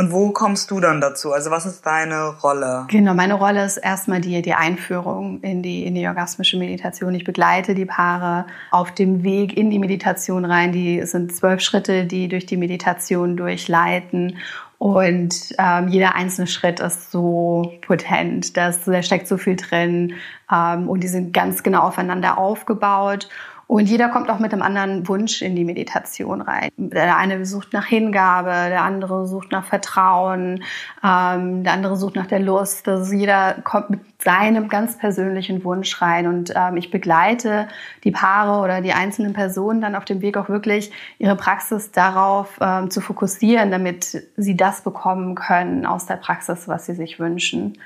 Und 0.00 0.12
wo 0.12 0.30
kommst 0.30 0.71
du 0.71 0.80
dann 0.80 1.02
dazu? 1.02 1.30
Also 1.30 1.50
was 1.50 1.66
ist 1.66 1.85
deine 1.85 2.28
Rolle? 2.42 2.87
Genau, 2.88 3.12
meine 3.12 3.35
Rolle 3.35 3.66
ist 3.66 3.76
erstmal 3.76 4.23
die, 4.23 4.40
die 4.40 4.54
Einführung 4.54 5.42
in 5.42 5.62
die, 5.62 5.85
in 5.85 5.95
die 5.95 6.09
orgasmische 6.09 6.57
Meditation. 6.57 7.14
Ich 7.14 7.25
begleite 7.25 7.75
die 7.75 7.85
Paare 7.85 8.47
auf 8.71 8.92
dem 8.92 9.25
Weg 9.25 9.59
in 9.59 9.69
die 9.69 9.78
Meditation 9.78 10.47
rein. 10.47 10.73
Die 10.73 11.04
sind 11.04 11.37
zwölf 11.37 11.61
Schritte, 11.61 12.07
die 12.07 12.28
durch 12.28 12.47
die 12.47 12.57
Meditation 12.57 13.37
durchleiten. 13.37 14.38
Und 14.78 15.54
ähm, 15.59 15.88
jeder 15.88 16.14
einzelne 16.14 16.47
Schritt 16.47 16.80
ist 16.80 17.11
so 17.11 17.71
potent, 17.87 18.57
dass, 18.57 18.85
da 18.87 19.02
steckt 19.02 19.28
so 19.28 19.37
viel 19.37 19.57
drin 19.57 20.14
ähm, 20.50 20.88
und 20.88 21.00
die 21.00 21.09
sind 21.09 21.35
ganz 21.35 21.62
genau 21.62 21.83
aufeinander 21.83 22.38
aufgebaut. 22.38 23.28
Und 23.70 23.88
jeder 23.88 24.08
kommt 24.08 24.28
auch 24.30 24.40
mit 24.40 24.52
einem 24.52 24.62
anderen 24.62 25.06
Wunsch 25.06 25.42
in 25.42 25.54
die 25.54 25.64
Meditation 25.64 26.40
rein. 26.40 26.70
Der 26.76 27.16
eine 27.16 27.46
sucht 27.46 27.72
nach 27.72 27.86
Hingabe, 27.86 28.50
der 28.50 28.83
andere 28.83 29.28
sucht 29.28 29.52
nach 29.52 29.64
Vertrauen, 29.64 30.64
ähm, 31.04 31.62
der 31.62 31.74
andere 31.74 31.96
sucht 31.96 32.16
nach 32.16 32.26
der 32.26 32.40
Lust. 32.40 32.88
Also 32.88 33.14
jeder 33.14 33.59
kommt 33.62 33.90
mit 33.90 34.00
seinem 34.20 34.68
ganz 34.68 34.98
persönlichen 34.98 35.62
Wunsch 35.62 36.02
rein. 36.02 36.26
Und 36.26 36.52
ähm, 36.56 36.78
ich 36.78 36.90
begleite 36.90 37.68
die 38.02 38.11
Paare 38.11 38.61
oder 38.61 38.80
die 38.80 38.92
einzelnen 38.92 39.35
Personen 39.35 39.80
dann 39.80 39.94
auf 39.94 40.04
dem 40.04 40.20
Weg 40.20 40.37
auch 40.37 40.48
wirklich 40.48 40.90
ihre 41.20 41.37
Praxis 41.37 41.92
darauf 41.92 42.59
ähm, 42.61 42.90
zu 42.90 43.00
fokussieren, 43.00 43.70
damit 43.70 44.20
sie 44.37 44.56
das 44.56 44.80
bekommen 44.80 45.37
können 45.37 45.87
aus 45.87 46.06
der 46.06 46.16
Praxis, 46.16 46.66
was 46.66 46.87
sie 46.87 46.96
sich 46.96 47.20
wünschen. 47.20 47.78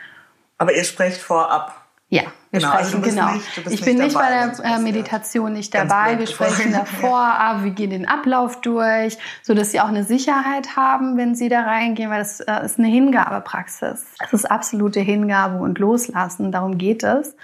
Aber 0.57 0.75
ihr 0.75 0.85
sprecht 0.85 1.20
vorab 1.20 1.84
ja, 2.09 2.23
wir 2.51 2.61
genau, 2.61 2.73
also 2.73 2.99
sprechen, 2.99 3.19
also 3.19 3.33
genau. 3.33 3.33
Nicht, 3.33 3.81
ich 3.81 3.85
bin 3.85 3.99
nicht 3.99 4.14
bei 4.14 4.29
der 4.29 4.64
äh, 4.64 4.79
Meditation 4.79 5.53
nicht 5.53 5.75
dabei. 5.75 6.19
Wir 6.19 6.27
sprechen 6.27 6.73
davor 6.73 7.19
ab, 7.19 7.64
wir 7.64 7.71
gehen 7.71 7.90
den 7.90 8.07
Ablauf 8.07 8.61
durch, 8.61 9.19
so 9.43 9.55
dass 9.55 9.73
sie 9.73 9.81
auch 9.81 9.88
eine 9.88 10.05
Sicherheit 10.05 10.77
haben, 10.77 11.17
wenn 11.17 11.35
sie 11.35 11.49
da 11.49 11.62
reingehen, 11.62 12.11
weil 12.11 12.19
das 12.19 12.40
äh, 12.40 12.64
ist 12.64 12.79
eine 12.79 12.88
Hingabepraxis. 12.88 14.05
Es 14.21 14.33
ist 14.33 14.51
absolute 14.51 15.01
Hingabe 15.01 15.59
und 15.59 15.79
Loslassen, 15.79 16.53
darum 16.53 16.79
geht 16.79 17.03
es. 17.03 17.35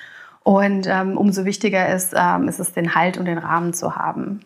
Und 0.42 0.86
ähm, 0.86 1.16
umso 1.16 1.44
wichtiger 1.44 1.92
ist, 1.94 2.14
ähm, 2.16 2.48
ist 2.48 2.60
es, 2.60 2.72
den 2.72 2.94
Halt 2.94 3.18
und 3.18 3.24
den 3.24 3.38
Rahmen 3.38 3.72
zu 3.72 3.96
haben. 3.96 4.40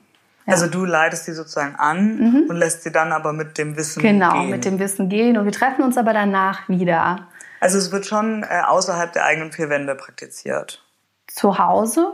Ja. 0.46 0.54
Also 0.54 0.66
du 0.66 0.84
leitest 0.84 1.24
sie 1.24 1.32
sozusagen 1.32 1.76
an 1.76 2.16
mhm. 2.16 2.46
und 2.48 2.56
lässt 2.56 2.82
sie 2.82 2.92
dann 2.92 3.12
aber 3.12 3.32
mit 3.32 3.58
dem 3.58 3.76
Wissen 3.76 4.02
genau, 4.02 4.32
gehen. 4.32 4.40
Genau, 4.40 4.50
mit 4.50 4.64
dem 4.64 4.78
Wissen 4.78 5.08
gehen. 5.08 5.38
Und 5.38 5.44
wir 5.44 5.52
treffen 5.52 5.82
uns 5.82 5.96
aber 5.96 6.12
danach 6.12 6.68
wieder. 6.68 7.28
Also 7.64 7.78
es 7.78 7.90
wird 7.90 8.04
schon 8.04 8.42
äh, 8.42 8.60
außerhalb 8.60 9.14
der 9.14 9.24
eigenen 9.24 9.50
vier 9.50 9.70
Wände 9.70 9.94
praktiziert. 9.94 10.84
Zu 11.28 11.56
Hause 11.56 12.12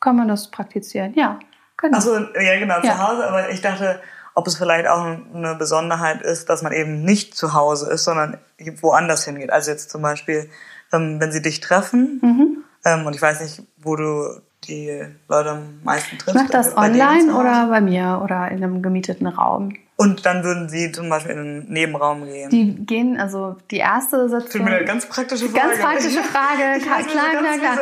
kann 0.00 0.16
man 0.16 0.26
das 0.26 0.50
praktizieren, 0.50 1.14
ja. 1.14 1.38
Genau. 1.76 1.98
Achso, 1.98 2.16
ja 2.16 2.58
genau, 2.58 2.80
ja. 2.82 2.82
zu 2.82 2.98
Hause, 2.98 3.28
aber 3.28 3.50
ich 3.50 3.60
dachte, 3.60 4.00
ob 4.34 4.48
es 4.48 4.56
vielleicht 4.56 4.88
auch 4.88 5.04
eine 5.32 5.54
Besonderheit 5.54 6.20
ist, 6.22 6.48
dass 6.48 6.62
man 6.62 6.72
eben 6.72 7.04
nicht 7.04 7.36
zu 7.36 7.54
Hause 7.54 7.92
ist, 7.92 8.02
sondern 8.02 8.38
woanders 8.80 9.24
hingeht. 9.24 9.52
Also 9.52 9.70
jetzt 9.70 9.88
zum 9.88 10.02
Beispiel, 10.02 10.50
ähm, 10.92 11.20
wenn 11.20 11.30
sie 11.30 11.42
dich 11.42 11.60
treffen, 11.60 12.18
mhm. 12.20 12.64
ähm, 12.84 13.06
und 13.06 13.14
ich 13.14 13.22
weiß 13.22 13.40
nicht, 13.40 13.62
wo 13.76 13.94
du 13.94 14.40
die 14.64 15.00
Leute 15.28 15.50
am 15.50 15.80
meisten 15.84 16.18
triffst. 16.18 16.34
Ich 16.34 16.42
mache 16.42 16.50
das 16.50 16.76
online 16.76 17.32
oder 17.36 17.68
bei 17.68 17.80
mir 17.80 18.20
oder 18.24 18.50
in 18.50 18.64
einem 18.64 18.82
gemieteten 18.82 19.28
Raum. 19.28 19.74
Und 20.00 20.24
dann 20.26 20.44
würden 20.44 20.68
Sie 20.68 20.92
zum 20.92 21.08
Beispiel 21.08 21.32
in 21.32 21.38
einen 21.38 21.72
Nebenraum 21.72 22.24
gehen? 22.24 22.50
Die 22.50 22.86
gehen, 22.86 23.18
also 23.18 23.56
die 23.72 23.78
erste 23.78 24.28
Sitzung... 24.28 24.64
Für 24.64 24.72
eine 24.72 24.84
ganz 24.84 25.06
praktische 25.06 25.48
Frage. 25.48 25.66
Ganz 25.66 25.80
praktische 25.80 26.22
Frage, 26.22 26.80
klar, 26.84 27.02
klar, 27.02 27.58
klar. 27.58 27.78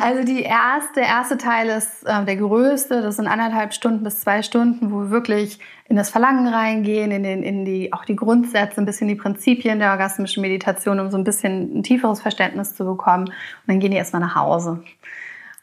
Also 0.00 0.22
die 0.22 0.42
erste, 0.42 0.92
der 0.94 1.08
erste 1.08 1.36
Teil 1.36 1.68
ist 1.70 2.04
äh, 2.04 2.24
der 2.24 2.36
größte, 2.36 3.02
das 3.02 3.16
sind 3.16 3.26
anderthalb 3.26 3.74
Stunden 3.74 4.04
bis 4.04 4.20
zwei 4.20 4.42
Stunden, 4.42 4.92
wo 4.92 5.00
wir 5.00 5.10
wirklich 5.10 5.58
in 5.88 5.96
das 5.96 6.10
Verlangen 6.10 6.46
reingehen, 6.46 7.10
in, 7.10 7.24
den, 7.24 7.42
in 7.42 7.64
die, 7.64 7.92
auch 7.92 8.04
die 8.04 8.14
Grundsätze, 8.14 8.80
ein 8.80 8.86
bisschen 8.86 9.08
die 9.08 9.16
Prinzipien 9.16 9.80
der 9.80 9.90
orgasmischen 9.90 10.42
Meditation, 10.42 11.00
um 11.00 11.10
so 11.10 11.18
ein 11.18 11.24
bisschen 11.24 11.78
ein 11.78 11.82
tieferes 11.82 12.20
Verständnis 12.20 12.76
zu 12.76 12.84
bekommen. 12.84 13.24
Und 13.24 13.34
dann 13.66 13.80
gehen 13.80 13.90
die 13.90 13.96
erstmal 13.96 14.22
nach 14.22 14.36
Hause. 14.36 14.80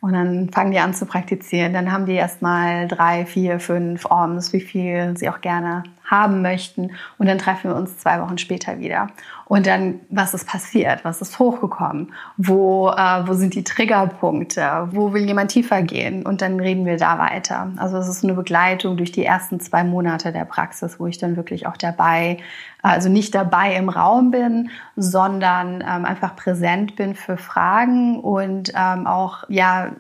Und 0.04 0.12
dann 0.12 0.50
fangen 0.50 0.72
die 0.72 0.80
an 0.80 0.94
zu 0.94 1.06
praktizieren. 1.06 1.72
Dann 1.72 1.89
haben 1.89 2.06
die 2.06 2.16
erstmal 2.16 2.89
drei, 2.89 3.26
vier, 3.26 3.62
fünf 3.62 4.04
Orms, 4.04 4.52
wie 4.52 4.60
viel 4.60 5.16
sie 5.16 5.30
auch 5.30 5.39
gerne 5.39 5.84
haben 6.04 6.42
möchten. 6.42 6.92
Und 7.18 7.28
dann 7.28 7.38
treffen 7.38 7.70
wir 7.72 7.78
uns 7.78 8.00
zwei 8.00 8.20
Wochen 8.20 8.38
später 8.38 8.80
wieder. 8.80 9.08
Und 9.54 9.68
dann, 9.68 10.00
was 10.10 10.34
ist 10.34 10.48
passiert? 10.48 11.06
Was 11.06 11.22
ist 11.22 11.38
hochgekommen? 11.38 12.12
Wo, 12.38 12.89
äh, 12.89 13.28
wo 13.28 13.36
sind 13.36 13.54
die 13.54 13.63
Triggerpunkte? 13.63 14.88
Wo 14.89 15.13
will 15.13 15.28
jemand 15.28 15.52
tiefer 15.52 15.84
gehen? 15.84 16.26
Und 16.26 16.42
dann 16.42 16.60
reden 16.60 16.88
wir 16.88 16.98
da 16.98 17.20
weiter. 17.20 17.72
Also 17.78 17.98
es 17.98 18.08
ist 18.08 18.24
eine 18.24 18.34
Begleitung 18.34 18.98
durch 18.98 19.12
die 19.12 19.24
ersten 19.24 19.60
zwei 19.60 19.84
Monate 19.84 20.32
der 20.32 20.46
Praxis, 20.46 21.00
wo 21.00 21.06
ich 21.06 21.20
dann 21.20 21.36
wirklich 21.36 21.68
auch 21.68 21.78
dabei, 21.78 22.38
also 22.82 23.10
nicht 23.10 23.36
dabei 23.36 23.76
im 23.76 23.89
Raum 23.89 24.32
bin, 24.32 24.72
sondern 24.96 25.82
ähm, 25.88 26.06
einfach 26.06 26.36
präsent 26.36 26.96
bin 26.96 27.13
für 27.13 27.38
Fragen 27.38 28.22
und 28.22 28.74
ähm, 28.76 29.06
auch, 29.06 29.44
ja, 29.50 29.92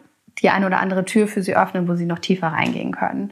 die 0.41 0.49
eine 0.49 0.65
oder 0.65 0.79
andere 0.79 1.05
Tür 1.05 1.27
für 1.27 1.43
sie 1.43 1.55
öffnen, 1.55 1.87
wo 1.87 1.93
sie 1.93 2.07
noch 2.07 2.17
tiefer 2.17 2.47
reingehen 2.47 2.91
können 2.91 3.31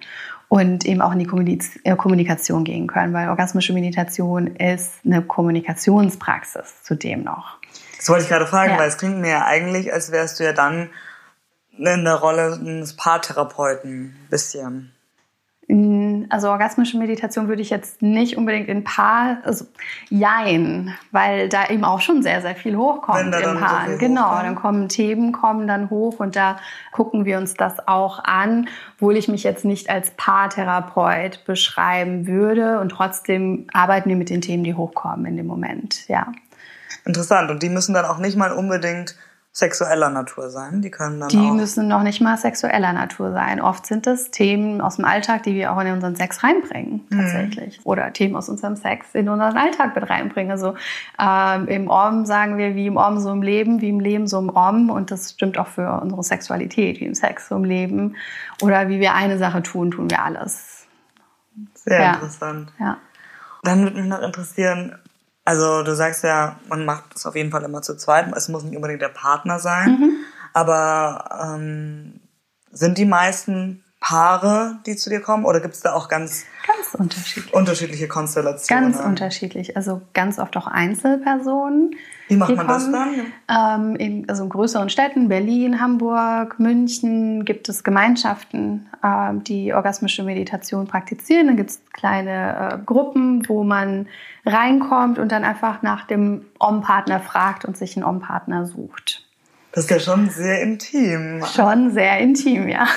und 0.52 0.84
eben 0.84 1.02
auch 1.02 1.14
in 1.14 1.20
die 1.20 1.60
äh, 1.86 1.96
Kommunikation 1.96 2.66
gehen 2.66 2.86
können, 2.86 3.14
weil 3.14 3.30
orgasmische 3.30 3.72
Meditation 3.72 4.48
ist 4.48 4.96
eine 5.06 5.22
Kommunikationspraxis 5.22 6.84
zudem 6.84 7.24
noch. 7.24 7.58
Das 7.96 8.10
wollte 8.10 8.24
ich 8.24 8.30
gerade 8.30 8.46
fragen, 8.46 8.74
ja. 8.74 8.78
weil 8.78 8.90
es 8.90 8.98
klingt 8.98 9.20
mir 9.20 9.30
ja 9.30 9.46
eigentlich, 9.46 9.94
als 9.94 10.12
wärst 10.12 10.42
du 10.42 10.44
ja 10.44 10.52
dann 10.52 10.90
in 11.78 12.04
der 12.04 12.16
Rolle 12.16 12.60
eines 12.60 12.98
Paartherapeuten 12.98 14.08
ein 14.08 14.28
bisschen. 14.30 14.92
Also 16.30 16.50
orgasmische 16.50 16.98
Meditation 16.98 17.48
würde 17.48 17.62
ich 17.62 17.70
jetzt 17.70 18.02
nicht 18.02 18.38
unbedingt 18.38 18.68
in 18.68 18.84
Paar, 18.84 19.38
also 19.44 19.66
jein, 20.10 20.94
weil 21.12 21.50
da 21.50 21.70
eben 21.70 21.84
auch 21.84 22.02
schon 22.02 22.24
sehr, 22.24 22.42
sehr 22.42 22.56
viel 22.56 22.76
hochkommt 22.76 23.36
im 23.36 23.60
Paar. 23.60 23.90
So 23.90 23.98
genau, 23.98 24.26
hochkommt. 24.26 24.44
dann 24.46 24.56
kommen 24.56 24.90
Themen, 24.90 25.32
kommen 25.32 25.68
dann 25.68 25.90
hoch 25.90 26.20
und 26.20 26.36
da 26.36 26.58
gucken 26.92 27.26
wir 27.26 27.38
uns 27.38 27.54
das 27.56 27.88
auch 27.88 28.24
an, 28.24 28.68
obwohl 28.96 29.18
ich 29.18 29.28
mich 29.28 29.44
jetzt 29.44 29.66
nicht 29.66 29.90
als 29.90 30.12
Paartherapeut 30.12 31.46
beschreiben 31.46 32.28
würde 32.28 32.80
und 32.80 32.90
trotzdem 32.90 33.68
arbeiten 33.74 34.10
wir 34.10 34.16
mit 34.16 34.30
den 34.30 34.42
Themen, 34.42 34.64
die 34.64 34.74
hochkommen 34.74 35.26
in 35.26 35.38
dem 35.38 35.48
Moment, 35.48 36.08
ja. 36.08 36.32
Interessant. 37.06 37.50
Und 37.50 37.64
die 37.64 37.70
müssen 37.70 37.94
dann 37.94 38.06
auch 38.06 38.20
nicht 38.20 38.38
mal 38.38 38.52
unbedingt 38.52 39.16
sexueller 39.54 40.10
Natur 40.10 40.50
sein. 40.50 40.82
Die 40.82 40.90
können 40.90 41.20
dann 41.20 41.28
Die 41.28 41.38
auch 41.38 41.54
müssen 41.54 41.90
noch 41.90 42.04
nicht 42.04 42.22
mal 42.22 42.38
sexueller 42.38 42.94
Natur 42.94 43.34
sein. 43.34 43.60
Oft 43.60 43.86
sind 43.86 44.08
es 44.08 44.32
Themen 44.32 44.80
aus 44.80 44.96
dem 44.96 45.04
Alltag, 45.04 45.44
die 45.44 45.56
wir 45.56 45.74
auch 45.74 45.80
in 45.82 45.92
unseren 45.92 46.16
Sex 46.16 46.42
reinbringen, 46.42 47.06
mhm. 47.10 47.18
tatsächlich. 47.18 47.80
Mhm. 47.80 47.84
Oder 47.84 48.14
Themen 48.14 48.38
aus 48.38 48.48
unserem 48.48 48.78
Sex 48.78 49.08
in 49.14 49.28
unseren 49.28 49.58
Alltag 49.58 49.94
mit 49.94 50.10
reinbringen. 50.10 50.52
Also 50.52 50.76
ähm, 51.20 51.68
im 51.68 51.90
Om 51.90 52.26
sagen 52.26 52.58
wir, 52.58 52.76
wie 52.76 52.88
im 52.88 52.96
Om 52.96 53.20
so 53.20 53.32
im 53.32 53.42
Leben, 53.42 53.82
wie 53.82 53.90
im 53.90 54.00
Leben 54.00 54.28
so 54.28 54.40
im 54.40 54.50
Om. 54.50 54.90
Und 54.90 55.12
das 55.12 55.32
stimmt 55.32 55.58
auch 55.58 55.68
für 55.68 56.00
unsere 56.02 56.24
Sexualität, 56.24 57.02
wie 57.02 57.06
im 57.06 57.16
Sex 57.16 57.50
so 57.50 57.56
im 57.56 57.66
Leben. 57.66 58.16
Oder 58.62 58.88
wie 58.88 59.02
wir 59.02 59.16
eine 59.16 59.38
Sache 59.38 59.62
tun, 59.64 59.92
tun 59.92 60.10
wir 60.10 60.24
alles. 60.24 60.88
Sehr 61.76 62.02
ja. 62.02 62.14
interessant. 62.14 62.72
Ja. 62.80 62.98
Dann 63.64 63.84
würde 63.84 63.98
mich 63.98 64.10
noch 64.10 64.22
interessieren, 64.22 64.96
also 65.44 65.84
du 65.84 65.96
sagst 65.96 66.24
ja, 66.24 66.60
man 66.70 66.86
macht 66.86 67.16
es 67.16 67.26
auf 67.26 67.36
jeden 67.36 67.52
Fall 67.52 67.64
immer 67.64 67.82
zu 67.82 67.96
zweit. 67.98 68.32
Es 68.36 68.48
muss 68.50 68.64
nicht 68.64 68.76
unbedingt 68.76 69.02
der 69.02 69.10
Partner 69.10 69.60
sein. 69.60 69.90
Mhm. 69.90 70.12
Aber 70.54 71.56
ähm, 71.56 72.22
sind 72.72 72.98
die 72.98 73.06
meisten 73.06 73.84
Paare, 74.00 74.80
die 74.86 74.96
zu 74.96 75.10
dir 75.10 75.22
kommen? 75.22 75.46
Oder 75.46 75.60
gibt 75.60 75.76
es 75.76 75.82
da 75.82 75.94
auch 75.94 76.10
ganz, 76.10 76.46
ganz 76.66 76.96
unterschiedlich. 76.96 77.54
unterschiedliche 77.54 78.08
Konstellationen? 78.08 78.92
Ganz 78.92 79.04
unterschiedlich. 79.04 79.78
Also 79.78 80.02
ganz 80.14 80.40
oft 80.40 80.58
auch 80.58 80.68
Einzelpersonen. 80.68 81.96
Wie 82.32 82.38
macht 82.38 82.56
man 82.56 82.68
kommen. 82.68 82.92
das 82.92 82.92
dann? 83.48 83.92
Ähm, 83.92 83.96
in, 83.98 84.30
also 84.30 84.44
in 84.44 84.50
größeren 84.50 84.90
Städten, 84.90 85.28
Berlin, 85.28 85.82
Hamburg, 85.82 86.60
München, 86.60 87.44
gibt 87.44 87.68
es 87.68 87.84
Gemeinschaften, 87.84 88.90
äh, 89.04 89.34
die 89.34 89.74
orgasmische 89.74 90.24
Meditation 90.24 90.88
praktizieren. 90.88 91.48
Dann 91.48 91.58
gibt 91.58 91.72
es 91.72 91.82
kleine 91.92 92.72
äh, 92.74 92.78
Gruppen, 92.86 93.48
wo 93.50 93.64
man 93.64 94.08
reinkommt 94.46 95.20
und 95.20 95.32
dann 95.32 95.44
einfach 95.44 95.82
nach 95.82 96.08
dem 96.08 96.46
Om-Partner 96.58 97.20
fragt 97.20 97.66
und 97.66 97.78
sich 97.78 97.98
einen 97.98 98.06
Om-Partner 98.06 98.66
sucht. 98.66 99.28
Das 99.74 99.86
ist 99.86 99.90
ja 99.90 100.00
schon 100.00 100.30
sehr 100.30 100.62
intim. 100.62 101.44
Schon 101.46 101.92
sehr 101.92 102.18
intim, 102.20 102.68
ja. 102.68 102.88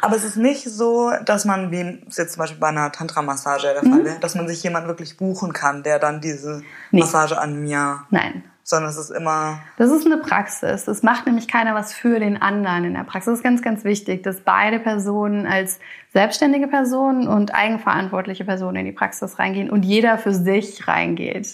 Aber 0.00 0.16
es 0.16 0.24
ist 0.24 0.36
nicht 0.36 0.64
so, 0.64 1.12
dass 1.24 1.44
man, 1.44 1.70
wie 1.70 2.00
es 2.08 2.16
jetzt 2.16 2.34
zum 2.34 2.40
Beispiel 2.40 2.60
bei 2.60 2.68
einer 2.68 2.92
Tantra-Massage 2.92 3.68
der 3.68 3.82
Fall 3.82 4.00
mhm. 4.00 4.04
wäre, 4.04 4.20
dass 4.20 4.34
man 4.34 4.46
sich 4.48 4.62
jemand 4.62 4.86
wirklich 4.86 5.16
buchen 5.16 5.52
kann, 5.52 5.82
der 5.82 5.98
dann 5.98 6.20
diese 6.20 6.62
nee. 6.90 7.00
Massage 7.00 7.38
an 7.38 7.62
mir. 7.62 8.04
Nein. 8.10 8.44
Sondern 8.68 8.90
es 8.90 8.96
ist 8.96 9.10
immer. 9.10 9.60
Das 9.76 9.92
ist 9.92 10.06
eine 10.06 10.16
Praxis. 10.16 10.88
Es 10.88 11.04
macht 11.04 11.24
nämlich 11.24 11.46
keiner 11.46 11.76
was 11.76 11.94
für 11.94 12.18
den 12.18 12.42
anderen 12.42 12.84
in 12.84 12.94
der 12.94 13.04
Praxis. 13.04 13.26
Das 13.26 13.38
ist 13.38 13.44
ganz, 13.44 13.62
ganz 13.62 13.84
wichtig, 13.84 14.24
dass 14.24 14.40
beide 14.40 14.80
Personen 14.80 15.46
als 15.46 15.78
selbstständige 16.12 16.66
Personen 16.66 17.28
und 17.28 17.54
eigenverantwortliche 17.54 18.44
Personen 18.44 18.78
in 18.78 18.86
die 18.86 18.92
Praxis 18.92 19.38
reingehen 19.38 19.70
und 19.70 19.84
jeder 19.84 20.18
für 20.18 20.34
sich 20.34 20.88
reingeht. 20.88 21.48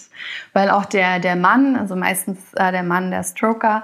Weil 0.53 0.71
auch 0.71 0.85
der, 0.85 1.19
der 1.19 1.35
Mann, 1.35 1.75
also 1.75 1.95
meistens 1.95 2.39
äh, 2.55 2.71
der 2.71 2.81
Mann, 2.81 3.11
der 3.11 3.23
Stroker, 3.23 3.83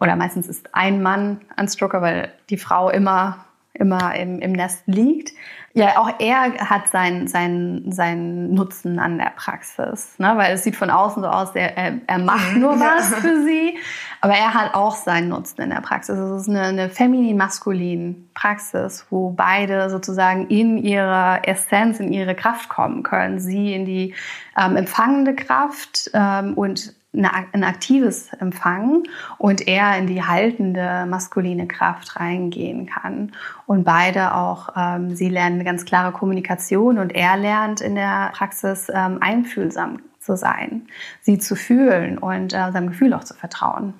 oder 0.00 0.16
meistens 0.16 0.48
ist 0.48 0.74
ein 0.74 1.00
Mann 1.00 1.42
ein 1.54 1.68
Stroker, 1.68 2.02
weil 2.02 2.32
die 2.50 2.56
Frau 2.56 2.90
immer 2.90 3.43
immer 3.74 4.14
im, 4.14 4.38
im 4.38 4.52
Nest 4.52 4.84
liegt. 4.86 5.32
Ja, 5.76 5.98
auch 5.98 6.20
er 6.20 6.54
hat 6.70 6.88
seinen 6.88 7.26
sein, 7.26 7.86
sein 7.88 8.54
Nutzen 8.54 9.00
an 9.00 9.18
der 9.18 9.32
Praxis, 9.34 10.16
ne? 10.18 10.34
weil 10.36 10.54
es 10.54 10.62
sieht 10.62 10.76
von 10.76 10.88
außen 10.88 11.20
so 11.20 11.28
aus, 11.28 11.56
er, 11.56 11.76
er, 12.06 12.18
macht 12.20 12.54
nur 12.54 12.78
was 12.78 13.12
für 13.16 13.42
sie, 13.42 13.76
aber 14.20 14.34
er 14.34 14.54
hat 14.54 14.74
auch 14.74 14.94
seinen 14.94 15.30
Nutzen 15.30 15.62
in 15.62 15.70
der 15.70 15.80
Praxis. 15.80 16.16
Es 16.16 16.42
ist 16.42 16.48
eine, 16.48 16.62
eine 16.62 16.88
feminin-maskulin 16.90 18.30
Praxis, 18.34 19.04
wo 19.10 19.30
beide 19.30 19.90
sozusagen 19.90 20.46
in 20.46 20.78
ihre 20.78 21.40
Essenz, 21.42 21.98
in 21.98 22.12
ihre 22.12 22.36
Kraft 22.36 22.68
kommen 22.68 23.02
können. 23.02 23.40
Sie 23.40 23.74
in 23.74 23.84
die 23.84 24.14
ähm, 24.56 24.76
empfangende 24.76 25.34
Kraft 25.34 26.08
ähm, 26.14 26.54
und 26.54 26.94
ein 27.14 27.64
aktives 27.64 28.32
Empfangen 28.40 29.04
und 29.38 29.66
er 29.68 29.96
in 29.98 30.06
die 30.06 30.22
haltende 30.22 31.06
maskuline 31.08 31.66
Kraft 31.66 32.18
reingehen 32.18 32.86
kann. 32.86 33.32
Und 33.66 33.84
beide 33.84 34.34
auch, 34.34 34.70
ähm, 34.76 35.14
sie 35.14 35.28
lernen 35.28 35.56
eine 35.56 35.64
ganz 35.64 35.84
klare 35.84 36.12
Kommunikation 36.12 36.98
und 36.98 37.14
er 37.14 37.36
lernt 37.36 37.80
in 37.80 37.94
der 37.94 38.32
Praxis 38.34 38.88
ähm, 38.92 39.18
einfühlsam 39.20 40.00
zu 40.20 40.36
sein, 40.36 40.88
sie 41.20 41.38
zu 41.38 41.54
fühlen 41.54 42.18
und 42.18 42.52
äh, 42.52 42.72
seinem 42.72 42.88
Gefühl 42.88 43.12
auch 43.14 43.24
zu 43.24 43.34
vertrauen. 43.34 43.94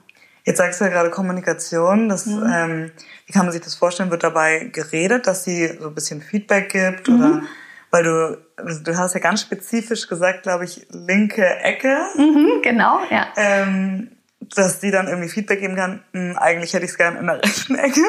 Jetzt 0.44 0.59
sagst 0.59 0.81
du 0.81 0.85
ja 0.85 0.90
gerade 0.90 1.11
Kommunikation. 1.11 2.09
Das, 2.09 2.27
mhm. 2.27 2.42
ähm, 2.53 2.90
wie 3.27 3.33
kann 3.33 3.46
man 3.46 3.53
sich 3.53 3.62
das 3.62 3.74
vorstellen? 3.74 4.11
Wird 4.11 4.24
dabei 4.24 4.70
geredet, 4.72 5.27
dass 5.27 5.44
sie 5.44 5.68
so 5.81 5.88
ein 5.88 5.94
bisschen 5.94 6.20
Feedback 6.20 6.70
gibt 6.70 7.09
mhm. 7.09 7.14
oder 7.14 7.42
weil 7.90 8.03
du, 8.03 8.43
du 8.56 8.96
hast 8.96 9.14
ja 9.14 9.20
ganz 9.20 9.40
spezifisch 9.40 10.06
gesagt, 10.08 10.42
glaube 10.42 10.64
ich, 10.64 10.86
linke 10.90 11.44
Ecke. 11.44 11.96
Mhm, 12.16 12.62
genau, 12.62 13.00
ja. 13.10 13.28
Ähm, 13.36 14.10
dass 14.54 14.80
die 14.80 14.90
dann 14.90 15.08
irgendwie 15.08 15.28
Feedback 15.28 15.60
geben 15.60 15.76
kann, 15.76 16.04
hm, 16.12 16.36
eigentlich 16.38 16.74
hätte 16.74 16.84
ich 16.84 16.92
es 16.92 16.98
gern 16.98 17.16
in 17.16 17.26
der 17.26 17.42
rechten 17.42 17.74
Ecke. 17.76 18.02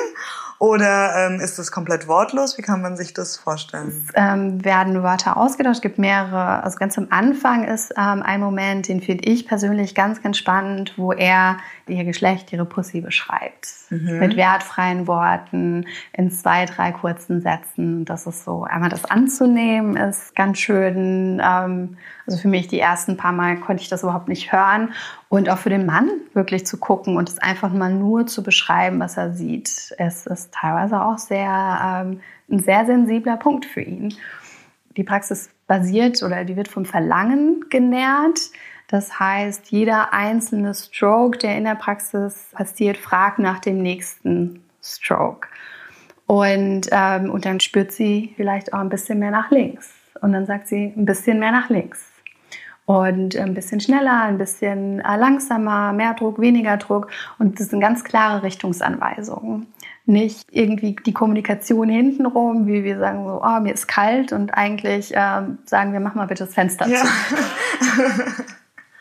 Oder 0.66 1.14
ähm, 1.16 1.40
ist 1.42 1.60
das 1.60 1.72
komplett 1.72 2.08
wortlos? 2.08 2.58
Wie 2.58 2.64
kann 2.64 2.82
man 2.82 2.98
sich 2.98 3.14
das 3.14 3.38
vorstellen? 3.38 4.08
Es 4.08 4.14
ähm, 4.16 4.66
werden 4.66 5.04
Wörter 5.04 5.38
ausgetauscht. 5.38 5.76
Es 5.76 5.82
gibt 5.82 6.00
mehrere. 6.00 6.64
Also 6.64 6.80
ganz 6.80 6.98
am 6.98 7.06
Anfang 7.12 7.66
ist 7.66 7.92
ähm, 7.96 8.24
ein 8.24 8.40
Moment, 8.40 8.88
den 8.88 9.00
finde 9.00 9.30
ich 9.30 9.48
persönlich 9.48 9.94
ganz, 9.94 10.24
ganz 10.24 10.40
spannend, 10.40 10.96
wo 10.98 11.12
er 11.12 11.58
ihr 11.86 12.04
Geschlecht, 12.04 12.52
ihre 12.52 12.66
Pussy 12.66 13.02
beschreibt. 13.02 13.68
Mhm. 13.92 14.18
Mit 14.18 14.38
wertfreien 14.38 15.06
Worten, 15.06 15.86
in 16.14 16.32
zwei, 16.32 16.66
drei 16.66 16.92
kurzen 16.92 17.42
Sätzen. 17.42 18.04
Das 18.04 18.26
ist 18.26 18.44
so, 18.44 18.64
einmal 18.64 18.90
das 18.90 19.06
anzunehmen, 19.06 19.96
ist 19.96 20.36
ganz 20.36 20.58
schön. 20.58 21.40
Also 22.28 22.40
für 22.40 22.48
mich 22.48 22.68
die 22.68 22.80
ersten 22.80 23.18
paar 23.18 23.32
Mal 23.32 23.60
konnte 23.60 23.84
ich 23.84 23.90
das 23.90 24.04
überhaupt 24.04 24.28
nicht 24.28 24.52
hören. 24.52 24.94
Und 25.30 25.50
auch 25.50 25.58
für 25.58 25.70
den 25.70 25.86
Mann 25.86 26.10
wirklich 26.34 26.66
zu 26.66 26.78
gucken 26.78 27.18
und 27.18 27.30
es 27.30 27.38
einfach 27.40 27.72
mal 27.72 27.94
nur 27.94 28.26
zu 28.26 28.44
beschreiben, 28.44 29.00
was 29.00 29.18
er 29.18 29.34
sieht. 29.34 29.94
Es 29.98 30.26
ist 30.26 30.54
teilweise 30.54 31.02
auch 31.02 31.18
sehr, 31.18 32.04
ähm, 32.04 32.22
ein 32.50 32.60
sehr 32.60 32.86
sensibler 32.86 33.38
Punkt 33.38 33.66
für 33.66 33.82
ihn. 33.82 34.16
Die 34.98 35.04
Praxis 35.04 35.50
basiert 35.68 36.24
oder 36.24 36.46
die 36.46 36.56
wird 36.56 36.68
vom 36.68 36.86
Verlangen 36.86 37.66
genährt. 37.70 38.40
Das 38.88 39.20
heißt, 39.20 39.72
jeder 39.72 40.14
einzelne 40.14 40.74
Stroke, 40.74 41.38
der 41.40 41.58
in 41.58 41.64
der 41.64 41.76
Praxis 41.76 42.50
passiert, 42.54 42.98
fragt 42.98 43.40
nach 43.40 43.60
dem 43.60 43.82
nächsten 43.82 44.64
Stroke. 44.82 45.48
Und, 46.28 46.88
ähm, 46.92 47.30
und 47.30 47.46
dann 47.46 47.60
spürt 47.60 47.92
sie 47.92 48.34
vielleicht 48.36 48.74
auch 48.74 48.80
ein 48.80 48.90
bisschen 48.90 49.20
mehr 49.20 49.32
nach 49.32 49.52
links. 49.52 49.92
Und 50.22 50.34
dann 50.34 50.46
sagt 50.46 50.68
sie 50.68 50.94
ein 50.96 51.06
bisschen 51.06 51.40
mehr 51.40 51.52
nach 51.52 51.70
links. 51.70 52.15
Und 52.86 53.36
ein 53.36 53.56
bisschen 53.56 53.80
schneller, 53.80 54.22
ein 54.22 54.38
bisschen 54.38 55.00
äh, 55.00 55.18
langsamer, 55.18 55.92
mehr 55.92 56.14
Druck, 56.14 56.40
weniger 56.40 56.78
Druck. 56.78 57.08
Und 57.40 57.60
das 57.60 57.70
sind 57.70 57.80
ganz 57.80 58.04
klare 58.04 58.44
Richtungsanweisungen. 58.44 59.66
Nicht 60.06 60.46
irgendwie 60.52 60.96
die 61.04 61.14
Kommunikation 61.14 61.90
hintenrum, 61.90 62.68
wie 62.68 62.84
wir 62.84 63.00
sagen 63.00 63.26
so, 63.26 63.42
oh, 63.44 63.60
mir 63.60 63.74
ist 63.74 63.88
kalt 63.88 64.32
und 64.34 64.54
eigentlich 64.54 65.16
äh, 65.16 65.42
sagen 65.66 65.94
wir, 65.94 66.00
mach 66.00 66.14
mal 66.14 66.28
bitte 66.28 66.46
das 66.46 66.54
Fenster 66.54 66.88
ja. 66.88 67.00
zu. 67.00 67.08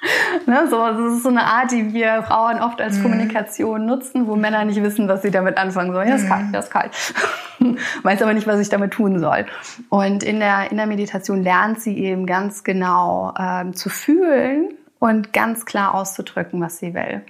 ne, 0.47 0.67
so, 0.69 0.77
das 0.77 1.15
ist 1.15 1.23
so 1.23 1.29
eine 1.29 1.45
Art, 1.45 1.71
die 1.71 1.93
wir 1.93 2.23
Frauen 2.23 2.61
oft 2.61 2.81
als 2.81 2.99
mhm. 2.99 3.03
Kommunikation 3.03 3.87
nutzen, 3.87 4.27
wo 4.27 4.37
Männer 4.37 4.65
nicht 4.65 4.83
wissen, 4.83 5.09
was 5.09 5.23
sie 5.23 5.31
damit 5.31 5.57
anfangen 5.57 5.93
sollen. 5.93 6.09
Ja, 6.09 6.17
ist 6.17 6.29
kalt, 6.29 6.47
ja, 6.53 6.59
ist 6.59 6.71
kalt. 6.71 6.93
Weiß 8.03 8.23
aber 8.23 8.35
nicht, 8.35 8.47
was 8.47 8.61
ich 8.61 8.69
damit 8.69 8.93
tun 8.93 9.19
soll. 9.19 9.47
Und 9.89 10.23
in 10.23 10.41
der, 10.41 10.71
in 10.71 10.77
der 10.77 10.87
Meditation 10.87 11.43
lernt 11.43 11.81
sie 11.81 11.99
eben 11.99 12.27
ganz 12.27 12.65
genau 12.65 13.35
ähm, 13.39 13.75
zu 13.75 13.89
fühlen 13.89 14.75
und 14.99 15.33
ganz 15.33 15.65
klar 15.65 15.95
auszudrücken, 15.95 16.61
was 16.61 16.79
sie 16.79 16.95
will. 16.95 17.23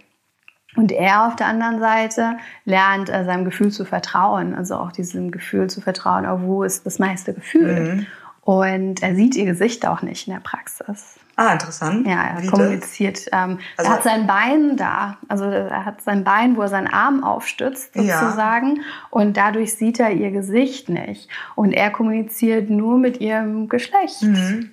Und 0.76 0.90
er 0.90 1.28
auf 1.28 1.36
der 1.36 1.46
anderen 1.46 1.78
Seite 1.78 2.36
lernt 2.64 3.08
äh, 3.08 3.24
seinem 3.24 3.44
Gefühl 3.44 3.70
zu 3.70 3.84
vertrauen, 3.84 4.54
also 4.54 4.76
auch 4.76 4.90
diesem 4.90 5.30
Gefühl 5.30 5.70
zu 5.70 5.80
vertrauen, 5.80 6.26
oh, 6.26 6.40
wo 6.42 6.62
ist 6.64 6.84
das 6.84 6.98
meiste 6.98 7.32
Gefühl. 7.32 7.94
Mhm. 7.94 8.06
Und 8.40 9.02
er 9.02 9.14
sieht 9.14 9.36
ihr 9.36 9.44
Gesicht 9.44 9.86
auch 9.86 10.02
nicht 10.02 10.26
in 10.26 10.34
der 10.34 10.40
Praxis. 10.40 11.18
Ah, 11.36 11.52
interessant. 11.52 12.06
Ja, 12.06 12.22
er 12.22 12.42
Wie 12.42 12.46
kommuniziert. 12.46 13.26
Ähm, 13.32 13.58
also, 13.76 13.90
er 13.90 13.96
hat 13.96 14.02
sein 14.04 14.26
Bein 14.26 14.76
da. 14.76 15.16
Also 15.28 15.44
er 15.44 15.84
hat 15.84 16.00
sein 16.02 16.22
Bein, 16.22 16.56
wo 16.56 16.62
er 16.62 16.68
seinen 16.68 16.86
Arm 16.86 17.24
aufstützt, 17.24 17.94
sozusagen. 17.94 18.76
Ja. 18.76 18.82
Und 19.10 19.36
dadurch 19.36 19.74
sieht 19.74 19.98
er 19.98 20.12
ihr 20.12 20.30
Gesicht 20.30 20.88
nicht. 20.88 21.28
Und 21.56 21.72
er 21.72 21.90
kommuniziert 21.90 22.70
nur 22.70 22.98
mit 22.98 23.20
ihrem 23.20 23.68
Geschlecht. 23.68 24.22
Mhm. 24.22 24.70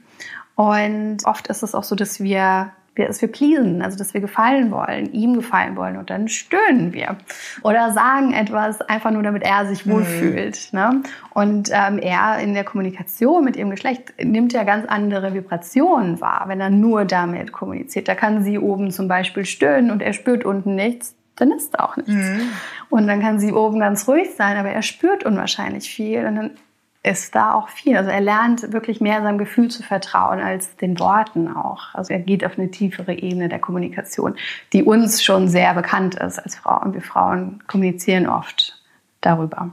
Und 0.55 1.17
oft 1.25 1.47
ist 1.47 1.63
es 1.63 1.73
auch 1.73 1.83
so, 1.83 1.95
dass 1.95 2.19
wir 2.19 2.71
wir, 2.95 3.07
dass 3.07 3.21
wir 3.21 3.31
pleasen, 3.31 3.81
also 3.81 3.97
dass 3.97 4.13
wir 4.13 4.21
gefallen 4.21 4.71
wollen, 4.71 5.11
ihm 5.13 5.35
gefallen 5.35 5.75
wollen 5.77 5.97
und 5.97 6.09
dann 6.09 6.27
stöhnen 6.27 6.91
wir 6.91 7.15
oder 7.63 7.91
sagen 7.91 8.33
etwas 8.33 8.81
einfach 8.81 9.11
nur, 9.11 9.23
damit 9.23 9.43
er 9.43 9.65
sich 9.65 9.87
wohlfühlt. 9.87 10.69
Mhm. 10.71 10.79
Ne? 10.79 11.03
Und 11.29 11.69
ähm, 11.71 11.99
er 11.99 12.39
in 12.39 12.53
der 12.53 12.65
Kommunikation 12.65 13.45
mit 13.45 13.55
ihrem 13.55 13.69
Geschlecht 13.69 14.13
nimmt 14.21 14.51
ja 14.51 14.63
ganz 14.63 14.85
andere 14.87 15.33
Vibrationen 15.33 16.19
wahr, 16.19 16.45
wenn 16.47 16.59
er 16.59 16.69
nur 16.69 17.05
damit 17.05 17.53
kommuniziert. 17.53 18.07
Da 18.07 18.15
kann 18.15 18.43
sie 18.43 18.59
oben 18.59 18.91
zum 18.91 19.07
Beispiel 19.07 19.45
stöhnen 19.45 19.91
und 19.91 20.01
er 20.01 20.13
spürt 20.13 20.45
unten 20.45 20.75
nichts 20.75 21.15
dann 21.37 21.51
ist 21.51 21.79
auch 21.79 21.97
nichts. 21.97 22.11
Mhm. 22.11 22.41
Und 22.89 23.07
dann 23.07 23.19
kann 23.19 23.39
sie 23.39 23.51
oben 23.51 23.79
ganz 23.79 24.07
ruhig 24.07 24.29
sein, 24.35 24.57
aber 24.57 24.69
er 24.69 24.83
spürt 24.83 25.25
unwahrscheinlich 25.25 25.89
viel 25.89 26.25
und 26.25 26.35
dann 26.35 26.51
ist 27.03 27.33
da 27.33 27.53
auch 27.53 27.69
viel. 27.69 27.97
Also 27.97 28.11
er 28.11 28.21
lernt 28.21 28.73
wirklich 28.73 29.01
mehr 29.01 29.21
seinem 29.21 29.39
Gefühl 29.39 29.69
zu 29.69 29.81
vertrauen 29.81 30.39
als 30.39 30.75
den 30.77 30.99
Worten 30.99 31.47
auch. 31.47 31.95
Also 31.95 32.13
er 32.13 32.19
geht 32.19 32.45
auf 32.45 32.57
eine 32.57 32.69
tiefere 32.69 33.13
Ebene 33.13 33.49
der 33.49 33.59
Kommunikation, 33.59 34.35
die 34.71 34.83
uns 34.83 35.23
schon 35.23 35.47
sehr 35.47 35.73
bekannt 35.73 36.15
ist 36.15 36.37
als 36.37 36.55
Frauen. 36.55 36.93
Wir 36.93 37.01
Frauen 37.01 37.63
kommunizieren 37.67 38.27
oft 38.27 38.79
darüber. 39.21 39.71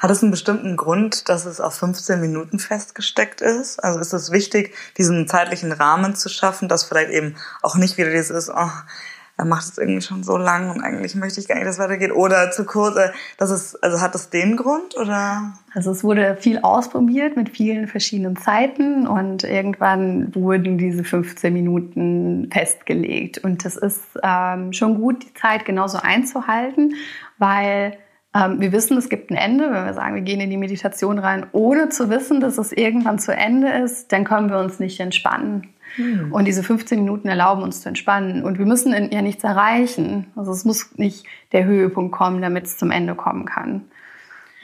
Hat 0.00 0.10
es 0.10 0.22
einen 0.22 0.30
bestimmten 0.30 0.76
Grund, 0.76 1.28
dass 1.28 1.44
es 1.44 1.60
auf 1.60 1.74
15 1.74 2.20
Minuten 2.20 2.58
festgesteckt 2.58 3.40
ist? 3.40 3.82
Also 3.82 3.98
ist 3.98 4.12
es 4.12 4.30
wichtig, 4.30 4.74
diesen 4.96 5.26
zeitlichen 5.26 5.72
Rahmen 5.72 6.14
zu 6.14 6.28
schaffen, 6.28 6.68
dass 6.68 6.84
vielleicht 6.84 7.10
eben 7.10 7.36
auch 7.62 7.76
nicht 7.76 7.98
wieder 7.98 8.10
dieses, 8.10 8.48
oh, 8.48 8.70
er 9.38 9.44
macht 9.44 9.70
es 9.70 9.78
irgendwie 9.78 10.02
schon 10.02 10.24
so 10.24 10.36
lang 10.36 10.70
und 10.70 10.82
eigentlich 10.82 11.14
möchte 11.14 11.40
ich 11.40 11.46
gar 11.46 11.54
nicht, 11.54 11.66
dass 11.66 11.76
es 11.76 11.80
weitergeht. 11.80 12.12
Oder 12.12 12.50
zu 12.50 12.64
kurz, 12.64 12.96
äh, 12.96 13.10
das 13.38 13.50
ist, 13.50 13.82
also 13.84 14.00
hat 14.00 14.14
das 14.14 14.30
den 14.30 14.56
Grund 14.56 14.96
oder? 14.96 15.54
Also 15.74 15.92
es 15.92 16.02
wurde 16.02 16.36
viel 16.40 16.58
ausprobiert 16.58 17.36
mit 17.36 17.48
vielen 17.48 17.86
verschiedenen 17.86 18.36
Zeiten 18.36 19.06
und 19.06 19.44
irgendwann 19.44 20.34
wurden 20.34 20.76
diese 20.76 21.04
15 21.04 21.52
Minuten 21.52 22.50
festgelegt. 22.52 23.38
Und 23.38 23.64
das 23.64 23.76
ist 23.76 24.02
ähm, 24.24 24.72
schon 24.72 24.96
gut, 24.96 25.22
die 25.22 25.34
Zeit 25.34 25.64
genauso 25.64 25.98
einzuhalten, 25.98 26.94
weil 27.38 27.96
ähm, 28.34 28.60
wir 28.60 28.72
wissen, 28.72 28.98
es 28.98 29.08
gibt 29.08 29.30
ein 29.30 29.36
Ende. 29.36 29.70
Wenn 29.70 29.86
wir 29.86 29.94
sagen, 29.94 30.16
wir 30.16 30.22
gehen 30.22 30.40
in 30.40 30.50
die 30.50 30.56
Meditation 30.56 31.20
rein, 31.20 31.46
ohne 31.52 31.90
zu 31.90 32.10
wissen, 32.10 32.40
dass 32.40 32.58
es 32.58 32.72
irgendwann 32.72 33.20
zu 33.20 33.32
Ende 33.32 33.68
ist, 33.68 34.10
dann 34.10 34.24
können 34.24 34.50
wir 34.50 34.58
uns 34.58 34.80
nicht 34.80 34.98
entspannen. 34.98 35.68
Mhm. 35.98 36.32
Und 36.32 36.46
diese 36.46 36.62
15 36.62 37.00
Minuten 37.00 37.28
erlauben 37.28 37.62
uns 37.62 37.82
zu 37.82 37.88
entspannen. 37.88 38.44
Und 38.44 38.58
wir 38.58 38.66
müssen 38.66 38.92
ja 39.12 39.22
nichts 39.22 39.44
erreichen. 39.44 40.28
Also 40.36 40.52
es 40.52 40.64
muss 40.64 40.96
nicht 40.96 41.26
der 41.52 41.64
Höhepunkt 41.64 42.12
kommen, 42.12 42.40
damit 42.40 42.64
es 42.64 42.78
zum 42.78 42.90
Ende 42.90 43.14
kommen 43.14 43.44
kann. 43.44 43.82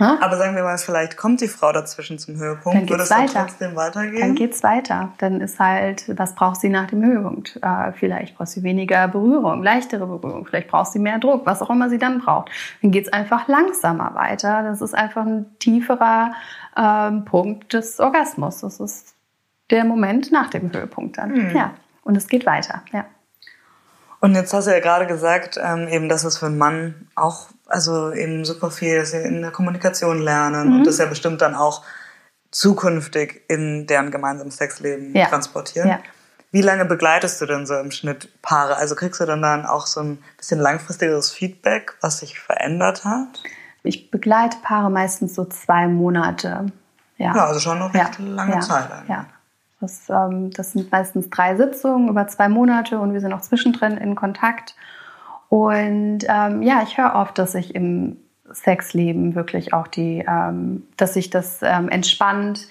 Ha? 0.01 0.18
Aber 0.20 0.37
sagen 0.37 0.57
wir 0.57 0.64
mal, 0.64 0.77
vielleicht 0.77 1.16
kommt 1.16 1.40
die 1.40 1.47
Frau 1.47 1.70
dazwischen 1.70 2.18
zum 2.18 2.37
Höhepunkt. 2.37 2.66
Dann 2.66 2.87
geht's 2.87 2.90
Würde 2.90 3.03
es 3.05 3.09
dann 3.09 3.27
trotzdem 3.29 3.77
weitergehen? 3.77 4.20
Dann 4.20 4.35
geht's 4.35 4.62
weiter. 4.64 5.12
Dann 5.18 5.40
ist 5.40 5.61
halt, 5.61 6.18
was 6.18 6.35
braucht 6.35 6.61
sie 6.61 6.68
nach 6.68 6.88
dem 6.88 7.05
Höhepunkt? 7.05 7.61
Äh, 7.62 7.92
vielleicht 7.92 8.37
braucht 8.37 8.49
sie 8.49 8.64
weniger 8.64 9.07
Berührung, 9.07 9.62
leichtere 9.62 10.07
Berührung. 10.07 10.47
Vielleicht 10.47 10.66
braucht 10.66 10.90
sie 10.90 10.99
mehr 10.99 11.20
Druck, 11.20 11.47
was 11.47 11.62
auch 11.62 11.70
immer 11.70 11.90
sie 11.90 11.99
dann 11.99 12.18
braucht. 12.18 12.51
Dann 12.83 12.90
geht's 12.90 13.12
einfach 13.12 13.47
langsamer 13.47 14.14
weiter. 14.16 14.64
Das 14.64 14.81
ist 14.81 14.94
einfach 14.94 15.27
ein 15.27 15.47
tieferer 15.61 16.33
ähm, 16.77 17.25
Punkt 17.25 17.73
des 17.73 18.01
Orgasmus. 18.01 18.62
Das 18.62 18.81
ist 18.81 19.13
der 19.75 19.85
Moment 19.85 20.33
nach 20.33 20.49
dem 20.49 20.73
Höhepunkt 20.73 21.19
dann. 21.19 21.33
Mhm. 21.33 21.57
Ja. 21.57 21.75
Und 22.03 22.17
es 22.17 22.29
geht 22.29 22.47
weiter, 22.47 22.83
ja. 22.93 23.05
Und 24.21 24.35
jetzt 24.35 24.55
hast 24.55 24.67
du 24.67 24.71
ja 24.71 24.81
gerade 24.81 25.07
gesagt, 25.07 25.61
ähm, 25.63 25.87
eben, 25.89 26.09
dass 26.09 26.25
es 26.25 26.39
für 26.39 26.47
einen 26.47 26.57
Mann 26.57 27.09
auch, 27.15 27.49
also 27.67 28.11
eben 28.13 28.47
super 28.47 28.71
viel, 28.71 28.99
dass 28.99 29.11
sie 29.11 29.19
in 29.19 29.43
der 29.43 29.51
Kommunikation 29.51 30.23
lernen 30.23 30.69
mhm. 30.69 30.77
und 30.77 30.87
das 30.87 30.97
ja 30.97 31.05
bestimmt 31.05 31.43
dann 31.43 31.55
auch 31.55 31.83
zukünftig 32.51 33.43
in 33.49 33.87
deren 33.87 34.11
gemeinsames 34.11 34.57
Sexleben 34.57 35.15
ja. 35.15 35.27
transportieren. 35.27 35.89
Ja. 35.89 35.99
Wie 36.53 36.63
lange 36.63 36.85
begleitest 36.85 37.41
du 37.41 37.47
denn 37.47 37.67
so 37.67 37.75
im 37.75 37.91
Schnitt 37.91 38.31
Paare? 38.41 38.77
Also 38.77 38.95
kriegst 38.95 39.21
du 39.21 39.27
dann 39.27 39.43
dann 39.43 39.67
auch 39.67 39.87
so 39.87 40.01
ein 40.01 40.23
bisschen 40.39 40.61
langfristigeres 40.61 41.33
Feedback, 41.33 41.97
was 42.01 42.21
sich 42.21 42.39
verändert 42.39 43.05
hat? 43.05 43.43
Ich 43.83 44.11
begleite 44.11 44.57
Paare 44.63 44.91
meistens 44.91 45.35
so 45.35 45.45
zwei 45.45 45.89
Monate. 45.89 46.67
Ja, 47.19 47.35
ja 47.35 47.45
also 47.45 47.61
schon 47.61 47.79
noch 47.79 47.93
recht 47.93 48.19
ja. 48.19 48.25
lange 48.25 48.61
Zeit. 48.61 48.91
Eigentlich. 48.91 49.09
Ja. 49.11 49.27
Das, 49.85 50.09
ähm, 50.09 50.51
das 50.51 50.73
sind 50.73 50.90
meistens 50.90 51.29
drei 51.29 51.57
Sitzungen 51.57 52.09
über 52.09 52.27
zwei 52.27 52.49
Monate 52.49 52.99
und 52.99 53.12
wir 53.12 53.20
sind 53.20 53.33
auch 53.33 53.42
zwischendrin 53.42 53.99
in 53.99 54.14
Kontakt. 54.14 54.75
Und 55.51 56.20
ähm, 56.27 56.62
ja, 56.62 56.83
ich 56.83 56.97
höre 56.97 57.14
oft, 57.14 57.38
dass 57.38 57.53
sich 57.53 57.75
im 57.75 58.16
Sexleben 58.51 59.35
wirklich 59.35 59.75
auch 59.75 59.87
die, 59.87 60.25
ähm, 60.27 60.85
dass 60.97 61.14
sich 61.14 61.29
das 61.29 61.61
ähm, 61.62 61.88
entspannt, 61.88 62.68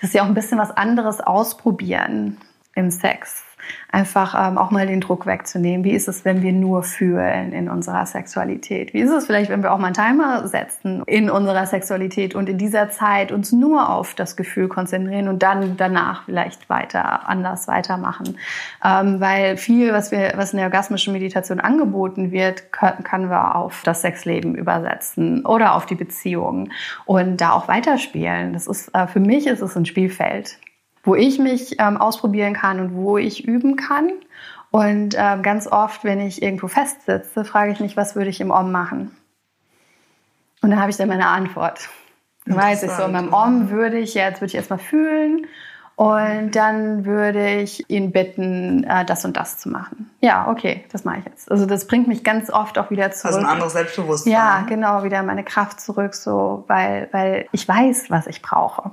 dass 0.00 0.12
sie 0.12 0.20
auch 0.20 0.26
ein 0.26 0.34
bisschen 0.34 0.58
was 0.58 0.70
anderes 0.70 1.20
ausprobieren 1.20 2.36
im 2.74 2.90
Sex 2.90 3.42
einfach 3.90 4.34
ähm, 4.48 4.58
auch 4.58 4.70
mal 4.70 4.86
den 4.86 5.00
Druck 5.00 5.26
wegzunehmen. 5.26 5.84
Wie 5.84 5.92
ist 5.92 6.08
es, 6.08 6.24
wenn 6.24 6.42
wir 6.42 6.52
nur 6.52 6.82
fühlen 6.82 7.52
in 7.52 7.68
unserer 7.68 8.06
Sexualität? 8.06 8.94
Wie 8.94 9.00
ist 9.00 9.10
es 9.10 9.26
vielleicht, 9.26 9.50
wenn 9.50 9.62
wir 9.62 9.72
auch 9.72 9.78
mal 9.78 9.86
einen 9.86 9.94
Timer 9.94 10.46
setzen 10.48 11.02
in 11.06 11.30
unserer 11.30 11.66
Sexualität 11.66 12.34
und 12.34 12.48
in 12.48 12.58
dieser 12.58 12.90
Zeit 12.90 13.32
uns 13.32 13.52
nur 13.52 13.88
auf 13.88 14.14
das 14.14 14.36
Gefühl 14.36 14.68
konzentrieren 14.68 15.28
und 15.28 15.42
dann 15.42 15.76
danach 15.76 16.24
vielleicht 16.24 16.68
weiter 16.70 17.28
anders 17.28 17.68
weitermachen? 17.68 18.38
Ähm, 18.84 19.20
weil 19.20 19.56
viel, 19.56 19.92
was 19.92 20.10
wir, 20.10 20.32
was 20.36 20.52
in 20.52 20.58
der 20.58 20.66
orgasmischen 20.66 21.12
Meditation 21.12 21.60
angeboten 21.60 22.32
wird, 22.32 22.72
können, 22.72 23.04
können 23.04 23.30
wir 23.30 23.56
auf 23.56 23.82
das 23.84 24.02
Sexleben 24.02 24.54
übersetzen 24.54 25.44
oder 25.44 25.74
auf 25.74 25.86
die 25.86 25.94
Beziehung 25.94 26.70
und 27.04 27.40
da 27.40 27.52
auch 27.52 27.68
weiterspielen. 27.68 28.52
Das 28.52 28.66
ist 28.66 28.88
äh, 28.94 29.06
für 29.06 29.20
mich 29.20 29.46
ist 29.46 29.60
es 29.60 29.76
ein 29.76 29.86
Spielfeld 29.86 30.58
wo 31.02 31.14
ich 31.14 31.38
mich 31.38 31.76
ähm, 31.78 31.96
ausprobieren 31.96 32.54
kann 32.54 32.80
und 32.80 32.94
wo 32.94 33.18
ich 33.18 33.46
üben 33.46 33.76
kann. 33.76 34.10
Und 34.70 35.14
ähm, 35.18 35.42
ganz 35.42 35.66
oft, 35.66 36.04
wenn 36.04 36.20
ich 36.20 36.42
irgendwo 36.42 36.68
festsitze, 36.68 37.44
frage 37.44 37.72
ich 37.72 37.80
mich, 37.80 37.96
was 37.96 38.16
würde 38.16 38.30
ich 38.30 38.40
im 38.40 38.50
Om 38.50 38.72
machen? 38.72 39.14
Und 40.62 40.70
dann 40.70 40.80
habe 40.80 40.90
ich 40.90 40.96
dann 40.96 41.08
meine 41.08 41.26
Antwort. 41.26 41.88
Dann 42.46 42.56
weiß 42.56 42.82
ich 42.82 42.90
so, 42.90 43.04
in 43.04 43.12
meinem 43.12 43.32
Om 43.32 43.70
würde 43.70 43.98
ich 43.98 44.14
jetzt, 44.14 44.40
würde 44.40 44.46
ich 44.46 44.54
erstmal 44.54 44.78
fühlen 44.78 45.46
und 45.96 46.56
dann 46.56 47.04
würde 47.04 47.56
ich 47.56 47.88
ihn 47.90 48.12
bitten, 48.12 48.84
äh, 48.84 49.04
das 49.04 49.24
und 49.24 49.36
das 49.36 49.58
zu 49.58 49.68
machen. 49.68 50.10
Ja, 50.20 50.48
okay, 50.48 50.84
das 50.90 51.04
mache 51.04 51.18
ich 51.18 51.24
jetzt. 51.26 51.50
Also 51.50 51.66
das 51.66 51.86
bringt 51.86 52.08
mich 52.08 52.24
ganz 52.24 52.50
oft 52.50 52.78
auch 52.78 52.90
wieder 52.90 53.10
zurück. 53.12 53.34
Also 53.34 53.46
ein 53.46 53.52
anderes 53.52 53.74
Selbstbewusstsein. 53.74 54.32
Ja, 54.32 54.64
genau, 54.68 55.04
wieder 55.04 55.22
meine 55.22 55.44
Kraft 55.44 55.80
zurück, 55.80 56.14
so, 56.14 56.64
weil, 56.66 57.08
weil 57.12 57.46
ich 57.52 57.68
weiß, 57.68 58.10
was 58.10 58.26
ich 58.26 58.40
brauche. 58.42 58.90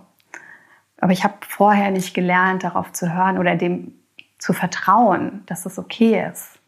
Aber 1.01 1.11
ich 1.11 1.23
habe 1.23 1.35
vorher 1.47 1.91
nicht 1.91 2.13
gelernt, 2.13 2.63
darauf 2.63 2.91
zu 2.91 3.13
hören 3.13 3.37
oder 3.37 3.55
dem 3.55 3.93
zu 4.37 4.53
vertrauen, 4.53 5.43
dass 5.45 5.65
es 5.65 5.77
okay 5.77 6.25
ist. 6.31 6.59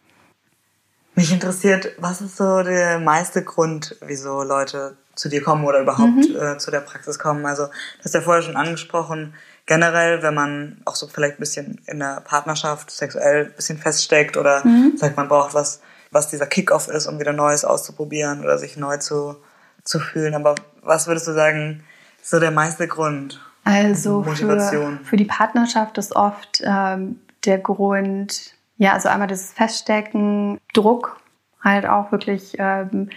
Mich 1.16 1.32
interessiert, 1.32 1.92
was 1.98 2.22
ist 2.22 2.38
so 2.38 2.64
der 2.64 3.00
meiste 3.00 3.44
Grund, 3.44 3.98
wieso 4.02 4.44
Leute 4.44 4.98
zu 5.16 5.28
dir 5.28 5.44
kommen 5.44 5.66
oder 5.66 5.82
überhaupt 5.82 6.30
mhm. 6.30 6.36
äh, 6.40 6.58
zu 6.58 6.72
der 6.72 6.80
Praxis 6.80 7.20
kommen? 7.20 7.46
Also, 7.46 7.66
du 7.66 8.04
hast 8.04 8.14
ja 8.14 8.22
vorher 8.22 8.42
schon 8.42 8.56
angesprochen, 8.56 9.34
generell, 9.66 10.24
wenn 10.24 10.34
man 10.34 10.82
auch 10.86 10.96
so 10.96 11.08
vielleicht 11.08 11.36
ein 11.36 11.40
bisschen 11.40 11.82
in 11.86 12.00
der 12.00 12.22
Partnerschaft 12.22 12.92
sexuell 12.92 13.48
ein 13.48 13.56
bisschen 13.56 13.78
feststeckt 13.78 14.38
oder 14.38 14.66
mhm. 14.66 14.94
sagt, 14.96 15.18
man 15.18 15.28
braucht 15.28 15.54
was, 15.54 15.82
was 16.12 16.30
dieser 16.30 16.48
Kickoff 16.48 16.88
ist, 16.88 17.08
um 17.08 17.20
wieder 17.20 17.34
Neues 17.34 17.66
auszuprobieren 17.66 18.42
oder 18.44 18.58
sich 18.58 18.78
neu 18.78 18.98
zu, 18.98 19.36
zu 19.84 20.00
fühlen. 20.00 20.34
Aber 20.34 20.56
was 20.82 21.08
würdest 21.08 21.28
du 21.28 21.34
sagen, 21.34 21.84
ist 22.22 22.32
so 22.32 22.40
der 22.40 22.52
meiste 22.52 22.88
Grund? 22.88 23.40
Also 23.64 24.24
für, 24.24 25.00
für 25.04 25.18
die 25.18 25.26
Partnerschaft 25.26 25.98
ist 25.98 26.16
oft 26.16 26.62
ähm, 26.66 27.20
der 27.46 27.60
Grund, 27.60 28.56
ja, 28.78 28.94
also 28.94 29.10
einmal 29.10 29.28
das 29.28 29.52
Feststecken, 29.54 30.60
Druck, 30.74 31.20
halt 31.64 31.86
auch 31.86 32.12
wirklich, 32.12 32.56
ähm, 32.58 33.10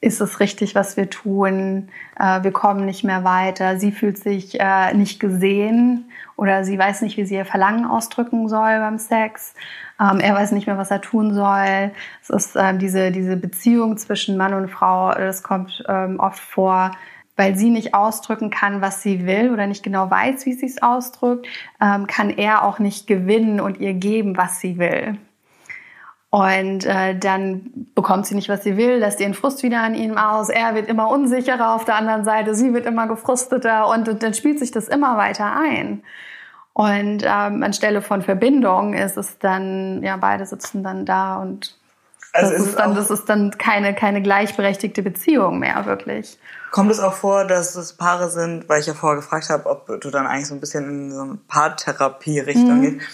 ist 0.00 0.20
es 0.20 0.40
richtig, 0.40 0.74
was 0.74 0.96
wir 0.96 1.10
tun, 1.10 1.88
äh, 2.18 2.42
wir 2.42 2.52
kommen 2.52 2.84
nicht 2.84 3.04
mehr 3.04 3.24
weiter, 3.24 3.78
sie 3.78 3.92
fühlt 3.92 4.18
sich 4.18 4.60
äh, 4.60 4.94
nicht 4.94 5.18
gesehen 5.18 6.10
oder 6.36 6.64
sie 6.64 6.78
weiß 6.78 7.02
nicht, 7.02 7.16
wie 7.16 7.26
sie 7.26 7.34
ihr 7.34 7.44
Verlangen 7.44 7.84
ausdrücken 7.84 8.48
soll 8.48 8.78
beim 8.78 8.98
Sex. 8.98 9.54
Ähm, 10.00 10.20
er 10.20 10.34
weiß 10.34 10.52
nicht 10.52 10.68
mehr, 10.68 10.78
was 10.78 10.92
er 10.92 11.00
tun 11.00 11.34
soll. 11.34 11.90
Es 12.22 12.30
ist 12.30 12.54
äh, 12.54 12.76
diese, 12.78 13.10
diese 13.10 13.36
Beziehung 13.36 13.96
zwischen 13.96 14.36
Mann 14.36 14.54
und 14.54 14.68
Frau, 14.68 15.12
das 15.12 15.42
kommt 15.42 15.82
ähm, 15.88 16.20
oft 16.20 16.38
vor, 16.38 16.92
weil 17.38 17.54
sie 17.56 17.70
nicht 17.70 17.94
ausdrücken 17.94 18.50
kann, 18.50 18.82
was 18.82 19.00
sie 19.00 19.24
will 19.24 19.52
oder 19.52 19.68
nicht 19.68 19.84
genau 19.84 20.10
weiß, 20.10 20.44
wie 20.44 20.54
sie 20.54 20.66
es 20.66 20.82
ausdrückt, 20.82 21.46
ähm, 21.80 22.08
kann 22.08 22.30
er 22.30 22.64
auch 22.64 22.80
nicht 22.80 23.06
gewinnen 23.06 23.60
und 23.60 23.78
ihr 23.78 23.94
geben, 23.94 24.36
was 24.36 24.58
sie 24.58 24.76
will. 24.78 25.16
Und 26.30 26.84
äh, 26.84 27.16
dann 27.16 27.70
bekommt 27.94 28.26
sie 28.26 28.34
nicht, 28.34 28.48
was 28.48 28.64
sie 28.64 28.76
will, 28.76 28.96
lässt 28.96 29.20
ihren 29.20 29.34
Frust 29.34 29.62
wieder 29.62 29.80
an 29.80 29.94
ihm 29.94 30.18
aus. 30.18 30.50
Er 30.50 30.74
wird 30.74 30.88
immer 30.88 31.08
unsicherer 31.08 31.74
auf 31.74 31.84
der 31.84 31.94
anderen 31.94 32.24
Seite, 32.24 32.56
sie 32.56 32.74
wird 32.74 32.84
immer 32.86 33.06
gefrusteter 33.06 33.88
und, 33.88 34.08
und 34.08 34.22
dann 34.22 34.34
spielt 34.34 34.58
sich 34.58 34.72
das 34.72 34.88
immer 34.88 35.16
weiter 35.16 35.56
ein. 35.56 36.02
Und 36.72 37.22
ähm, 37.24 37.62
anstelle 37.62 38.02
von 38.02 38.22
Verbindung 38.22 38.94
ist 38.94 39.16
es 39.16 39.38
dann, 39.38 40.02
ja, 40.02 40.16
beide 40.16 40.44
sitzen 40.44 40.82
dann 40.82 41.06
da 41.06 41.36
und 41.36 41.77
also 42.38 42.52
das, 42.52 42.66
ist 42.66 42.78
dann, 42.78 42.94
das 42.94 43.10
ist 43.10 43.28
dann 43.28 43.50
keine, 43.58 43.94
keine 43.94 44.22
gleichberechtigte 44.22 45.02
Beziehung 45.02 45.58
mehr, 45.58 45.86
wirklich. 45.86 46.38
Kommt 46.70 46.90
es 46.90 47.00
auch 47.00 47.14
vor, 47.14 47.44
dass 47.44 47.74
es 47.74 47.94
Paare 47.94 48.30
sind, 48.30 48.68
weil 48.68 48.80
ich 48.80 48.86
ja 48.86 48.94
vorher 48.94 49.16
gefragt 49.16 49.48
habe, 49.48 49.68
ob 49.68 50.00
du 50.00 50.10
dann 50.10 50.26
eigentlich 50.26 50.48
so 50.48 50.54
ein 50.54 50.60
bisschen 50.60 50.84
in 50.88 51.12
so 51.12 51.22
eine 51.22 51.38
Paartherapie-Richtung 51.48 52.78
mhm. 52.78 52.82
gehst, 52.82 53.06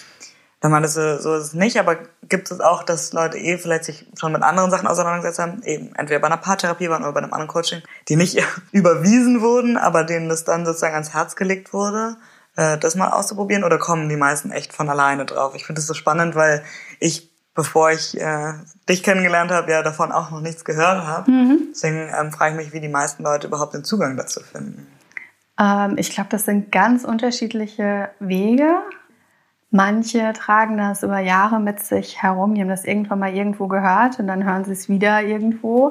Da 0.61 0.69
meintest 0.69 0.97
du, 0.97 1.21
so 1.21 1.35
ist 1.35 1.45
es 1.45 1.55
nicht, 1.55 1.79
aber 1.79 1.99
gibt 2.29 2.51
es 2.51 2.61
auch, 2.61 2.83
dass 2.83 3.13
Leute 3.13 3.39
eh 3.39 3.59
vielleicht 3.59 3.85
sich 3.85 4.07
schon 4.19 4.33
mit 4.33 4.43
anderen 4.43 4.71
Sachen 4.71 4.89
auseinandergesetzt 4.89 5.39
haben, 5.39 5.63
eben 5.63 5.95
entweder 5.95 6.21
bei 6.21 6.27
einer 6.27 6.39
Paartherapie 6.39 6.89
waren 6.89 7.03
oder 7.03 7.13
bei 7.13 7.23
einem 7.23 7.33
anderen 7.33 7.49
Coaching, 7.49 7.83
die 8.09 8.17
nicht 8.17 8.43
überwiesen 8.73 9.41
wurden, 9.41 9.77
aber 9.77 10.05
denen 10.05 10.29
das 10.29 10.45
dann 10.45 10.65
sozusagen 10.67 10.95
ans 10.95 11.13
Herz 11.15 11.37
gelegt 11.37 11.73
wurde, 11.73 12.17
äh, 12.57 12.79
das 12.79 12.95
mal 12.95 13.11
auszuprobieren 13.11 13.65
oder 13.65 13.79
kommen 13.79 14.09
die 14.09 14.17
meisten 14.17 14.51
echt 14.51 14.73
von 14.73 14.89
alleine 14.89 15.27
drauf? 15.27 15.55
Ich 15.55 15.67
finde 15.67 15.81
das 15.81 15.87
so 15.87 15.95
spannend, 15.95 16.35
weil 16.35 16.65
ich, 16.99 17.31
bevor 17.55 17.91
ich 17.91 18.21
äh, 18.21 18.55
dich 18.89 19.03
kennengelernt 19.03 19.51
habe, 19.51 19.71
ja 19.71 19.83
davon 19.83 20.13
auch 20.13 20.31
noch 20.31 20.41
nichts 20.41 20.65
gehört 20.65 21.07
habe. 21.07 21.31
Mhm. 21.31 21.59
Deswegen 21.71 22.11
ähm, 22.19 22.33
frage 22.33 22.53
ich 22.53 22.65
mich, 22.65 22.73
wie 22.73 22.81
die 22.81 22.89
meisten 22.89 23.23
Leute 23.23 23.47
überhaupt 23.47 23.75
den 23.75 23.85
Zugang 23.85 24.17
dazu 24.17 24.41
finden. 24.41 24.87
Ähm, 25.59 25.97
ich 25.97 26.11
glaube, 26.11 26.31
das 26.31 26.45
sind 26.45 26.73
ganz 26.73 27.05
unterschiedliche 27.05 28.11
Wege. 28.19 28.77
Manche 29.71 30.33
tragen 30.35 30.79
das 30.79 31.03
über 31.03 31.19
Jahre 31.19 31.59
mit 31.59 31.81
sich 31.81 32.23
herum. 32.23 32.55
Die 32.55 32.61
haben 32.61 32.69
das 32.69 32.85
irgendwann 32.85 33.19
mal 33.19 33.35
irgendwo 33.35 33.67
gehört 33.67 34.21
und 34.21 34.29
dann 34.29 34.45
hören 34.45 34.65
sie 34.65 34.73
es 34.73 34.89
wieder 34.89 35.23
irgendwo. 35.23 35.91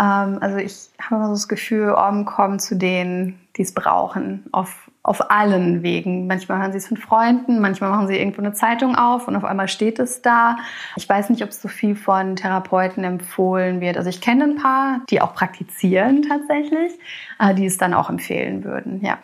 Ähm, 0.00 0.38
also 0.40 0.56
ich 0.56 0.90
habe 1.00 1.16
immer 1.16 1.26
so 1.26 1.34
das 1.34 1.48
Gefühl, 1.48 1.90
Orben 1.90 2.24
kommen 2.26 2.58
zu 2.58 2.76
denen, 2.76 3.40
die 3.56 3.62
es 3.62 3.72
brauchen, 3.72 4.44
auf, 4.52 4.90
auf 5.02 5.30
allen 5.30 5.82
Wegen. 5.82 6.26
Manchmal 6.26 6.60
hören 6.60 6.72
sie 6.72 6.78
es 6.78 6.88
von 6.88 6.96
Freunden, 6.96 7.60
manchmal 7.60 7.90
machen 7.90 8.08
sie 8.08 8.18
irgendwo 8.18 8.40
eine 8.40 8.52
Zeitung 8.52 8.96
auf 8.96 9.28
und 9.28 9.36
auf 9.36 9.44
einmal 9.44 9.68
steht 9.68 9.98
es 9.98 10.22
da. 10.22 10.56
Ich 10.96 11.08
weiß 11.08 11.30
nicht, 11.30 11.42
ob 11.42 11.50
es 11.50 11.62
so 11.62 11.68
viel 11.68 11.94
von 11.94 12.36
Therapeuten 12.36 13.04
empfohlen 13.04 13.80
wird. 13.80 13.96
Also 13.96 14.10
ich 14.10 14.20
kenne 14.20 14.44
ein 14.44 14.56
paar, 14.56 15.00
die 15.10 15.20
auch 15.20 15.34
praktizieren 15.34 16.22
tatsächlich, 16.22 16.92
äh, 17.38 17.54
die 17.54 17.66
es 17.66 17.78
dann 17.78 17.94
auch 17.94 18.10
empfehlen 18.10 18.64
würden, 18.64 19.04
ja. 19.04 19.18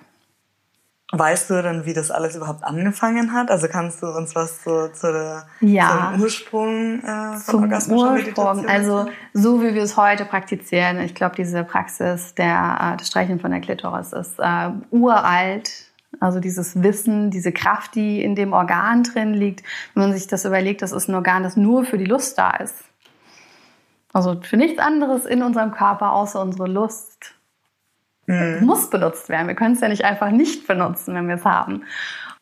Weißt 1.12 1.50
du 1.50 1.60
denn, 1.60 1.86
wie 1.86 1.92
das 1.92 2.12
alles 2.12 2.36
überhaupt 2.36 2.62
angefangen 2.62 3.32
hat? 3.32 3.50
Also 3.50 3.66
kannst 3.66 4.00
du 4.00 4.06
uns 4.06 4.36
was 4.36 4.62
zu, 4.62 4.92
zu 4.92 5.12
der, 5.12 5.46
ja. 5.60 6.12
zum 6.12 6.22
Ursprung 6.22 7.00
äh, 7.00 7.32
von 7.32 7.40
zum 7.40 7.62
orgasmischer 7.62 8.12
Ursprung. 8.12 8.68
Also 8.68 9.06
so 9.32 9.60
wie 9.60 9.74
wir 9.74 9.82
es 9.82 9.96
heute 9.96 10.24
praktizieren. 10.24 11.00
Ich 11.00 11.16
glaube, 11.16 11.34
diese 11.34 11.64
Praxis 11.64 12.34
der, 12.36 12.92
äh, 12.94 12.96
des 12.96 13.08
Streicheln 13.08 13.40
von 13.40 13.50
der 13.50 13.60
Klitoris 13.60 14.12
ist 14.12 14.38
äh, 14.38 14.70
uralt. 14.92 15.70
Also 16.20 16.38
dieses 16.38 16.80
Wissen, 16.80 17.30
diese 17.30 17.50
Kraft, 17.50 17.96
die 17.96 18.22
in 18.22 18.36
dem 18.36 18.52
Organ 18.52 19.02
drin 19.02 19.34
liegt. 19.34 19.64
Wenn 19.94 20.04
man 20.04 20.12
sich 20.12 20.28
das 20.28 20.44
überlegt, 20.44 20.80
das 20.82 20.92
ist 20.92 21.08
ein 21.08 21.14
Organ, 21.16 21.42
das 21.42 21.56
nur 21.56 21.84
für 21.84 21.98
die 21.98 22.04
Lust 22.04 22.38
da 22.38 22.50
ist. 22.52 22.84
Also 24.12 24.40
für 24.42 24.56
nichts 24.56 24.78
anderes 24.78 25.24
in 25.24 25.42
unserem 25.42 25.72
Körper 25.72 26.12
außer 26.12 26.40
unsere 26.40 26.68
Lust 26.68 27.34
mhm. 28.30 28.66
muss 28.66 28.90
benutzt 28.90 29.28
werden. 29.28 29.48
Wir 29.48 29.54
können 29.54 29.74
es 29.74 29.80
ja 29.80 29.88
nicht 29.88 30.04
einfach 30.04 30.30
nicht 30.30 30.66
benutzen, 30.66 31.14
wenn 31.14 31.28
wir 31.28 31.36
es 31.36 31.44
haben. 31.44 31.82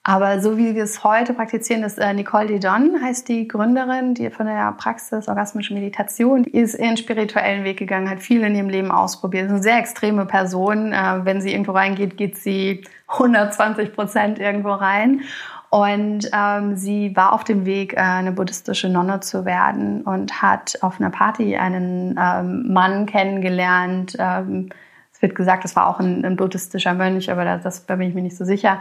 Aber 0.04 0.40
so 0.40 0.56
wie 0.56 0.74
wir 0.74 0.84
es 0.84 1.04
heute 1.04 1.34
praktizieren, 1.34 1.82
ist 1.82 1.98
äh, 1.98 2.14
Nicole 2.14 2.46
Dedon, 2.46 2.98
heißt 3.02 3.28
die 3.28 3.46
Gründerin, 3.46 4.14
die 4.14 4.30
von 4.30 4.46
der 4.46 4.72
Praxis 4.72 5.28
Orgasmische 5.28 5.74
Meditation, 5.74 6.44
die 6.44 6.56
ist 6.56 6.78
ihren 6.78 6.96
spirituellen 6.96 7.62
Weg 7.64 7.78
gegangen, 7.78 8.08
hat 8.08 8.20
viel 8.20 8.42
in 8.42 8.54
ihrem 8.54 8.70
Leben 8.70 8.90
ausprobiert. 8.90 9.46
Ist 9.46 9.50
eine 9.50 9.62
sehr 9.62 9.78
extreme 9.78 10.24
Person. 10.24 10.92
Äh, 10.94 11.20
wenn 11.24 11.42
sie 11.42 11.52
irgendwo 11.52 11.72
reingeht, 11.72 12.16
geht 12.16 12.38
sie 12.38 12.84
120 13.08 13.92
Prozent 13.92 14.38
irgendwo 14.38 14.70
rein. 14.70 15.22
Und 15.70 16.30
ähm, 16.32 16.76
sie 16.76 17.14
war 17.14 17.34
auf 17.34 17.44
dem 17.44 17.66
Weg, 17.66 17.92
äh, 17.92 17.98
eine 17.98 18.32
buddhistische 18.32 18.88
Nonne 18.88 19.20
zu 19.20 19.44
werden 19.44 20.00
und 20.02 20.40
hat 20.40 20.78
auf 20.80 20.98
einer 20.98 21.10
Party 21.10 21.56
einen 21.56 22.18
ähm, 22.18 22.72
Mann 22.72 23.04
kennengelernt, 23.04 24.16
ähm, 24.18 24.70
es 25.18 25.22
wird 25.22 25.34
gesagt, 25.34 25.64
das 25.64 25.74
war 25.74 25.88
auch 25.88 25.98
ein, 25.98 26.24
ein 26.24 26.36
buddhistischer 26.36 26.94
Mönch, 26.94 27.28
aber 27.28 27.44
das, 27.44 27.64
das, 27.64 27.86
da 27.86 27.96
bin 27.96 28.08
ich 28.08 28.14
mir 28.14 28.22
nicht 28.22 28.36
so 28.36 28.44
sicher. 28.44 28.80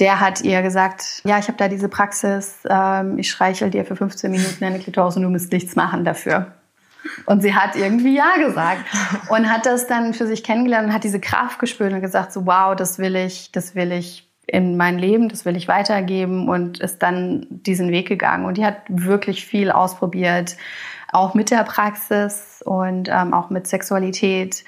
Der 0.00 0.18
hat 0.18 0.40
ihr 0.40 0.62
gesagt, 0.62 1.20
ja, 1.24 1.38
ich 1.38 1.48
habe 1.48 1.58
da 1.58 1.68
diese 1.68 1.90
Praxis, 1.90 2.60
ähm, 2.66 3.18
ich 3.18 3.30
streichel 3.30 3.68
dir 3.68 3.84
für 3.84 3.94
15 3.94 4.30
Minuten 4.30 4.64
eine 4.64 4.78
Klitoris 4.78 5.16
und 5.16 5.24
du 5.24 5.28
musst 5.28 5.52
nichts 5.52 5.76
machen 5.76 6.06
dafür. 6.06 6.54
Und 7.26 7.42
sie 7.42 7.54
hat 7.54 7.76
irgendwie 7.76 8.16
Ja 8.16 8.36
gesagt 8.38 8.80
und 9.28 9.52
hat 9.52 9.66
das 9.66 9.86
dann 9.86 10.14
für 10.14 10.26
sich 10.26 10.42
kennengelernt 10.42 10.88
und 10.88 10.94
hat 10.94 11.04
diese 11.04 11.20
Kraft 11.20 11.58
gespürt 11.58 11.92
und 11.92 12.00
gesagt, 12.00 12.32
so 12.32 12.46
wow, 12.46 12.74
das 12.74 12.98
will 12.98 13.14
ich, 13.14 13.52
das 13.52 13.74
will 13.74 13.92
ich 13.92 14.26
in 14.46 14.78
mein 14.78 14.98
Leben, 14.98 15.28
das 15.28 15.44
will 15.44 15.54
ich 15.54 15.68
weitergeben 15.68 16.48
und 16.48 16.80
ist 16.80 17.02
dann 17.02 17.46
diesen 17.50 17.90
Weg 17.90 18.08
gegangen. 18.08 18.46
Und 18.46 18.56
die 18.56 18.64
hat 18.64 18.78
wirklich 18.88 19.44
viel 19.44 19.70
ausprobiert, 19.70 20.56
auch 21.12 21.34
mit 21.34 21.50
der 21.50 21.64
Praxis 21.64 22.62
und 22.64 23.10
ähm, 23.12 23.34
auch 23.34 23.50
mit 23.50 23.66
Sexualität 23.66 24.64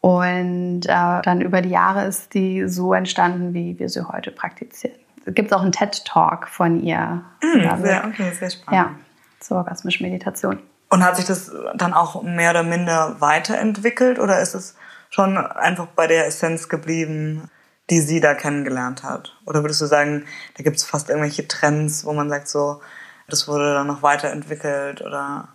und 0.00 0.82
äh, 0.86 1.22
dann 1.22 1.40
über 1.40 1.60
die 1.60 1.70
Jahre 1.70 2.06
ist 2.06 2.34
die 2.34 2.68
so 2.68 2.94
entstanden, 2.94 3.54
wie 3.54 3.78
wir 3.78 3.88
sie 3.88 4.06
heute 4.06 4.30
praktizieren. 4.30 4.96
Es 5.24 5.34
gibt 5.34 5.52
auch 5.52 5.62
einen 5.62 5.72
TED-Talk 5.72 6.48
von 6.48 6.80
ihr. 6.82 7.22
Mm, 7.42 7.82
sehr, 7.82 8.04
okay, 8.06 8.32
sehr 8.32 8.50
spannend. 8.50 8.72
Ja, 8.72 8.94
zur 9.40 9.58
orgasmischen 9.58 10.06
Meditation. 10.06 10.60
Und 10.90 11.04
hat 11.04 11.16
sich 11.16 11.26
das 11.26 11.52
dann 11.74 11.92
auch 11.92 12.22
mehr 12.22 12.50
oder 12.50 12.62
minder 12.62 13.16
weiterentwickelt 13.20 14.18
oder 14.18 14.40
ist 14.40 14.54
es 14.54 14.76
schon 15.10 15.36
einfach 15.36 15.86
bei 15.88 16.06
der 16.06 16.26
Essenz 16.26 16.68
geblieben, 16.68 17.50
die 17.90 18.00
sie 18.00 18.20
da 18.20 18.34
kennengelernt 18.34 19.02
hat? 19.02 19.36
Oder 19.44 19.62
würdest 19.62 19.80
du 19.80 19.86
sagen, 19.86 20.24
da 20.56 20.62
gibt 20.62 20.76
es 20.76 20.84
fast 20.84 21.10
irgendwelche 21.10 21.46
Trends, 21.46 22.04
wo 22.04 22.12
man 22.12 22.28
sagt, 22.30 22.48
so, 22.48 22.80
das 23.28 23.48
wurde 23.48 23.74
dann 23.74 23.86
noch 23.86 24.02
weiterentwickelt 24.02 25.02
oder 25.02 25.48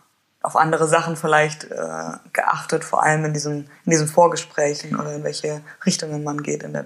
auf 0.44 0.58
andere 0.58 0.88
Sachen 0.88 1.16
vielleicht 1.16 1.64
äh, 1.72 2.12
geachtet, 2.34 2.84
vor 2.84 3.02
allem 3.02 3.26
in 3.26 3.34
diesen, 3.34 3.70
in 3.86 3.92
diesen 3.92 4.08
Vorgesprächen 4.08 5.00
oder 5.00 5.16
in 5.16 5.24
welche 5.24 5.62
Richtungen 5.86 6.24
man 6.24 6.44
geht 6.44 6.64
in 6.64 6.74
der 6.74 6.86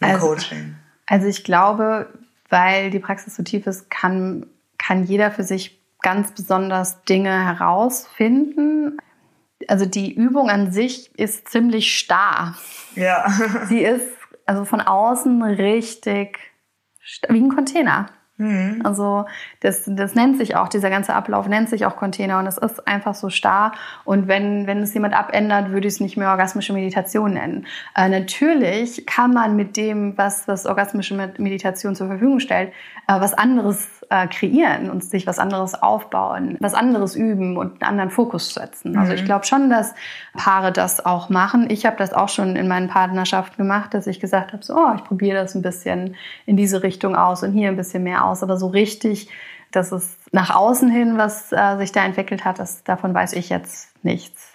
im 0.00 0.08
also, 0.08 0.26
Coaching? 0.26 0.74
Also 1.06 1.28
ich 1.28 1.44
glaube, 1.44 2.08
weil 2.48 2.90
die 2.90 2.98
Praxis 2.98 3.36
so 3.36 3.42
tief 3.42 3.66
ist, 3.66 3.88
kann, 3.90 4.46
kann 4.76 5.04
jeder 5.04 5.30
für 5.30 5.44
sich 5.44 5.80
ganz 6.02 6.32
besonders 6.32 7.02
Dinge 7.04 7.44
herausfinden. 7.44 8.98
Also 9.68 9.86
die 9.86 10.12
Übung 10.12 10.50
an 10.50 10.72
sich 10.72 11.16
ist 11.18 11.48
ziemlich 11.48 11.96
starr. 11.96 12.56
Ja. 12.96 13.30
Sie 13.68 13.82
ist 13.82 14.06
also 14.46 14.64
von 14.64 14.80
außen 14.80 15.42
richtig 15.42 16.38
wie 17.28 17.40
ein 17.40 17.54
Container. 17.54 18.06
Mhm. 18.38 18.82
Also 18.84 19.24
das, 19.60 19.84
das 19.86 20.14
nennt 20.14 20.36
sich 20.36 20.56
auch, 20.56 20.68
dieser 20.68 20.90
ganze 20.90 21.14
Ablauf 21.14 21.48
nennt 21.48 21.70
sich 21.70 21.86
auch 21.86 21.96
Container 21.96 22.38
und 22.38 22.46
es 22.46 22.58
ist 22.58 22.86
einfach 22.86 23.14
so 23.14 23.30
starr. 23.30 23.72
Und 24.04 24.28
wenn, 24.28 24.66
wenn 24.66 24.82
es 24.82 24.92
jemand 24.92 25.14
abändert, 25.14 25.70
würde 25.70 25.88
ich 25.88 25.94
es 25.94 26.00
nicht 26.00 26.16
mehr 26.16 26.30
orgasmische 26.30 26.72
Meditation 26.72 27.34
nennen. 27.34 27.66
Äh, 27.94 28.08
natürlich 28.08 29.06
kann 29.06 29.32
man 29.32 29.56
mit 29.56 29.76
dem, 29.76 30.18
was, 30.18 30.46
was 30.48 30.66
orgasmische 30.66 31.14
Meditation 31.38 31.94
zur 31.94 32.08
Verfügung 32.08 32.40
stellt, 32.40 32.72
äh, 33.08 33.20
was 33.20 33.32
anderes 33.32 33.88
äh, 34.10 34.26
kreieren 34.28 34.90
und 34.90 35.04
sich 35.04 35.26
was 35.26 35.38
anderes 35.38 35.74
aufbauen, 35.74 36.56
was 36.60 36.74
anderes 36.74 37.14
üben 37.14 37.56
und 37.56 37.82
einen 37.82 37.90
anderen 37.90 38.10
Fokus 38.10 38.54
setzen. 38.54 38.96
Also 38.96 39.12
ich 39.12 39.22
mhm. 39.22 39.26
glaube 39.26 39.46
schon, 39.46 39.70
dass 39.70 39.94
Paare 40.34 40.72
das 40.72 41.04
auch 41.04 41.28
machen. 41.28 41.68
Ich 41.70 41.86
habe 41.86 41.96
das 41.96 42.12
auch 42.12 42.28
schon 42.28 42.56
in 42.56 42.68
meinen 42.68 42.88
Partnerschaften 42.88 43.56
gemacht, 43.56 43.94
dass 43.94 44.06
ich 44.06 44.20
gesagt 44.20 44.52
habe, 44.52 44.64
so, 44.64 44.76
oh, 44.76 44.92
ich 44.96 45.04
probiere 45.04 45.40
das 45.42 45.54
ein 45.54 45.62
bisschen 45.62 46.16
in 46.46 46.56
diese 46.56 46.82
Richtung 46.82 47.16
aus 47.16 47.42
und 47.42 47.52
hier 47.52 47.68
ein 47.68 47.76
bisschen 47.76 48.02
mehr 48.02 48.24
aus. 48.24 48.42
Aber 48.42 48.56
so 48.56 48.68
richtig, 48.68 49.28
dass 49.72 49.92
es 49.92 50.16
nach 50.32 50.54
außen 50.54 50.88
hin, 50.88 51.18
was 51.18 51.52
äh, 51.52 51.76
sich 51.78 51.92
da 51.92 52.04
entwickelt 52.04 52.44
hat, 52.44 52.58
das, 52.58 52.84
davon 52.84 53.14
weiß 53.14 53.32
ich 53.32 53.48
jetzt 53.48 53.88
nichts. 54.02 54.52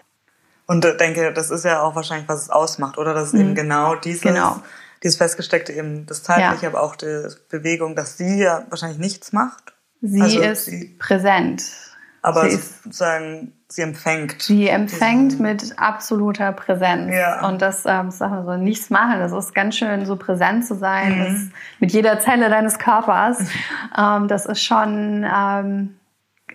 Und 0.68 0.86
äh, 0.86 0.96
denke, 0.96 1.34
das 1.34 1.52
ist 1.52 1.66
ja 1.66 1.82
auch 1.82 1.96
wahrscheinlich, 1.96 2.30
was 2.30 2.44
es 2.44 2.50
ausmacht, 2.50 2.98
oder? 2.98 3.14
Das 3.14 3.28
ist 3.28 3.34
mhm. 3.34 3.42
eben 3.42 3.56
genau 3.56 3.96
dieses, 3.96 4.22
genau. 4.22 4.62
Dieses 5.04 5.18
festgesteckte, 5.18 5.74
eben 5.74 6.06
das 6.06 6.24
zeitliche, 6.24 6.64
ja. 6.64 6.70
aber 6.70 6.84
auch 6.84 6.96
die 6.96 7.28
Bewegung, 7.50 7.96
dass 7.96 8.18
sie 8.18 8.40
ja 8.40 8.66
wahrscheinlich 8.70 9.00
nichts 9.00 9.34
macht. 9.34 9.74
Sie 10.02 10.22
also 10.22 10.42
ist 10.42 10.66
sie, 10.66 10.96
präsent. 11.00 11.64
Aber 12.24 12.48
sie 12.48 12.56
ist, 12.56 12.84
sozusagen, 12.84 13.54
sie 13.68 13.82
empfängt. 13.82 14.42
Sie 14.42 14.68
empfängt 14.68 15.40
mit 15.40 15.80
absoluter 15.80 16.52
Präsenz. 16.52 17.14
Ja. 17.14 17.48
Und 17.48 17.62
das, 17.62 17.84
ähm, 17.88 18.12
sag 18.12 18.30
mal 18.30 18.46
so, 18.46 18.58
nichts 18.58 18.92
machen. 18.92 19.20
Das 19.20 19.32
ist 19.32 19.56
ganz 19.56 19.76
schön, 19.76 20.06
so 20.06 20.16
präsent 20.16 20.66
zu 20.66 20.76
sein, 20.76 21.20
mhm. 21.20 21.52
mit 21.80 21.92
jeder 21.92 22.20
Zelle 22.20 22.50
deines 22.50 22.78
Körpers. 22.78 23.40
ähm, 23.98 24.28
das 24.28 24.46
ist 24.46 24.62
schon, 24.62 25.26
ähm, 25.26 25.96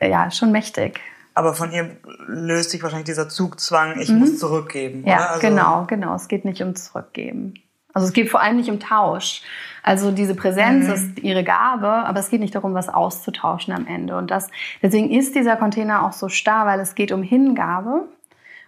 ja, 0.01 0.31
schon 0.31 0.53
mächtig. 0.53 1.01
Aber 1.35 1.53
von 1.53 1.71
ihr 1.73 1.97
löst 2.29 2.71
sich 2.71 2.83
wahrscheinlich 2.83 3.07
dieser 3.07 3.29
Zugzwang, 3.29 4.01
ich 4.01 4.09
mhm. 4.09 4.21
muss 4.21 4.39
zurückgeben. 4.39 5.05
Ja, 5.05 5.27
also 5.27 5.41
genau, 5.41 5.85
genau. 5.87 6.15
Es 6.15 6.29
geht 6.29 6.45
nicht 6.45 6.63
um 6.63 6.75
Zurückgeben. 6.75 7.55
Also 7.97 8.09
es 8.09 8.13
geht 8.13 8.29
vor 8.29 8.43
allem 8.43 8.59
nicht 8.59 8.69
um 8.69 8.79
Tausch. 8.79 9.41
Also 9.83 10.11
diese 10.11 10.35
Präsenz 10.35 10.87
mhm. 10.87 10.93
ist 10.93 11.19
ihre 11.21 11.43
Gabe, 11.43 11.89
aber 11.89 12.21
es 12.21 12.29
geht 12.29 12.41
nicht 12.41 12.55
darum, 12.55 12.75
was 12.75 12.91
auszutauschen 12.91 13.73
am 13.73 13.87
Ende. 13.87 14.19
Und 14.19 14.31
das, 14.31 14.49
deswegen 14.83 15.11
ist 15.11 15.35
dieser 15.35 15.57
Container 15.57 16.05
auch 16.05 16.13
so 16.13 16.29
starr, 16.29 16.67
weil 16.67 16.79
es 16.79 16.95
geht 16.95 17.11
um 17.11 17.23
Hingabe. 17.23 18.07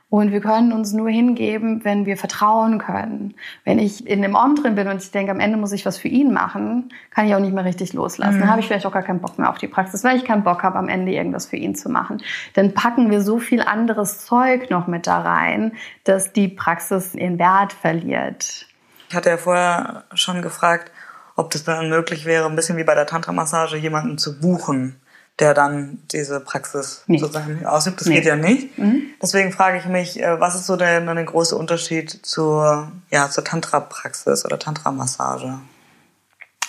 Und 0.08 0.32
wir 0.32 0.40
können 0.40 0.72
uns 0.72 0.94
nur 0.94 1.10
hingeben, 1.10 1.84
wenn 1.84 2.06
wir 2.06 2.16
vertrauen 2.16 2.78
können. 2.78 3.34
Wenn 3.64 3.78
ich 3.78 4.06
in 4.06 4.22
dem 4.22 4.34
Om 4.34 4.54
drin 4.54 4.76
bin 4.76 4.88
und 4.88 5.02
ich 5.02 5.10
denke, 5.10 5.30
am 5.30 5.40
Ende 5.40 5.58
muss 5.58 5.72
ich 5.72 5.84
was 5.84 5.98
für 5.98 6.08
ihn 6.08 6.32
machen, 6.32 6.88
kann 7.10 7.26
ich 7.26 7.34
auch 7.34 7.40
nicht 7.40 7.52
mehr 7.52 7.66
richtig 7.66 7.92
loslassen. 7.92 8.36
Mhm. 8.36 8.40
Dann 8.40 8.50
habe 8.50 8.60
ich 8.60 8.66
vielleicht 8.66 8.86
auch 8.86 8.92
gar 8.92 9.02
keinen 9.02 9.20
Bock 9.20 9.38
mehr 9.38 9.50
auf 9.50 9.58
die 9.58 9.68
Praxis, 9.68 10.04
weil 10.04 10.16
ich 10.16 10.24
keinen 10.24 10.42
Bock 10.42 10.62
habe, 10.62 10.78
am 10.78 10.88
Ende 10.88 11.12
irgendwas 11.12 11.44
für 11.44 11.56
ihn 11.56 11.74
zu 11.74 11.90
machen. 11.90 12.22
Dann 12.54 12.72
packen 12.72 13.10
wir 13.10 13.20
so 13.20 13.38
viel 13.38 13.60
anderes 13.60 14.24
Zeug 14.24 14.70
noch 14.70 14.86
mit 14.86 15.06
da 15.06 15.20
rein, 15.20 15.72
dass 16.04 16.32
die 16.32 16.48
Praxis 16.48 17.14
ihren 17.14 17.38
Wert 17.38 17.74
verliert. 17.74 18.64
Ich 19.08 19.14
hatte 19.16 19.30
ja 19.30 19.36
vorher 19.36 20.04
schon 20.14 20.42
gefragt, 20.42 20.90
ob 21.36 21.50
das 21.50 21.64
dann 21.64 21.88
möglich 21.88 22.24
wäre, 22.24 22.46
ein 22.46 22.56
bisschen 22.56 22.76
wie 22.76 22.84
bei 22.84 22.94
der 22.94 23.06
Tantra-Massage, 23.06 23.76
jemanden 23.76 24.18
zu 24.18 24.38
buchen 24.40 25.00
der 25.40 25.54
dann 25.54 25.98
diese 26.10 26.40
Praxis 26.40 27.04
Nee. 27.06 27.18
sozusagen 27.18 27.64
ausübt. 27.64 28.00
Das 28.00 28.08
Nee. 28.08 28.16
geht 28.16 28.24
ja 28.24 28.34
nicht. 28.34 28.76
Mhm. 28.76 29.02
Deswegen 29.22 29.52
frage 29.52 29.78
ich 29.78 29.86
mich, 29.86 30.20
äh, 30.20 30.40
was 30.40 30.56
ist 30.56 30.66
so 30.66 30.74
der, 30.74 31.00
der 31.00 31.24
große 31.24 31.54
Unterschied 31.56 32.10
zur, 32.26 32.90
ja, 33.10 33.30
zur 33.30 33.44
Tantra-Praxis 33.44 34.44
oder 34.44 34.58
Tantra-Massage? 34.58 35.60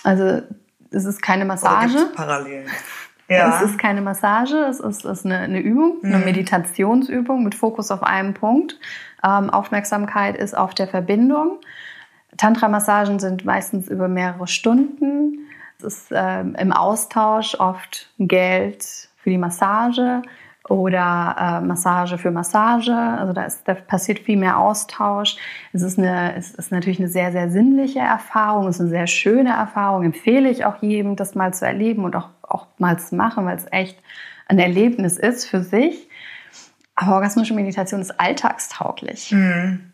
Also 0.04 0.44
es 0.92 1.06
ist 1.06 1.20
keine 1.24 1.46
Massage. 1.46 1.98
gibt's 1.98 2.16
Parallelen? 2.16 2.68
Ja. 3.28 3.62
Es 3.64 3.70
ist 3.72 3.78
keine 3.78 4.02
Massage, 4.02 4.56
es 4.70 4.80
ist, 4.80 5.06
ist 5.06 5.24
eine, 5.24 5.38
eine 5.38 5.60
Übung, 5.60 5.98
eine 6.04 6.18
Mhm. 6.18 6.26
Meditationsübung 6.26 7.44
mit 7.44 7.54
Fokus 7.54 7.92
auf 7.92 8.02
einen 8.02 8.34
Punkt. 8.34 8.80
Ähm, 9.24 9.52
Aufmerksamkeit 9.52 10.36
ist 10.36 10.58
auf 10.58 10.74
der 10.74 10.88
Verbindung. 10.88 11.60
Tantra-Massagen 12.40 13.20
sind 13.20 13.44
meistens 13.44 13.90
über 13.90 14.08
mehrere 14.08 14.48
Stunden. 14.48 15.40
Es 15.78 15.84
ist 15.84 16.08
ähm, 16.12 16.56
im 16.58 16.72
Austausch 16.72 17.56
oft 17.60 18.10
Geld 18.18 18.86
für 19.18 19.30
die 19.30 19.38
Massage 19.38 20.22
oder 20.70 21.36
äh, 21.38 21.66
Massage 21.66 22.18
für 22.18 22.32
Massage. 22.32 22.96
Also 22.96 23.34
da, 23.34 23.44
ist, 23.44 23.68
da 23.68 23.74
passiert 23.74 24.20
viel 24.20 24.38
mehr 24.38 24.58
Austausch. 24.58 25.36
Es 25.74 25.82
ist, 25.82 26.00
eine, 26.00 26.34
es 26.38 26.52
ist 26.52 26.72
natürlich 26.72 27.00
eine 27.00 27.10
sehr, 27.10 27.34
sehr 27.34 27.50
sinnliche 27.50 28.00
Erfahrung. 28.00 28.68
Es 28.68 28.76
ist 28.76 28.82
eine 28.82 28.90
sehr 28.90 29.08
schöne 29.08 29.50
Erfahrung. 29.50 30.04
Empfehle 30.04 30.50
ich 30.50 30.64
auch 30.64 30.82
jedem, 30.82 31.18
das 31.18 31.36
mal 31.36 31.54
zu 31.54 31.66
erleben 31.66 32.06
und 32.06 32.16
auch, 32.16 32.30
auch 32.42 32.68
mal 32.78 32.98
zu 33.00 33.16
machen, 33.16 33.46
weil 33.46 33.58
es 33.58 33.66
echt 33.72 33.98
ein 34.48 34.60
Erlebnis 34.60 35.18
ist 35.18 35.46
für 35.46 35.62
sich. 35.62 36.08
Aber 36.96 37.16
orgasmische 37.16 37.54
Meditation 37.54 38.00
ist 38.00 38.18
alltagstauglich. 38.18 39.34
Mhm. 39.34 39.89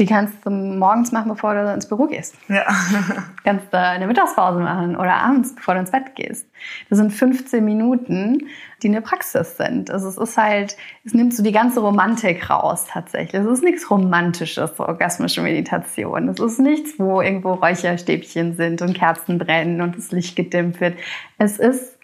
Die 0.00 0.06
kannst 0.06 0.46
du 0.46 0.50
morgens 0.50 1.12
machen, 1.12 1.28
bevor 1.28 1.52
du 1.52 1.74
ins 1.74 1.86
Büro 1.86 2.06
gehst. 2.06 2.34
Ja. 2.48 2.64
Kannst 3.44 3.70
du 3.70 3.78
eine 3.78 4.06
Mittagspause 4.06 4.58
machen 4.58 4.96
oder 4.96 5.12
abends, 5.12 5.54
bevor 5.54 5.74
du 5.74 5.80
ins 5.80 5.90
Bett 5.90 6.16
gehst. 6.16 6.48
Das 6.88 6.98
sind 6.98 7.10
15 7.10 7.62
Minuten, 7.62 8.48
die 8.82 8.88
eine 8.88 9.02
Praxis 9.02 9.58
sind. 9.58 9.90
Also 9.90 10.08
es 10.08 10.16
ist 10.16 10.38
halt, 10.38 10.78
es 11.04 11.12
nimmt 11.12 11.34
so 11.34 11.42
die 11.42 11.52
ganze 11.52 11.80
Romantik 11.80 12.48
raus 12.48 12.86
tatsächlich. 12.88 13.42
Es 13.42 13.46
ist 13.46 13.62
nichts 13.62 13.90
Romantisches, 13.90 14.74
so 14.74 14.86
orgasmische 14.86 15.42
Meditation. 15.42 16.30
Es 16.30 16.40
ist 16.40 16.60
nichts, 16.60 16.98
wo 16.98 17.20
irgendwo 17.20 17.52
Räucherstäbchen 17.52 18.56
sind 18.56 18.80
und 18.80 18.94
Kerzen 18.94 19.36
brennen 19.36 19.82
und 19.82 19.98
das 19.98 20.12
Licht 20.12 20.34
gedimmt 20.34 20.80
wird. 20.80 20.96
Es 21.36 21.58
ist 21.58 21.98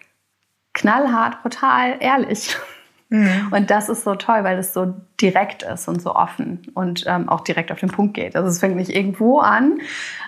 knallhart, 0.73 1.41
brutal, 1.41 1.95
ehrlich. 1.99 2.55
Und 3.09 3.69
das 3.69 3.87
ist 3.87 4.03
so 4.03 4.15
toll, 4.15 4.43
weil 4.43 4.57
es 4.57 4.73
so 4.73 4.93
direkt 5.21 5.63
ist 5.63 5.87
und 5.87 6.01
so 6.01 6.13
offen 6.13 6.61
und 6.73 7.05
ähm, 7.07 7.29
auch 7.29 7.41
direkt 7.41 7.71
auf 7.71 7.79
den 7.79 7.89
Punkt 7.89 8.13
geht. 8.15 8.35
Also 8.35 8.49
es 8.49 8.59
fängt 8.59 8.75
nicht 8.75 8.93
irgendwo 8.93 9.39
an, 9.39 9.79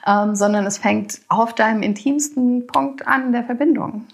ähm, 0.07 0.35
sondern 0.35 0.65
es 0.65 0.77
fängt 0.77 1.19
auf 1.27 1.53
deinem 1.53 1.83
intimsten 1.83 2.67
Punkt 2.67 3.05
an 3.05 3.33
der 3.33 3.43
Verbindung. 3.43 4.05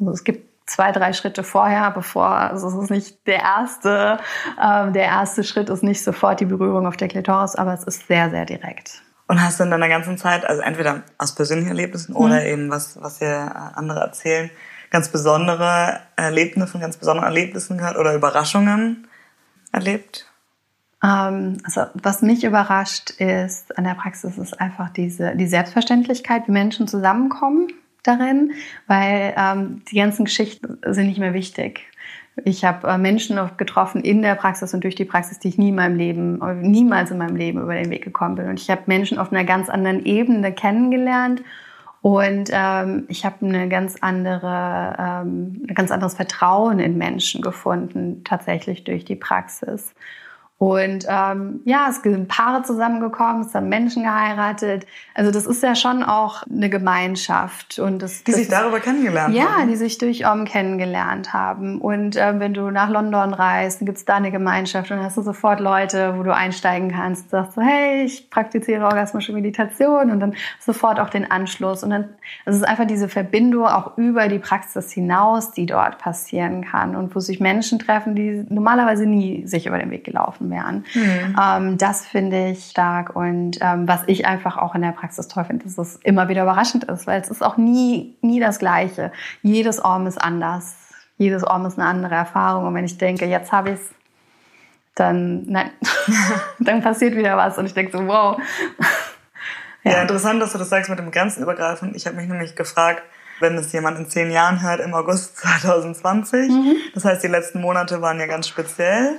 Also 0.00 0.12
es 0.12 0.24
gibt 0.24 0.52
zwei, 0.66 0.90
drei 0.92 1.12
Schritte 1.12 1.42
vorher, 1.42 1.90
bevor, 1.90 2.28
also 2.28 2.68
es 2.68 2.74
ist 2.84 2.90
nicht 2.90 3.26
der 3.26 3.40
erste, 3.40 4.18
ähm, 4.62 4.92
der 4.94 5.04
erste 5.04 5.44
Schritt 5.44 5.68
ist 5.68 5.82
nicht 5.82 6.02
sofort 6.02 6.40
die 6.40 6.46
Berührung 6.46 6.86
auf 6.86 6.96
der 6.96 7.08
Klitoris, 7.08 7.56
aber 7.56 7.74
es 7.74 7.84
ist 7.84 8.06
sehr, 8.06 8.30
sehr 8.30 8.46
direkt. 8.46 9.02
Und 9.28 9.42
hast 9.42 9.60
du 9.60 9.64
in 9.64 9.70
deiner 9.70 9.88
ganzen 9.88 10.18
Zeit, 10.18 10.44
also 10.44 10.62
entweder 10.62 11.02
aus 11.18 11.34
persönlichen 11.34 11.68
Erlebnissen 11.68 12.14
oder 12.14 12.44
eben 12.44 12.70
was, 12.70 13.00
was 13.00 13.18
dir 13.18 13.72
andere 13.74 14.00
erzählen, 14.00 14.50
ganz 14.92 15.08
besondere 15.08 16.00
Erlebnisse, 16.16 16.78
ganz 16.78 16.98
besondere 16.98 17.26
Erlebnissen 17.26 17.78
gehört 17.78 17.96
oder 17.96 18.14
Überraschungen 18.14 19.08
erlebt? 19.72 20.30
Ähm, 21.02 21.56
also 21.64 21.86
was 21.94 22.20
mich 22.22 22.44
überrascht 22.44 23.10
ist 23.10 23.76
an 23.76 23.84
der 23.84 23.94
Praxis 23.94 24.38
ist 24.38 24.60
einfach 24.60 24.90
diese 24.90 25.34
die 25.34 25.46
Selbstverständlichkeit, 25.46 26.46
wie 26.46 26.52
Menschen 26.52 26.86
zusammenkommen 26.86 27.68
darin, 28.02 28.52
weil 28.86 29.34
ähm, 29.36 29.82
die 29.90 29.96
ganzen 29.96 30.26
Geschichten 30.26 30.78
sind 30.86 31.06
nicht 31.06 31.18
mehr 31.18 31.34
wichtig. 31.34 31.80
Ich 32.44 32.64
habe 32.64 32.86
äh, 32.86 32.98
Menschen 32.98 33.38
getroffen 33.56 34.02
in 34.02 34.20
der 34.20 34.34
Praxis 34.34 34.74
und 34.74 34.84
durch 34.84 34.94
die 34.94 35.06
Praxis, 35.06 35.38
die 35.38 35.48
ich 35.48 35.58
nie 35.58 35.70
in 35.70 35.74
meinem 35.74 35.96
Leben, 35.96 36.38
niemals 36.60 37.10
in 37.10 37.18
meinem 37.18 37.36
Leben 37.36 37.62
über 37.62 37.74
den 37.74 37.90
Weg 37.90 38.04
gekommen 38.04 38.34
bin. 38.34 38.48
Und 38.48 38.60
ich 38.60 38.68
habe 38.70 38.82
Menschen 38.86 39.18
auf 39.18 39.32
einer 39.32 39.44
ganz 39.44 39.70
anderen 39.70 40.04
Ebene 40.04 40.52
kennengelernt 40.52 41.42
und 42.02 42.50
ähm, 42.52 43.04
ich 43.08 43.24
habe 43.24 43.46
eine 43.46 43.68
ganz 43.68 43.96
andere, 44.00 44.96
ähm, 44.98 45.64
ein 45.68 45.74
ganz 45.74 45.92
anderes 45.92 46.14
Vertrauen 46.14 46.80
in 46.80 46.98
Menschen 46.98 47.42
gefunden, 47.42 48.22
tatsächlich 48.24 48.82
durch 48.82 49.04
die 49.04 49.14
Praxis. 49.14 49.94
Und 50.62 51.06
ähm, 51.08 51.60
ja, 51.64 51.88
es 51.90 52.02
sind 52.02 52.28
Paare 52.28 52.62
zusammengekommen, 52.62 53.42
es 53.42 53.52
haben 53.52 53.68
Menschen 53.68 54.04
geheiratet. 54.04 54.86
Also 55.12 55.32
das 55.32 55.44
ist 55.44 55.60
ja 55.60 55.74
schon 55.74 56.04
auch 56.04 56.44
eine 56.44 56.70
Gemeinschaft. 56.70 57.80
Und 57.80 58.00
das, 58.00 58.22
Die 58.22 58.30
das 58.30 58.42
sich 58.42 58.48
darüber 58.48 58.78
kennengelernt 58.78 59.34
ja, 59.34 59.56
haben. 59.56 59.68
die 59.68 59.74
sich 59.74 59.98
durch 59.98 60.24
Om 60.24 60.44
kennengelernt 60.44 61.32
haben. 61.32 61.80
Und 61.80 62.14
ähm, 62.16 62.38
wenn 62.38 62.54
du 62.54 62.70
nach 62.70 62.90
London 62.90 63.34
reist, 63.34 63.80
dann 63.80 63.86
gibt's 63.86 64.04
da 64.04 64.14
eine 64.14 64.30
Gemeinschaft 64.30 64.92
und 64.92 64.98
dann 64.98 65.06
hast 65.06 65.16
du 65.16 65.22
sofort 65.22 65.58
Leute, 65.58 66.14
wo 66.16 66.22
du 66.22 66.32
einsteigen 66.32 66.92
kannst. 66.92 67.24
Du 67.24 67.30
sagst 67.30 67.54
so, 67.54 67.60
hey, 67.60 68.04
ich 68.04 68.30
praktiziere 68.30 68.84
orgasmische 68.84 69.32
Meditation 69.32 70.12
und 70.12 70.20
dann 70.20 70.36
sofort 70.60 71.00
auch 71.00 71.10
den 71.10 71.28
Anschluss. 71.28 71.82
Und 71.82 71.90
dann 71.90 72.10
es 72.44 72.54
ist 72.54 72.62
einfach 72.62 72.86
diese 72.86 73.08
Verbindung 73.08 73.66
auch 73.66 73.98
über 73.98 74.28
die 74.28 74.38
Praxis 74.38 74.92
hinaus, 74.92 75.50
die 75.50 75.66
dort 75.66 75.98
passieren 75.98 76.64
kann 76.64 76.94
und 76.94 77.16
wo 77.16 77.18
sich 77.18 77.40
Menschen 77.40 77.80
treffen, 77.80 78.14
die 78.14 78.46
normalerweise 78.48 79.06
nie 79.06 79.44
sich 79.48 79.66
über 79.66 79.78
den 79.78 79.90
Weg 79.90 80.04
gelaufen 80.04 80.51
wären. 80.52 80.84
Ähm, 81.40 81.78
das 81.78 82.06
finde 82.06 82.50
ich 82.50 82.66
stark 82.66 83.16
und 83.16 83.58
ähm, 83.60 83.88
was 83.88 84.02
ich 84.06 84.26
einfach 84.26 84.56
auch 84.56 84.74
in 84.74 84.82
der 84.82 84.92
Praxis 84.92 85.28
toll 85.28 85.44
finde, 85.44 85.64
dass 85.64 85.78
es 85.78 85.96
immer 86.04 86.28
wieder 86.28 86.42
überraschend 86.42 86.84
ist, 86.84 87.06
weil 87.06 87.20
es 87.20 87.30
ist 87.30 87.42
auch 87.42 87.56
nie, 87.56 88.16
nie 88.20 88.40
das 88.40 88.58
Gleiche. 88.58 89.12
Jedes 89.42 89.84
Orm 89.84 90.06
ist 90.06 90.18
anders. 90.18 90.76
Jedes 91.18 91.44
Orm 91.44 91.66
ist 91.66 91.78
eine 91.78 91.88
andere 91.88 92.14
Erfahrung. 92.14 92.66
Und 92.66 92.74
wenn 92.74 92.84
ich 92.84 92.98
denke, 92.98 93.26
jetzt 93.26 93.52
habe 93.52 93.70
ich 93.70 93.80
es, 93.80 93.90
dann, 94.94 95.44
nein, 95.46 95.70
dann 96.58 96.82
passiert 96.82 97.16
wieder 97.16 97.36
was 97.36 97.58
und 97.58 97.66
ich 97.66 97.74
denke 97.74 97.96
so, 97.96 98.06
wow. 98.06 98.40
Ja. 99.84 100.02
interessant, 100.02 100.40
dass 100.40 100.52
du 100.52 100.58
das 100.58 100.68
sagst 100.68 100.90
mit 100.90 100.98
dem 100.98 101.10
Grenzenübergreifend. 101.10 101.96
Ich 101.96 102.06
habe 102.06 102.16
mich 102.16 102.28
nämlich 102.28 102.54
gefragt, 102.54 103.02
wenn 103.40 103.56
es 103.56 103.72
jemand 103.72 103.98
in 103.98 104.08
zehn 104.08 104.30
Jahren 104.30 104.62
hört, 104.62 104.80
im 104.80 104.94
August 104.94 105.36
2020. 105.38 106.48
Mhm. 106.48 106.76
Das 106.94 107.04
heißt, 107.04 107.22
die 107.22 107.28
letzten 107.28 107.60
Monate 107.60 108.00
waren 108.00 108.18
ja 108.18 108.26
ganz 108.26 108.48
speziell. 108.48 109.16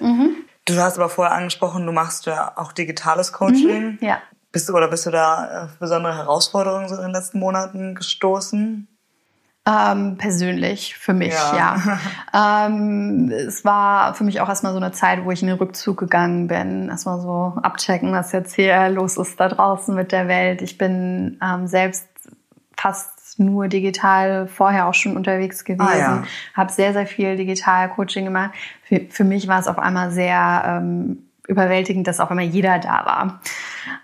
Du 0.65 0.77
hast 0.77 0.97
aber 0.97 1.09
vorher 1.09 1.35
angesprochen, 1.35 1.85
du 1.85 1.91
machst 1.91 2.25
ja 2.25 2.53
auch 2.55 2.71
digitales 2.71 3.33
Coaching. 3.33 3.97
Ja. 4.01 4.19
Bist 4.51 4.69
du 4.69 4.73
oder 4.73 4.87
bist 4.87 5.05
du 5.05 5.11
da 5.11 5.65
auf 5.65 5.79
besondere 5.79 6.15
Herausforderungen 6.15 6.87
so 6.87 6.95
in 6.95 7.01
den 7.01 7.11
letzten 7.11 7.39
Monaten 7.39 7.95
gestoßen? 7.95 8.87
Ähm, 9.65 10.17
persönlich 10.17 10.95
für 10.95 11.13
mich, 11.13 11.33
ja. 11.33 11.77
Ja. 12.33 12.65
ähm, 12.67 13.31
es 13.31 13.63
war 13.63 14.13
für 14.13 14.25
mich 14.25 14.41
auch 14.41 14.49
erstmal 14.49 14.73
so 14.73 14.77
eine 14.77 14.91
Zeit, 14.91 15.23
wo 15.23 15.31
ich 15.31 15.41
in 15.41 15.47
den 15.47 15.57
Rückzug 15.57 15.97
gegangen 15.97 16.47
bin. 16.47 16.89
Erstmal 16.89 17.21
so 17.21 17.53
abchecken, 17.61 18.11
was 18.11 18.33
jetzt 18.33 18.53
hier 18.53 18.89
los 18.89 19.17
ist 19.17 19.39
da 19.39 19.47
draußen 19.47 19.95
mit 19.95 20.11
der 20.11 20.27
Welt. 20.27 20.61
Ich 20.61 20.77
bin 20.77 21.39
ähm, 21.41 21.67
selbst 21.67 22.07
fast 22.77 23.12
nur 23.39 23.67
digital 23.67 24.47
vorher 24.47 24.87
auch 24.87 24.93
schon 24.93 25.15
unterwegs 25.15 25.65
gewesen. 25.65 25.87
Ah, 25.87 25.97
ja. 25.97 26.23
Habe 26.53 26.71
sehr, 26.71 26.93
sehr 26.93 27.07
viel 27.07 27.35
Digital-Coaching 27.35 28.25
gemacht. 28.25 28.51
Für, 28.83 29.01
für 29.09 29.23
mich 29.23 29.47
war 29.47 29.59
es 29.59 29.67
auf 29.67 29.79
einmal 29.79 30.11
sehr 30.11 30.63
ähm, 30.65 31.25
überwältigend, 31.47 32.07
dass 32.07 32.19
auf 32.19 32.29
einmal 32.31 32.45
jeder 32.45 32.79
da 32.79 33.05
war. 33.05 33.41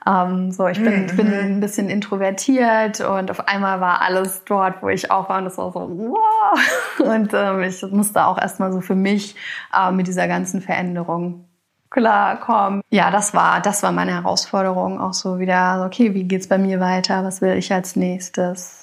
Ähm, 0.06 0.52
so, 0.52 0.68
ich 0.68 0.82
bin, 0.82 1.06
ich 1.06 1.16
bin 1.16 1.34
ein 1.34 1.60
bisschen 1.60 1.90
introvertiert 1.90 3.00
und 3.00 3.32
auf 3.32 3.48
einmal 3.48 3.80
war 3.80 4.02
alles 4.02 4.44
dort, 4.46 4.82
wo 4.82 4.90
ich 4.90 5.10
auch 5.10 5.30
war 5.30 5.38
und 5.38 5.46
das 5.46 5.58
war 5.58 5.72
so, 5.72 5.80
wow. 5.80 6.60
Und 7.00 7.32
ähm, 7.34 7.62
ich 7.62 7.82
musste 7.92 8.26
auch 8.26 8.38
erstmal 8.38 8.74
so 8.74 8.82
für 8.82 8.96
mich 8.96 9.36
äh, 9.74 9.92
mit 9.92 10.08
dieser 10.08 10.28
ganzen 10.28 10.62
Veränderung 10.62 11.46
klarkommen. 11.90 12.82
Ja, 12.90 13.10
das 13.10 13.34
war, 13.34 13.62
das 13.62 13.84
war 13.84 13.92
meine 13.92 14.14
Herausforderung. 14.14 15.00
Auch 15.00 15.14
so 15.14 15.40
wieder, 15.40 15.86
okay, 15.86 16.14
wie 16.14 16.26
geht's 16.26 16.48
bei 16.48 16.58
mir 16.58 16.80
weiter? 16.80 17.24
Was 17.24 17.42
will 17.42 17.54
ich 17.54 17.74
als 17.74 17.96
nächstes? 17.96 18.79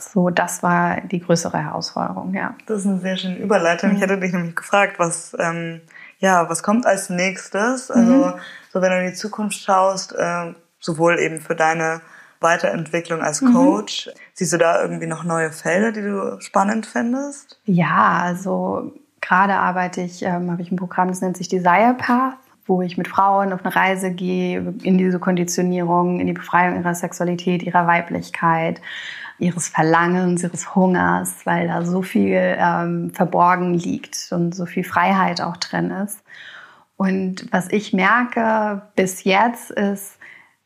So, 0.00 0.30
das 0.30 0.62
war 0.62 1.00
die 1.00 1.20
größere 1.20 1.58
Herausforderung, 1.58 2.32
ja. 2.32 2.54
Das 2.66 2.80
ist 2.80 2.86
eine 2.86 3.00
sehr 3.00 3.16
schöne 3.16 3.36
Überleitung. 3.36 3.92
Ich 3.96 4.00
hätte 4.00 4.18
dich 4.18 4.32
nämlich 4.32 4.54
gefragt, 4.54 4.98
was, 4.98 5.36
ähm, 5.40 5.80
ja, 6.18 6.48
was 6.48 6.62
kommt 6.62 6.86
als 6.86 7.10
nächstes? 7.10 7.90
Also, 7.90 8.34
so 8.72 8.80
wenn 8.80 8.90
du 8.90 9.00
in 9.00 9.10
die 9.10 9.14
Zukunft 9.14 9.58
schaust, 9.58 10.14
äh, 10.16 10.54
sowohl 10.78 11.18
eben 11.18 11.40
für 11.40 11.56
deine 11.56 12.00
Weiterentwicklung 12.40 13.22
als 13.22 13.40
Coach, 13.40 14.08
siehst 14.34 14.52
du 14.52 14.58
da 14.58 14.80
irgendwie 14.80 15.06
noch 15.06 15.24
neue 15.24 15.50
Felder, 15.50 15.90
die 15.90 16.02
du 16.02 16.40
spannend 16.40 16.86
findest? 16.86 17.60
Ja, 17.64 18.20
also 18.22 18.92
gerade 19.20 19.54
arbeite 19.54 20.02
ich, 20.02 20.22
ähm, 20.22 20.50
habe 20.50 20.62
ich 20.62 20.70
ein 20.70 20.76
Programm, 20.76 21.08
das 21.08 21.20
nennt 21.20 21.36
sich 21.36 21.48
Desire 21.48 21.96
Path, 21.98 22.36
wo 22.66 22.82
ich 22.82 22.96
mit 22.96 23.08
Frauen 23.08 23.52
auf 23.52 23.64
eine 23.64 23.74
Reise 23.74 24.12
gehe 24.12 24.74
in 24.82 24.98
diese 24.98 25.18
Konditionierung, 25.18 26.20
in 26.20 26.28
die 26.28 26.32
Befreiung 26.32 26.76
ihrer 26.76 26.94
Sexualität, 26.94 27.62
ihrer 27.64 27.86
Weiblichkeit, 27.86 28.80
ihres 29.38 29.68
Verlangens, 29.68 30.42
ihres 30.42 30.74
Hungers, 30.74 31.44
weil 31.44 31.68
da 31.68 31.84
so 31.84 32.02
viel 32.02 32.56
ähm, 32.58 33.12
verborgen 33.14 33.74
liegt 33.74 34.28
und 34.32 34.54
so 34.54 34.66
viel 34.66 34.84
Freiheit 34.84 35.40
auch 35.40 35.56
drin 35.56 35.90
ist. 35.90 36.22
Und 36.96 37.46
was 37.52 37.70
ich 37.70 37.92
merke 37.92 38.82
bis 38.96 39.24
jetzt 39.24 39.70
ist, 39.70 40.18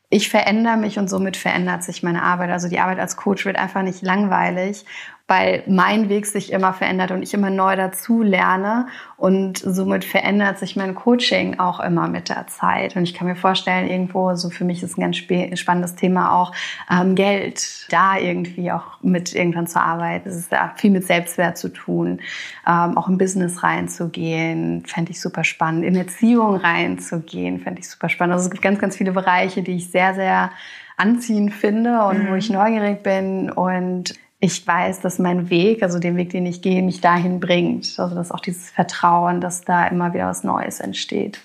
ich 0.09 0.29
verändere 0.29 0.77
mich 0.77 0.99
und 0.99 1.09
somit 1.09 1.37
verändert 1.37 1.83
sich 1.83 2.03
meine 2.03 2.21
Arbeit. 2.21 2.51
Also 2.51 2.69
die 2.69 2.79
Arbeit 2.79 2.99
als 2.99 3.17
Coach 3.17 3.45
wird 3.45 3.57
einfach 3.57 3.81
nicht 3.81 4.01
langweilig 4.03 4.85
weil 5.27 5.63
mein 5.67 6.09
Weg 6.09 6.25
sich 6.25 6.51
immer 6.51 6.73
verändert 6.73 7.11
und 7.11 7.23
ich 7.23 7.33
immer 7.33 7.49
neu 7.49 7.77
dazu 7.77 8.21
lerne 8.21 8.87
und 9.15 9.57
somit 9.57 10.03
verändert 10.03 10.59
sich 10.59 10.75
mein 10.75 10.95
Coaching 10.95 11.59
auch 11.59 11.79
immer 11.79 12.09
mit 12.09 12.27
der 12.27 12.47
Zeit. 12.47 12.97
Und 12.97 13.03
ich 13.03 13.13
kann 13.13 13.27
mir 13.27 13.37
vorstellen, 13.37 13.87
irgendwo, 13.87 14.35
so 14.35 14.49
für 14.49 14.65
mich 14.65 14.83
ist 14.83 14.97
ein 14.97 15.01
ganz 15.01 15.15
spannendes 15.57 15.95
Thema 15.95 16.33
auch 16.33 16.51
ähm, 16.91 17.15
Geld, 17.15 17.87
da 17.89 18.17
irgendwie 18.17 18.69
auch 18.73 19.01
mit 19.01 19.33
irgendwann 19.33 19.65
zu 19.65 19.79
arbeiten. 19.79 20.27
Es 20.27 20.35
ist 20.35 20.51
ja 20.51 20.73
viel 20.75 20.91
mit 20.91 21.05
Selbstwert 21.05 21.57
zu 21.57 21.69
tun, 21.69 22.19
ähm, 22.67 22.97
auch 22.97 23.07
im 23.07 23.17
Business 23.17 23.63
reinzugehen, 23.63 24.85
fände 24.85 25.11
ich 25.11 25.21
super 25.21 25.45
spannend. 25.45 25.85
In 25.85 25.95
Erziehung 25.95 26.57
reinzugehen, 26.57 27.61
fände 27.61 27.79
ich 27.79 27.89
super 27.89 28.09
spannend. 28.09 28.33
Also 28.33 28.45
es 28.45 28.51
gibt 28.51 28.61
ganz, 28.61 28.77
ganz 28.77 28.97
viele 28.97 29.13
Bereiche, 29.13 29.63
die 29.63 29.77
ich 29.77 29.89
sehr, 29.89 30.15
sehr 30.15 30.51
anziehend 30.97 31.53
finde 31.53 32.03
und 32.03 32.23
mhm. 32.23 32.29
wo 32.29 32.35
ich 32.35 32.49
neugierig 32.49 33.03
bin 33.03 33.49
und 33.49 34.13
ich 34.43 34.67
weiß, 34.67 34.99
dass 34.99 35.19
mein 35.19 35.49
Weg, 35.49 35.83
also 35.83 35.99
den 35.99 36.17
Weg, 36.17 36.31
den 36.31 36.45
ich 36.45 36.61
gehe, 36.61 36.83
mich 36.83 36.99
dahin 36.99 37.39
bringt. 37.39 37.97
Also 37.97 38.13
dass 38.13 38.29
auch 38.29 38.41
dieses 38.41 38.69
Vertrauen, 38.69 39.39
dass 39.39 39.61
da 39.61 39.87
immer 39.87 40.13
wieder 40.13 40.27
was 40.27 40.43
Neues 40.43 40.81
entsteht. 40.81 41.39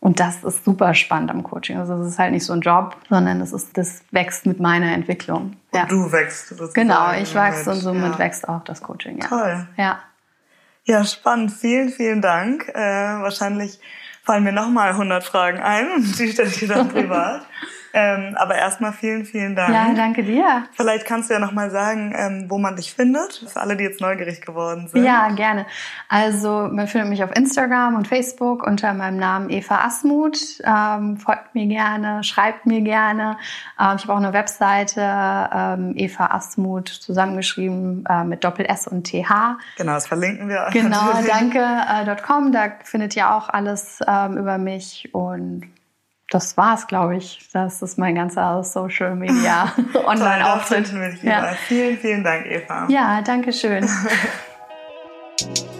Und 0.00 0.20
das 0.20 0.44
ist 0.44 0.66
super 0.66 0.92
spannend 0.92 1.30
am 1.30 1.42
Coaching. 1.42 1.78
Also 1.78 1.94
es 1.94 2.08
ist 2.08 2.18
halt 2.18 2.32
nicht 2.32 2.44
so 2.44 2.52
ein 2.52 2.60
Job, 2.60 2.94
sondern 3.08 3.40
es 3.40 3.54
ist, 3.54 3.74
das 3.78 4.02
wächst 4.10 4.44
mit 4.44 4.60
meiner 4.60 4.92
Entwicklung. 4.92 5.56
Ja. 5.72 5.84
Und 5.84 5.92
du 5.92 6.12
wächst. 6.12 6.54
Genau, 6.74 7.12
ich 7.14 7.34
wachse 7.34 7.70
und 7.70 7.76
somit 7.76 8.12
ja. 8.12 8.18
wächst 8.18 8.46
auch 8.46 8.64
das 8.64 8.82
Coaching. 8.82 9.18
Ja. 9.18 9.26
Toll. 9.26 9.68
Ja. 9.78 10.00
Ja, 10.84 11.04
spannend. 11.04 11.52
Vielen, 11.52 11.88
vielen 11.88 12.20
Dank. 12.20 12.68
Äh, 12.68 12.74
wahrscheinlich 12.74 13.80
fallen 14.24 14.44
mir 14.44 14.52
nochmal 14.52 14.90
100 14.90 15.24
Fragen 15.24 15.58
ein 15.60 15.90
und 15.90 16.18
die 16.18 16.32
stelle 16.32 16.48
ich 16.50 16.58
dir 16.58 16.68
dann 16.68 16.90
privat. 16.90 17.46
Ähm, 17.92 18.36
aber 18.36 18.54
erstmal 18.54 18.92
vielen, 18.92 19.24
vielen 19.24 19.56
Dank. 19.56 19.74
Ja, 19.74 19.92
danke 19.94 20.22
dir. 20.22 20.64
Vielleicht 20.72 21.06
kannst 21.06 21.28
du 21.28 21.34
ja 21.34 21.40
nochmal 21.40 21.70
sagen, 21.70 22.14
ähm, 22.16 22.46
wo 22.48 22.58
man 22.58 22.76
dich 22.76 22.92
findet, 22.92 23.44
für 23.52 23.60
alle, 23.60 23.76
die 23.76 23.84
jetzt 23.84 24.00
neugierig 24.00 24.40
geworden 24.40 24.88
sind. 24.88 25.04
Ja, 25.04 25.28
gerne. 25.30 25.66
Also 26.08 26.68
man 26.70 26.86
findet 26.86 27.10
mich 27.10 27.24
auf 27.24 27.34
Instagram 27.34 27.96
und 27.96 28.06
Facebook 28.06 28.66
unter 28.66 28.94
meinem 28.94 29.16
Namen 29.16 29.50
Eva 29.50 29.84
Asmuth. 29.84 30.60
Ähm, 30.64 31.16
folgt 31.16 31.54
mir 31.54 31.66
gerne, 31.66 32.22
schreibt 32.22 32.66
mir 32.66 32.80
gerne. 32.80 33.36
Ähm, 33.80 33.96
ich 33.96 34.02
habe 34.02 34.12
auch 34.12 34.18
eine 34.18 34.32
Webseite, 34.32 35.00
ähm, 35.00 35.94
Eva 35.96 36.26
Asmuth, 36.26 36.88
zusammengeschrieben 36.88 38.04
äh, 38.08 38.24
mit 38.24 38.44
Doppel-S 38.44 38.86
und 38.86 39.04
TH. 39.04 39.58
Genau, 39.76 39.94
das 39.94 40.06
verlinken 40.06 40.48
wir. 40.48 40.68
Genau, 40.72 41.12
danke. 41.26 41.58
Äh, 41.58 42.16
.com, 42.26 42.52
da 42.52 42.70
findet 42.84 43.16
ihr 43.16 43.32
auch 43.32 43.48
alles 43.48 44.00
ähm, 44.06 44.36
über 44.36 44.58
mich 44.58 45.08
und 45.12 45.62
das 46.30 46.56
war's, 46.56 46.86
glaube 46.86 47.16
ich. 47.16 47.40
Das 47.52 47.82
ist 47.82 47.98
mein 47.98 48.14
ganzer 48.14 48.62
Social 48.64 49.14
Media 49.14 49.72
Online-Auftritt. 50.06 50.92
ja. 51.22 51.52
Vielen, 51.66 51.98
vielen 51.98 52.24
Dank, 52.24 52.46
Eva. 52.46 52.86
Ja, 52.88 53.20
danke 53.20 53.52
schön. 53.52 53.88